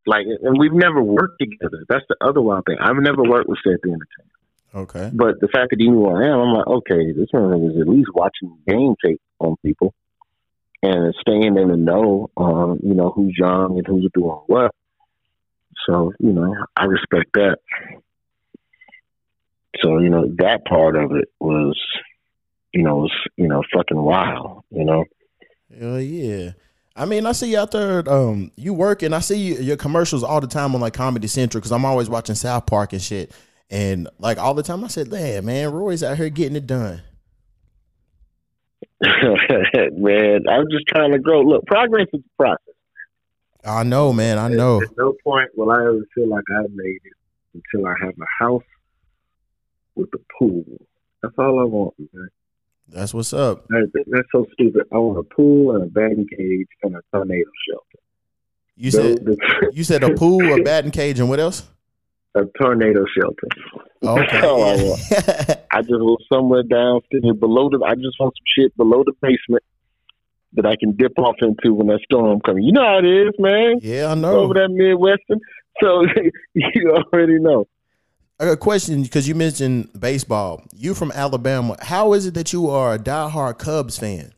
Like 0.07 0.27
and 0.43 0.59
we've 0.59 0.73
never 0.73 1.03
worked 1.03 1.39
together. 1.41 1.85
That's 1.89 2.05
the 2.09 2.17
other 2.27 2.41
wild 2.41 2.65
thing. 2.67 2.79
I've 2.81 2.97
never 2.97 3.23
worked 3.23 3.49
with 3.49 3.59
Ced 3.67 3.79
the 3.83 3.91
Entertainer. 3.91 4.36
Okay. 4.77 5.11
But 5.13 5.41
the 5.41 5.49
fact 5.49 5.71
that 5.71 5.77
he 5.79 5.89
knew 5.89 6.05
who 6.05 6.11
I 6.11 6.27
am, 6.27 6.39
I'm 6.39 6.55
like, 6.55 6.67
okay, 6.67 7.13
this 7.13 7.33
man 7.33 7.71
is 7.71 7.81
at 7.81 7.89
least 7.89 8.11
watching 8.15 8.59
game 8.69 8.95
tape 9.03 9.21
on 9.39 9.57
people 9.65 9.95
and 10.83 11.15
staying 11.21 11.57
in 11.57 11.69
the 11.69 11.77
know 11.77 12.31
on, 12.37 12.81
you 12.83 12.93
know, 12.93 13.11
who's 13.11 13.35
young 13.39 13.79
and 13.79 13.87
who's 13.87 14.11
doing 14.13 14.39
what. 14.47 14.73
So, 15.87 16.13
you 16.19 16.33
know, 16.33 16.55
I 16.77 16.85
respect 16.85 17.31
that. 17.35 17.57
So, 19.83 19.99
you 19.99 20.11
know, 20.11 20.27
that 20.39 20.67
part 20.67 20.97
of 20.97 21.13
it 21.13 21.29
was, 21.41 21.79
you 22.73 22.83
know, 22.83 22.97
was, 22.97 23.13
you 23.37 23.49
know, 23.49 23.63
fucking 23.75 24.01
wild, 24.01 24.63
you 24.71 24.85
know. 24.85 25.05
Hell 25.79 26.01
yeah. 26.01 26.53
I 26.95 27.05
mean, 27.05 27.27
I 27.27 27.33
see 27.33 27.53
you 27.53 27.59
out 27.59 27.73
there. 27.73 28.09
Um, 28.11 28.53
you 28.57 28.73
work, 28.73 29.03
and 29.03 29.15
I 29.15 29.21
see 29.21 29.37
you, 29.37 29.55
your 29.57 29.77
commercials 29.77 30.23
all 30.23 30.41
the 30.41 30.47
time 30.47 30.75
on 30.75 30.81
like 30.81 30.95
Comedy 30.95 31.27
Central 31.27 31.61
because 31.61 31.73
I'm 31.73 31.85
always 31.85 32.09
watching 32.09 32.35
South 32.35 32.67
Park 32.67 32.93
and 32.93 33.03
shit. 33.03 33.33
And 33.71 34.09
like 34.19 34.39
all 34.39 34.55
the 34.55 34.63
time, 34.63 34.85
I 34.85 34.89
said, 34.89 35.09
"Man, 35.09 35.45
man, 35.45 35.73
Roy's 35.73 36.03
out 36.03 36.17
here 36.17 36.29
getting 36.29 36.57
it 36.57 36.67
done." 36.67 37.03
man, 39.03 40.41
I'm 40.49 40.65
just 40.71 40.87
trying 40.89 41.13
to 41.13 41.19
grow. 41.19 41.43
Look, 41.43 41.67
progress 41.67 42.07
is 42.13 42.21
a 42.21 42.43
process. 42.43 42.61
I 43.65 43.83
know, 43.83 44.13
man. 44.13 44.39
I 44.39 44.49
know. 44.49 44.81
At 44.81 44.89
no 44.97 45.15
point 45.25 45.51
will 45.57 45.71
I 45.71 45.81
ever 45.83 46.01
feel 46.15 46.29
like 46.29 46.45
I've 46.57 46.71
made 46.73 47.01
it 47.05 47.13
until 47.55 47.87
I 47.87 47.95
have 48.01 48.15
a 48.21 48.45
house 48.45 48.63
with 49.97 50.09
a 50.15 50.19
pool. 50.39 50.65
That's 51.23 51.35
all 51.39 51.61
I 51.61 51.65
want, 51.65 51.95
man. 51.99 52.29
That's 52.89 53.13
what's 53.13 53.33
up. 53.33 53.67
That- 53.69 53.91
That's 54.07 54.29
so 54.31 54.47
stupid. 54.53 54.87
I 54.93 54.99
want 54.99 55.19
a 55.19 55.25
pool 55.35 55.75
and 55.75 55.83
a 55.83 55.87
batting 55.87 56.29
cage 56.29 56.69
and 56.85 56.95
a 56.95 57.01
tornado 57.13 57.51
shelter. 57.69 57.99
You 58.77 58.91
said 58.93 59.27
Those- 59.27 59.37
you 59.73 59.83
said 59.83 60.05
a 60.05 60.15
pool, 60.15 60.41
a 60.55 60.63
batting 60.65 60.93
cage, 60.93 61.19
and 61.19 61.29
what 61.29 61.41
else? 61.41 61.67
A 62.37 62.45
tornado 62.59 63.05
shelter. 63.17 63.49
Okay. 64.03 64.27
That's 64.31 64.45
all 64.45 64.63
oh, 64.63 64.71
I 64.71 64.83
want. 64.83 65.61
I 65.73 65.81
just 65.81 65.93
want 65.93 66.23
somewhere 66.33 66.63
downstairs 66.63 67.37
below 67.39 67.69
the. 67.71 67.83
I 67.85 67.95
just 67.95 68.19
want 68.21 68.35
some 68.37 68.45
shit 68.57 68.77
below 68.77 69.03
the 69.05 69.13
basement 69.23 69.63
that 70.53 70.67
I 70.67 70.77
can 70.77 70.97
dip 70.97 71.19
off 71.19 71.37
into 71.41 71.75
when 71.75 71.89
that 71.89 72.01
storm 72.05 72.41
comes. 72.41 72.61
You 72.63 72.73
know 72.73 72.85
how 72.85 72.99
it 72.99 73.05
is, 73.05 73.35
man. 73.39 73.79
yeah, 73.83 74.07
I 74.11 74.15
know. 74.15 74.41
Over 74.41 74.55
that 74.55 74.69
Midwestern, 74.71 75.41
so 75.83 76.05
you 76.55 76.91
already 77.13 77.39
know. 77.39 77.67
I 78.39 78.45
got 78.45 78.53
a 78.53 78.57
question 78.59 79.03
because 79.03 79.27
you 79.27 79.35
mentioned 79.35 79.89
baseball. 79.99 80.63
You 80.75 80.95
from 80.95 81.11
Alabama. 81.13 81.77
How 81.81 82.13
is 82.13 82.27
it 82.27 82.35
that 82.35 82.53
you 82.53 82.69
are 82.69 82.95
a 82.95 82.99
diehard 82.99 83.59
Cubs 83.59 83.99
fan? 83.99 84.33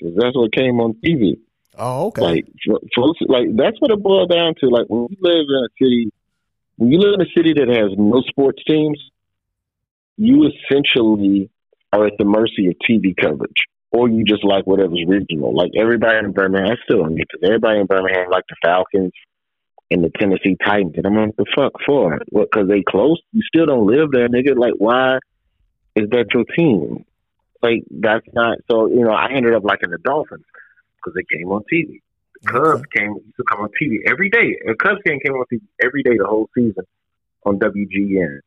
'Cause 0.00 0.12
that's 0.16 0.34
what 0.36 0.52
came 0.52 0.80
on 0.80 0.94
TV. 1.04 1.38
Oh, 1.78 2.06
okay. 2.08 2.22
Like 2.22 2.44
f- 2.70 2.80
folks, 2.96 3.20
like 3.28 3.48
that's 3.56 3.78
what 3.80 3.90
it 3.90 4.02
boiled 4.02 4.30
down 4.30 4.54
to. 4.60 4.68
Like 4.68 4.86
when 4.88 5.06
you 5.10 5.16
live 5.20 5.46
in 5.48 5.64
a 5.64 5.68
city, 5.82 6.10
when 6.80 6.90
you 6.90 6.98
live 6.98 7.12
in 7.12 7.20
a 7.20 7.30
city 7.36 7.52
that 7.52 7.68
has 7.68 7.90
no 7.98 8.22
sports 8.22 8.62
teams, 8.66 8.98
you 10.16 10.48
essentially 10.48 11.50
are 11.92 12.06
at 12.06 12.14
the 12.18 12.24
mercy 12.24 12.68
of 12.68 12.74
TV 12.88 13.14
coverage, 13.14 13.64
or 13.92 14.08
you 14.08 14.24
just 14.24 14.42
like 14.42 14.66
whatever's 14.66 15.04
regional. 15.06 15.54
Like 15.54 15.72
everybody 15.78 16.16
in 16.16 16.32
Birmingham, 16.32 16.72
I 16.72 16.76
still 16.82 17.02
don't 17.02 17.16
get 17.16 17.26
this. 17.30 17.46
Everybody 17.46 17.80
in 17.80 17.86
Birmingham 17.86 18.30
like 18.30 18.44
the 18.48 18.56
Falcons 18.64 19.12
and 19.90 20.02
the 20.02 20.08
Tennessee 20.18 20.56
Titans, 20.64 20.94
and 20.96 21.06
I'm 21.06 21.16
like, 21.16 21.36
the 21.36 21.44
fuck 21.54 21.72
for? 21.84 22.18
What? 22.30 22.48
Because 22.50 22.66
they 22.66 22.82
close? 22.82 23.20
You 23.32 23.42
still 23.42 23.66
don't 23.66 23.86
live 23.86 24.10
there, 24.10 24.30
nigga. 24.30 24.56
Like 24.56 24.74
why 24.78 25.18
is 25.94 26.08
that 26.12 26.32
your 26.32 26.44
team? 26.56 27.04
Like 27.60 27.84
that's 27.90 28.26
not. 28.32 28.56
So 28.70 28.86
you 28.86 29.04
know, 29.04 29.12
I 29.12 29.32
ended 29.34 29.52
up 29.52 29.64
liking 29.64 29.90
the 29.90 29.98
Dolphins 29.98 30.46
because 30.96 31.14
they 31.14 31.36
came 31.36 31.50
on 31.50 31.62
TV. 31.70 32.00
Cubs 32.46 32.82
came 32.96 33.14
to 33.36 33.44
come 33.50 33.60
on 33.60 33.68
TV 33.80 33.98
every 34.06 34.30
day. 34.30 34.58
The 34.64 34.74
Cubs 34.74 35.00
game 35.04 35.18
came 35.24 35.34
on 35.34 35.44
TV 35.52 35.60
every 35.82 36.02
day 36.02 36.16
the 36.16 36.26
whole 36.26 36.48
season 36.54 36.84
on 37.44 37.58
WGN, 37.58 38.40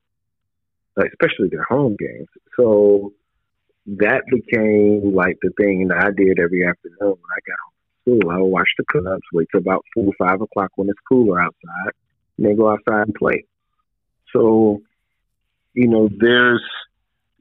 like, 0.96 1.12
especially 1.12 1.50
their 1.50 1.64
home 1.64 1.96
games. 2.00 2.28
So 2.58 3.14
that 3.86 4.24
became 4.32 5.14
like 5.14 5.38
the 5.42 5.52
thing 5.58 5.88
that 5.90 5.98
I 5.98 6.12
did 6.16 6.40
every 6.40 6.66
afternoon 6.66 6.98
when 7.00 7.12
I 7.12 7.40
got 7.46 7.58
home 7.64 7.74
from 8.06 8.20
school. 8.20 8.32
I 8.32 8.38
would 8.40 8.48
watch 8.48 8.70
the 8.78 8.86
Cubs, 8.92 9.22
wait 9.34 9.48
till 9.52 9.60
about 9.60 9.86
four 9.94 10.06
or 10.08 10.28
five 10.28 10.42
o'clock 10.42 10.72
when 10.76 10.90
it's 10.90 11.00
cooler 11.08 11.42
outside, 11.42 11.94
and 12.38 12.48
then 12.48 12.56
go 12.56 12.70
outside 12.72 13.08
and 13.08 13.16
play. 13.16 13.46
So, 14.32 14.82
you 15.74 15.88
know, 15.88 16.10
there's 16.20 16.64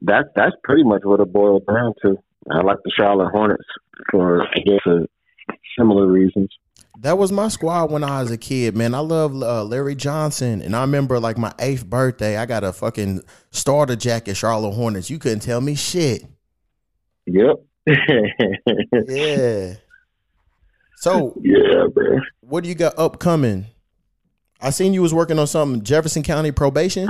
that. 0.03 0.33
That's 0.35 0.55
pretty 0.63 0.83
much 0.83 1.01
what 1.03 1.19
it 1.19 1.33
boiled 1.33 1.65
down 1.65 1.93
to. 2.03 2.17
I 2.51 2.61
like 2.61 2.79
the 2.83 2.91
Charlotte 2.95 3.31
Hornets 3.31 3.63
for, 4.11 4.43
I 4.43 4.59
guess, 4.59 4.81
uh, 4.85 5.05
similar 5.77 6.07
reasons. 6.07 6.49
That 6.99 7.17
was 7.17 7.31
my 7.31 7.47
squad 7.47 7.91
when 7.91 8.03
I 8.03 8.21
was 8.21 8.31
a 8.31 8.37
kid, 8.37 8.75
man. 8.77 8.93
I 8.93 8.99
love 8.99 9.33
uh, 9.41 9.63
Larry 9.63 9.95
Johnson, 9.95 10.61
and 10.61 10.75
I 10.75 10.81
remember 10.81 11.19
like 11.19 11.37
my 11.37 11.51
eighth 11.59 11.85
birthday, 11.85 12.37
I 12.37 12.45
got 12.45 12.63
a 12.63 12.71
fucking 12.71 13.21
starter 13.51 13.95
jacket, 13.95 14.35
Charlotte 14.35 14.71
Hornets. 14.71 15.09
You 15.09 15.19
couldn't 15.19 15.41
tell 15.41 15.59
me 15.61 15.75
shit. 15.75 16.23
Yep. 17.25 17.63
Yeah. 19.07 19.73
So, 20.97 21.37
yeah, 21.41 21.87
man. 21.93 22.21
what 22.39 22.63
do 22.63 22.69
you 22.69 22.75
got 22.75 22.97
upcoming? 22.97 23.65
I 24.61 24.69
seen 24.69 24.93
you 24.93 25.01
was 25.01 25.13
working 25.13 25.37
on 25.37 25.47
something 25.47 25.83
Jefferson 25.83 26.23
County 26.23 26.53
probation. 26.53 27.09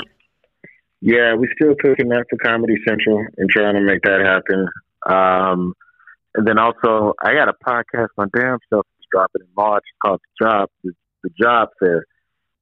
Yeah, 0.99 1.35
we 1.35 1.47
still 1.53 1.75
cooking 1.79 2.09
that 2.09 2.25
for 2.27 2.37
Comedy 2.37 2.73
Central 2.87 3.23
and 3.37 3.49
trying 3.51 3.75
to 3.75 3.81
make 3.81 4.01
that 4.01 4.21
happen. 4.21 4.67
Um, 5.05 5.73
and 6.35 6.47
then 6.47 6.57
also, 6.57 7.13
I 7.23 7.33
got 7.33 7.49
a 7.49 7.53
podcast. 7.53 8.07
My 8.17 8.25
damn 8.35 8.57
self 8.69 8.85
is 8.99 9.05
dropping 9.11 9.41
in 9.41 9.47
March 9.55 9.83
called 10.03 10.19
The 10.39 10.45
Job. 10.45 10.69
The, 10.83 10.93
the 11.23 11.29
Job 11.41 11.69
Fair. 11.79 12.05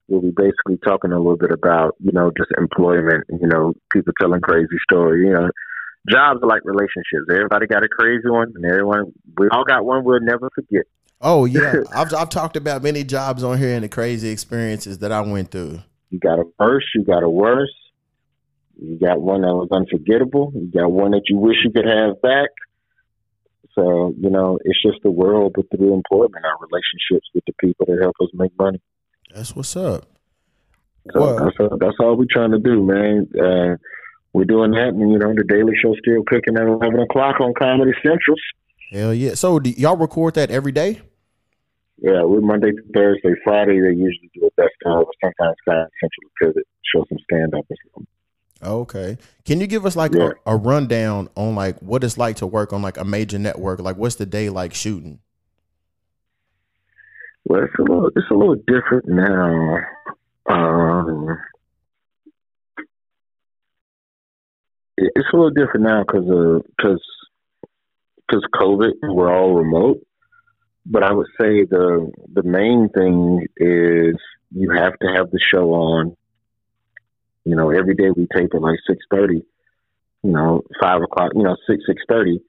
We'll 0.08 0.22
be 0.22 0.32
basically 0.32 0.78
talking 0.86 1.14
a 1.14 1.18
little 1.18 1.38
bit 1.38 1.52
about 1.52 1.96
you 2.00 2.12
know 2.12 2.32
just 2.38 2.52
employment. 2.58 3.24
You 3.30 3.48
know, 3.48 3.74
people 3.94 4.14
telling 4.20 4.42
crazy 4.42 4.78
stories. 4.84 5.26
You 5.26 5.34
know, 5.34 5.50
jobs 6.10 6.42
are 6.44 6.48
like 6.48 6.64
relationships. 6.66 7.28
Everybody 7.30 7.68
got 7.68 7.84
a 7.84 7.88
crazy 7.88 8.30
one, 8.30 8.52
and 8.56 8.66
everyone 8.66 9.14
we 9.38 9.48
all 9.52 9.64
got 9.64 9.86
one 9.86 10.04
we'll 10.04 10.20
never 10.20 10.50
forget. 10.54 10.84
Oh 11.22 11.46
yeah, 11.46 11.76
I've 11.96 12.14
I've 12.14 12.30
talked 12.30 12.58
about 12.58 12.84
many 12.84 13.06
jobs 13.06 13.42
on 13.44 13.58
here 13.58 13.74
and 13.74 13.84
the 13.84 13.90
crazy 13.90 14.30
experiences 14.30 15.00
that 15.00 15.14
I 15.14 15.22
went 15.22 15.52
through. 15.52 15.80
You 16.10 16.20
got 16.20 16.40
a 16.40 16.44
first, 16.60 16.88
you 16.94 17.06
got 17.06 17.24
a 17.24 17.30
worst. 17.30 17.72
you 18.82 19.00
got 19.00 19.22
one 19.22 19.44
that 19.44 19.54
was 19.54 19.70
unforgettable, 19.72 20.52
you 20.54 20.70
got 20.74 20.92
one 20.92 21.12
that 21.12 21.24
you 21.30 21.38
wish 21.38 21.56
you 21.64 21.72
could 21.72 21.86
have 21.86 22.22
back. 22.22 22.50
So 23.76 24.14
you 24.20 24.30
know, 24.30 24.60
it's 24.64 24.82
just 24.82 25.02
the 25.04 25.12
world, 25.12 25.54
but 25.56 25.66
through 25.70 25.94
employment, 25.94 26.46
our 26.46 26.58
relationships 26.60 27.28
with 27.34 27.44
the 27.46 27.54
people 27.60 27.86
that 27.88 28.00
help 28.02 28.16
us 28.22 28.30
make 28.34 28.52
money. 28.58 28.82
That's 29.34 29.56
what's 29.56 29.76
up. 29.76 30.06
So 31.14 31.20
well, 31.20 31.46
that's 31.46 31.58
all, 31.60 31.78
that's 31.80 31.98
all 32.00 32.16
we're 32.16 32.26
trying 32.30 32.52
to 32.52 32.60
do, 32.60 32.84
man. 32.84 33.28
Uh, 33.34 33.78
we're 34.34 34.46
doing 34.46 34.72
that, 34.72 34.90
and 34.90 35.12
you 35.12 35.18
know, 35.18 35.34
the 35.34 35.44
Daily 35.44 35.74
Show 35.82 35.96
still 35.96 36.24
cooking 36.28 36.58
at 36.58 36.64
eleven 36.64 37.00
o'clock 37.00 37.40
on 37.40 37.54
Comedy 37.58 37.92
Central. 38.04 38.38
Hell 38.92 39.14
yeah! 39.14 39.34
So 39.34 39.60
do 39.60 39.70
y'all 39.72 39.98
record 39.98 40.36
that 40.36 40.52
every 40.52 40.72
day? 40.72 41.02
Yeah, 41.98 42.24
we're 42.24 42.42
Monday 42.42 42.72
to 42.72 42.82
Thursday. 42.94 43.34
Friday 43.44 43.80
they 43.80 43.90
usually 43.90 44.32
do 44.34 44.48
a 44.48 44.62
best 44.62 44.74
of. 44.86 45.06
Sometimes 45.22 45.56
Comedy 45.66 45.90
Central 46.02 46.32
pivot, 46.42 46.68
show 46.94 47.06
some 47.10 47.20
stand 47.24 47.54
up 47.54 47.66
or 47.70 47.78
something. 47.94 48.08
Okay. 48.64 49.18
Can 49.46 49.60
you 49.60 49.68
give 49.68 49.86
us 49.86 49.96
like 49.96 50.14
yeah. 50.14 50.30
a, 50.46 50.54
a, 50.54 50.58
rundown 50.58 51.30
on 51.36 51.56
like 51.56 51.80
what 51.80 52.04
it's 52.04 52.18
like 52.18 52.38
to 52.38 52.48
work 52.48 52.74
on 52.74 52.82
like 52.82 52.98
a 52.98 53.04
major 53.04 53.40
network? 53.40 53.80
Like 53.80 53.98
what's 53.98 54.16
the 54.16 54.26
day 54.26 54.50
like 54.50 54.74
shooting? 54.74 55.20
Well, 57.46 57.64
it's 57.64 57.74
a 57.80 57.82
little 57.82 58.08
it's 58.16 58.30
a 58.30 58.34
little 58.34 58.56
different 58.56 59.08
now. 59.08 59.80
Um, 60.48 61.40
it's 64.98 65.28
a 65.34 65.36
little 65.36 65.50
different 65.50 65.86
now 65.86 66.04
because 66.04 66.30
of 66.30 66.64
because 66.78 67.02
because 68.28 68.46
COVID. 68.56 68.92
We're 69.04 69.34
all 69.34 69.56
remote, 69.56 70.06
but 70.86 71.04
I 71.04 71.12
would 71.12 71.28
say 71.40 71.66
the 71.66 72.12
the 72.32 72.44
main 72.44 72.90
thing 72.90 73.48
is 73.58 74.16
you 74.52 74.72
have 74.72 74.98
to 75.00 75.08
have 75.08 75.32
the 75.32 75.40
show 75.40 75.74
on 75.74 76.16
you 77.46 77.56
know, 77.56 77.72
every 77.72 77.96
day 77.96 78.10
we 78.16 78.28
tape 78.36 78.54
at 78.54 78.62
like 78.62 78.80
six 78.88 79.04
thirty. 79.12 79.44
You 80.24 80.32
know, 80.32 80.62
five 80.82 81.02
o'clock. 81.02 81.32
You 81.36 81.44
know, 81.44 81.56
six 81.68 81.84
six 81.88 82.02
thirty, 82.08 82.42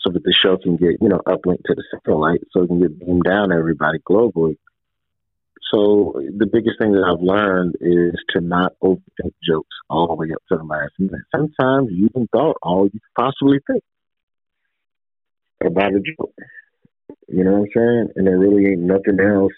so 0.00 0.10
that 0.10 0.22
the 0.22 0.32
show 0.32 0.56
can 0.56 0.76
get 0.76 1.00
you 1.00 1.08
know 1.08 1.20
uplinked 1.26 1.64
to 1.66 1.74
the 1.74 1.84
satellite, 1.90 2.40
so 2.50 2.62
it 2.62 2.68
can 2.68 2.80
get 2.80 2.98
beamed 2.98 3.24
down 3.24 3.50
to 3.50 3.56
everybody 3.56 3.98
globally. 3.98 4.56
So 5.72 6.14
the 6.14 6.46
biggest 6.46 6.78
thing 6.80 6.92
that 6.92 7.04
I've 7.04 7.22
learned 7.22 7.74
is 7.80 8.14
to 8.30 8.40
not 8.40 8.74
overthink 8.82 9.34
jokes 9.46 9.74
all 9.90 10.06
the 10.06 10.14
way 10.14 10.28
up 10.32 10.42
to 10.48 10.56
the 10.56 10.64
last 10.64 10.92
minute. 10.98 11.26
Sometimes 11.34 11.88
you 11.90 12.08
can 12.10 12.28
thought 12.28 12.56
all 12.62 12.84
you 12.84 13.00
could 13.00 13.24
possibly 13.24 13.58
think 13.66 13.82
about 15.60 15.92
a 15.92 16.00
joke. 16.00 16.34
You 17.28 17.44
know 17.44 17.52
what 17.52 17.58
I'm 17.58 17.70
saying? 17.74 18.08
And 18.14 18.26
there 18.26 18.38
really 18.38 18.70
ain't 18.70 18.82
nothing 18.82 19.18
else 19.20 19.52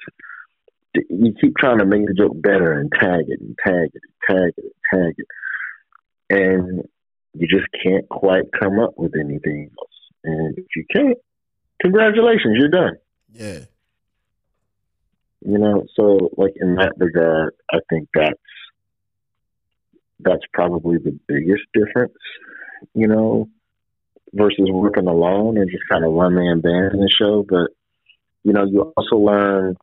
you 0.94 1.34
keep 1.40 1.56
trying 1.56 1.78
to 1.78 1.86
make 1.86 2.06
the 2.06 2.14
joke 2.14 2.40
better 2.40 2.72
and 2.72 2.90
tag 2.92 3.24
it 3.28 3.40
and 3.40 3.56
tag 3.64 3.90
it 3.94 4.02
and 4.02 4.36
tag 4.36 4.52
it 4.56 4.64
and 4.64 5.04
tag 5.04 5.14
it, 5.18 5.26
and 6.30 6.88
you 7.34 7.46
just 7.46 7.66
can't 7.82 8.08
quite 8.08 8.44
come 8.58 8.78
up 8.78 8.94
with 8.96 9.14
anything 9.14 9.70
else. 9.78 9.90
And 10.24 10.58
if 10.58 10.66
you 10.74 10.84
can't, 10.92 11.18
congratulations, 11.80 12.56
you're 12.58 12.68
done. 12.68 12.96
Yeah. 13.32 13.60
You 15.40 15.58
know, 15.58 15.84
so 15.94 16.30
like 16.36 16.54
in 16.56 16.76
that 16.76 16.92
regard, 16.96 17.54
I 17.72 17.78
think 17.88 18.08
that's 18.12 18.38
that's 20.20 20.42
probably 20.52 20.98
the 20.98 21.18
biggest 21.28 21.62
difference. 21.72 22.14
You 22.94 23.06
know, 23.06 23.48
versus 24.32 24.68
working 24.70 25.06
alone 25.06 25.56
and 25.56 25.70
just 25.70 25.84
kind 25.90 26.04
of 26.04 26.12
one 26.12 26.34
man 26.34 26.60
band 26.60 26.94
in 26.94 27.00
the 27.00 27.10
show. 27.16 27.44
But 27.48 27.70
you 28.42 28.52
know, 28.52 28.64
you 28.64 28.92
also 28.96 29.16
learn 29.16 29.76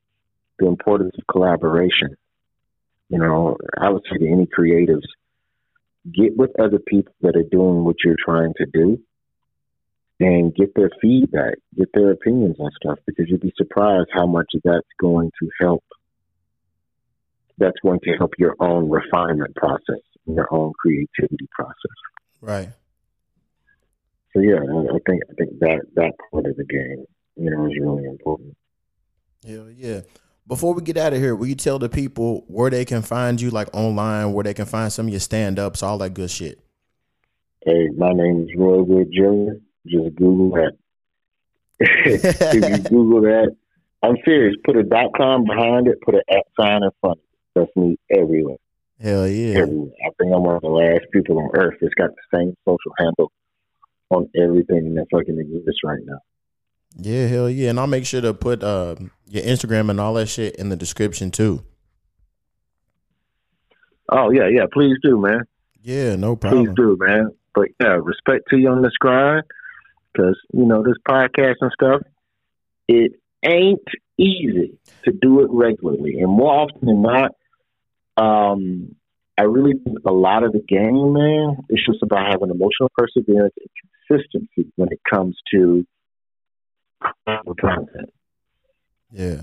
the 0.60 0.68
importance 0.68 1.14
of 1.18 1.28
collaboration. 1.28 2.16
You 3.10 3.20
know, 3.20 3.58
I 3.80 3.90
would 3.90 4.04
say 4.10 4.18
to 4.18 4.28
any 4.28 4.48
creatives, 4.48 5.06
get 6.12 6.36
with 6.38 6.60
other 6.60 6.80
people 6.80 7.14
that 7.22 7.36
are 7.36 7.50
doing 7.50 7.84
what 7.84 7.98
you're 8.04 8.16
trying 8.24 8.54
to 8.58 8.66
do 8.66 9.00
and 10.20 10.56
get 10.56 10.74
their 10.76 10.90
feedback, 11.02 11.56
get 11.78 11.90
their 11.94 12.12
opinions 12.12 12.56
on 12.60 12.72
stuff 12.82 13.00
because 13.06 13.26
you'd 13.30 13.42
be 13.42 13.54
surprised 13.58 14.10
how 14.14 14.26
much 14.26 14.48
that's 14.64 14.88
going 15.00 15.32
to 15.40 15.50
help. 15.60 15.84
That's 17.58 17.78
going 17.82 18.00
to 18.02 18.12
help 18.18 18.34
your 18.38 18.56
own 18.60 18.90
refinement 18.90 19.56
process, 19.56 20.02
your 20.26 20.48
own 20.52 20.74
creativity 20.80 21.48
process. 21.52 21.76
Right. 22.42 22.70
So 24.34 24.42
yeah, 24.42 24.58
I 24.58 25.00
think 25.06 25.24
I 25.30 25.34
think 25.38 25.60
that 25.60 25.82
that 25.96 26.12
part 26.32 26.46
of 26.46 26.58
the 26.58 26.66
game, 26.66 27.06
you 27.38 27.50
know, 27.50 27.66
is 27.68 27.74
really 27.80 28.06
important. 28.06 28.58
Yeah, 29.44 29.64
yeah. 29.76 30.02
Before 30.48 30.76
we 30.76 30.84
get 30.84 30.98
out 30.98 31.14
of 31.14 31.20
here, 31.20 31.36
will 31.36 31.48
you 31.48 31.56
tell 31.56 31.80
the 31.80 31.90
people 31.90 32.44
where 32.48 32.70
they 32.70 32.86
can 32.86 33.02
find 33.02 33.42
you, 33.42 33.50
like 33.50 33.68
online, 33.74 34.32
where 34.34 34.44
they 34.44 34.54
can 34.54 34.68
find 34.68 34.94
some 34.94 35.08
of 35.08 35.12
your 35.12 35.20
stand 35.20 35.58
ups, 35.58 35.82
all 35.82 35.98
that 35.98 36.14
good 36.14 36.30
shit? 36.30 36.60
Hey, 37.66 37.90
my 37.98 38.12
name 38.12 38.44
is 38.44 38.56
Roy 38.56 38.84
Wood 38.84 39.12
Jr. 39.12 39.58
Just 39.88 40.16
Google 40.16 40.52
that. 40.52 40.74
if 41.80 42.54
you 42.54 42.90
Google 42.90 43.22
that, 43.22 43.56
I'm 44.04 44.18
serious. 44.24 44.56
Put 44.64 44.78
a 44.78 44.84
dot 44.84 45.12
com 45.18 45.46
behind 45.46 45.88
it, 45.88 46.00
put 46.02 46.14
an 46.14 46.22
at 46.30 46.46
sign 46.60 46.84
in 46.84 46.92
front 47.02 47.18
of 47.18 47.24
it. 47.24 47.28
That's 47.56 47.76
me 47.76 47.98
everywhere. 48.12 48.58
Hell 49.02 49.28
yeah. 49.28 49.62
Everywhere. 49.62 49.94
I 50.06 50.10
think 50.20 50.32
I'm 50.32 50.44
one 50.44 50.56
of 50.56 50.62
the 50.62 50.68
last 50.68 51.06
people 51.12 51.40
on 51.40 51.50
earth 51.56 51.76
that's 51.82 51.96
got 51.96 52.12
the 52.12 52.38
same 52.38 52.56
social 52.66 52.94
handle 53.00 53.32
on 54.12 54.30
everything 54.40 54.94
that 54.94 55.08
fucking 55.12 55.40
exists 55.40 55.82
right 55.84 56.00
now. 56.06 56.20
Yeah, 56.98 57.26
hell 57.26 57.50
yeah. 57.50 57.72
And 57.72 57.80
I'll 57.80 57.88
make 57.88 58.06
sure 58.06 58.22
to 58.22 58.34
put 58.34 58.64
uh, 58.64 58.96
your 59.28 59.44
Instagram 59.44 59.90
and 59.90 60.00
all 60.00 60.14
that 60.16 60.28
shit 60.28 60.56
in 60.56 60.70
the 60.70 60.76
description 60.76 61.32
too. 61.32 61.64
Oh 64.10 64.32
yeah, 64.32 64.48
yeah. 64.48 64.66
Please 64.72 64.98
do, 65.02 65.20
man. 65.20 65.42
Yeah, 65.82 66.16
no 66.16 66.36
problem. 66.36 66.66
Please 66.66 66.76
do, 66.76 66.98
man. 67.00 67.32
But 67.54 67.70
yeah, 67.80 67.98
respect 68.02 68.46
to 68.50 68.58
you 68.58 68.70
on 68.70 68.82
this 68.82 68.94
grind, 69.00 69.44
because 70.12 70.40
you 70.54 70.66
know 70.66 70.84
this 70.84 70.98
podcast 71.08 71.56
and 71.62 71.72
stuff. 71.72 72.02
It 72.88 73.14
ain't 73.44 73.82
easy 74.18 74.78
to 75.06 75.12
do 75.12 75.42
it 75.42 75.48
regularly, 75.50 76.20
and 76.20 76.32
more 76.32 76.54
often 76.54 76.86
than 76.86 77.02
not, 77.02 77.32
um, 78.18 78.96
I 79.38 79.44
really 79.44 79.74
think 79.84 80.00
a 80.06 80.12
lot 80.12 80.44
of 80.44 80.54
the 80.54 80.62
game, 80.62 81.14
man, 81.14 81.58
it's 81.70 81.86
just 81.86 82.02
about 82.04 82.32
having 82.32 82.50
emotional 82.50 82.92
perseverance 82.98 83.54
and 83.60 83.70
consistency 84.08 84.72
when 84.76 84.90
it 84.92 85.00
comes 85.10 85.36
to 85.52 85.86
content. 87.60 88.14
Yeah. 89.16 89.42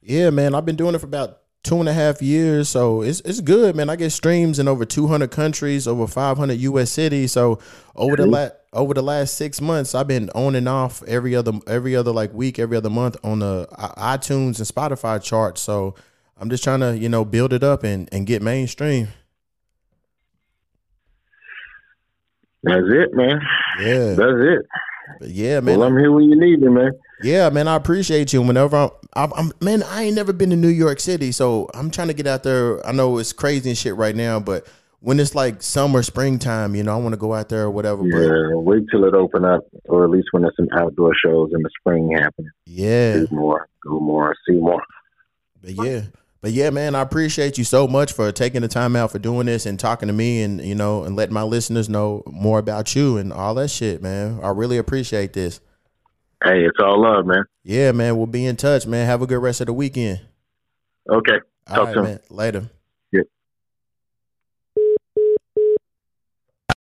Yeah, 0.00 0.30
man. 0.30 0.54
I've 0.54 0.64
been 0.64 0.76
doing 0.76 0.94
it 0.94 0.98
for 0.98 1.06
about 1.06 1.40
two 1.62 1.80
and 1.80 1.88
a 1.88 1.92
half 1.92 2.22
years, 2.22 2.68
so 2.68 3.02
it's 3.02 3.20
it's 3.20 3.40
good, 3.42 3.76
man. 3.76 3.90
I 3.90 3.96
get 3.96 4.10
streams 4.10 4.58
in 4.58 4.66
over 4.68 4.86
two 4.86 5.06
hundred 5.06 5.30
countries, 5.30 5.86
over 5.86 6.06
five 6.06 6.38
hundred 6.38 6.58
U.S. 6.60 6.90
cities. 6.90 7.32
So 7.32 7.58
over 7.94 8.16
the 8.16 8.26
last 8.26 8.54
over 8.72 8.94
the 8.94 9.02
last 9.02 9.34
six 9.36 9.60
months, 9.60 9.94
I've 9.94 10.08
been 10.08 10.30
on 10.30 10.54
and 10.54 10.66
off 10.66 11.02
every 11.02 11.34
other 11.36 11.52
every 11.66 11.94
other 11.94 12.10
like 12.10 12.32
week, 12.32 12.58
every 12.58 12.76
other 12.76 12.88
month 12.88 13.18
on 13.22 13.40
the 13.40 13.66
iTunes 13.98 14.58
and 14.58 14.66
Spotify 14.66 15.22
charts. 15.22 15.60
So 15.60 15.94
I'm 16.38 16.48
just 16.48 16.64
trying 16.64 16.80
to 16.80 16.96
you 16.96 17.10
know 17.10 17.26
build 17.26 17.52
it 17.52 17.62
up 17.62 17.84
and 17.84 18.08
and 18.12 18.26
get 18.26 18.40
mainstream. 18.40 19.08
That's 22.62 22.86
it, 22.86 23.14
man. 23.14 23.40
Yeah, 23.78 24.14
that's 24.14 24.38
it. 24.38 24.66
But 25.18 25.30
yeah, 25.30 25.60
man. 25.60 25.78
Well, 25.78 25.88
I'm 25.88 25.96
here 25.96 26.12
when 26.12 26.24
you 26.24 26.38
need 26.38 26.60
me, 26.60 26.68
man. 26.68 26.92
Yeah, 27.22 27.50
man. 27.50 27.68
I 27.68 27.74
appreciate 27.74 28.32
you. 28.32 28.42
Whenever 28.42 28.76
I'm, 28.76 28.90
I'm, 29.14 29.32
I'm, 29.34 29.52
man, 29.60 29.82
I 29.82 30.04
ain't 30.04 30.16
never 30.16 30.32
been 30.32 30.50
to 30.50 30.56
New 30.56 30.68
York 30.68 31.00
City, 31.00 31.32
so 31.32 31.68
I'm 31.74 31.90
trying 31.90 32.08
to 32.08 32.14
get 32.14 32.26
out 32.26 32.42
there. 32.42 32.86
I 32.86 32.92
know 32.92 33.18
it's 33.18 33.32
crazy 33.32 33.70
and 33.70 33.78
shit 33.78 33.96
right 33.96 34.14
now, 34.14 34.38
but 34.40 34.66
when 35.00 35.20
it's 35.20 35.34
like 35.34 35.62
summer, 35.62 36.02
springtime, 36.02 36.74
you 36.74 36.82
know, 36.82 36.94
I 36.94 36.96
want 36.96 37.12
to 37.12 37.18
go 37.18 37.34
out 37.34 37.48
there 37.48 37.64
or 37.64 37.70
whatever. 37.70 38.02
Yeah, 38.04 38.54
but, 38.54 38.60
wait 38.60 38.84
till 38.90 39.04
it 39.04 39.14
open 39.14 39.44
up, 39.44 39.62
or 39.84 40.04
at 40.04 40.10
least 40.10 40.28
when 40.32 40.42
there's 40.42 40.56
some 40.56 40.68
outdoor 40.76 41.12
shows 41.14 41.50
in 41.52 41.62
the 41.62 41.70
spring 41.80 42.12
happening. 42.12 42.50
Yeah, 42.66 43.14
do 43.14 43.28
more, 43.30 43.68
go 43.82 44.00
more, 44.00 44.34
see 44.48 44.56
more. 44.56 44.82
But 45.62 45.72
yeah, 45.72 46.02
but 46.40 46.52
yeah, 46.52 46.70
man, 46.70 46.94
I 46.94 47.00
appreciate 47.00 47.58
you 47.58 47.64
so 47.64 47.88
much 47.88 48.12
for 48.12 48.30
taking 48.30 48.62
the 48.62 48.68
time 48.68 48.94
out 48.94 49.10
for 49.10 49.18
doing 49.18 49.46
this 49.46 49.66
and 49.66 49.78
talking 49.78 50.06
to 50.06 50.12
me 50.12 50.42
and 50.42 50.60
you 50.60 50.74
know 50.74 51.04
and 51.04 51.16
letting 51.16 51.34
my 51.34 51.42
listeners 51.42 51.88
know 51.88 52.22
more 52.26 52.58
about 52.58 52.94
you 52.94 53.16
and 53.16 53.32
all 53.32 53.54
that 53.56 53.68
shit, 53.68 54.02
man. 54.02 54.38
I 54.42 54.50
really 54.50 54.78
appreciate 54.78 55.32
this. 55.32 55.60
Hey, 56.42 56.64
it's 56.64 56.78
all 56.80 57.02
love, 57.02 57.26
man. 57.26 57.44
Yeah, 57.64 57.90
man. 57.92 58.16
We'll 58.16 58.26
be 58.26 58.46
in 58.46 58.56
touch, 58.56 58.86
man. 58.86 59.06
Have 59.06 59.22
a 59.22 59.26
good 59.26 59.42
rest 59.42 59.60
of 59.60 59.66
the 59.66 59.72
weekend. 59.72 60.20
Okay. 61.10 61.40
Talk 61.66 61.78
all 61.78 61.84
right, 61.86 61.96
man. 61.96 62.20
Later. 62.30 62.70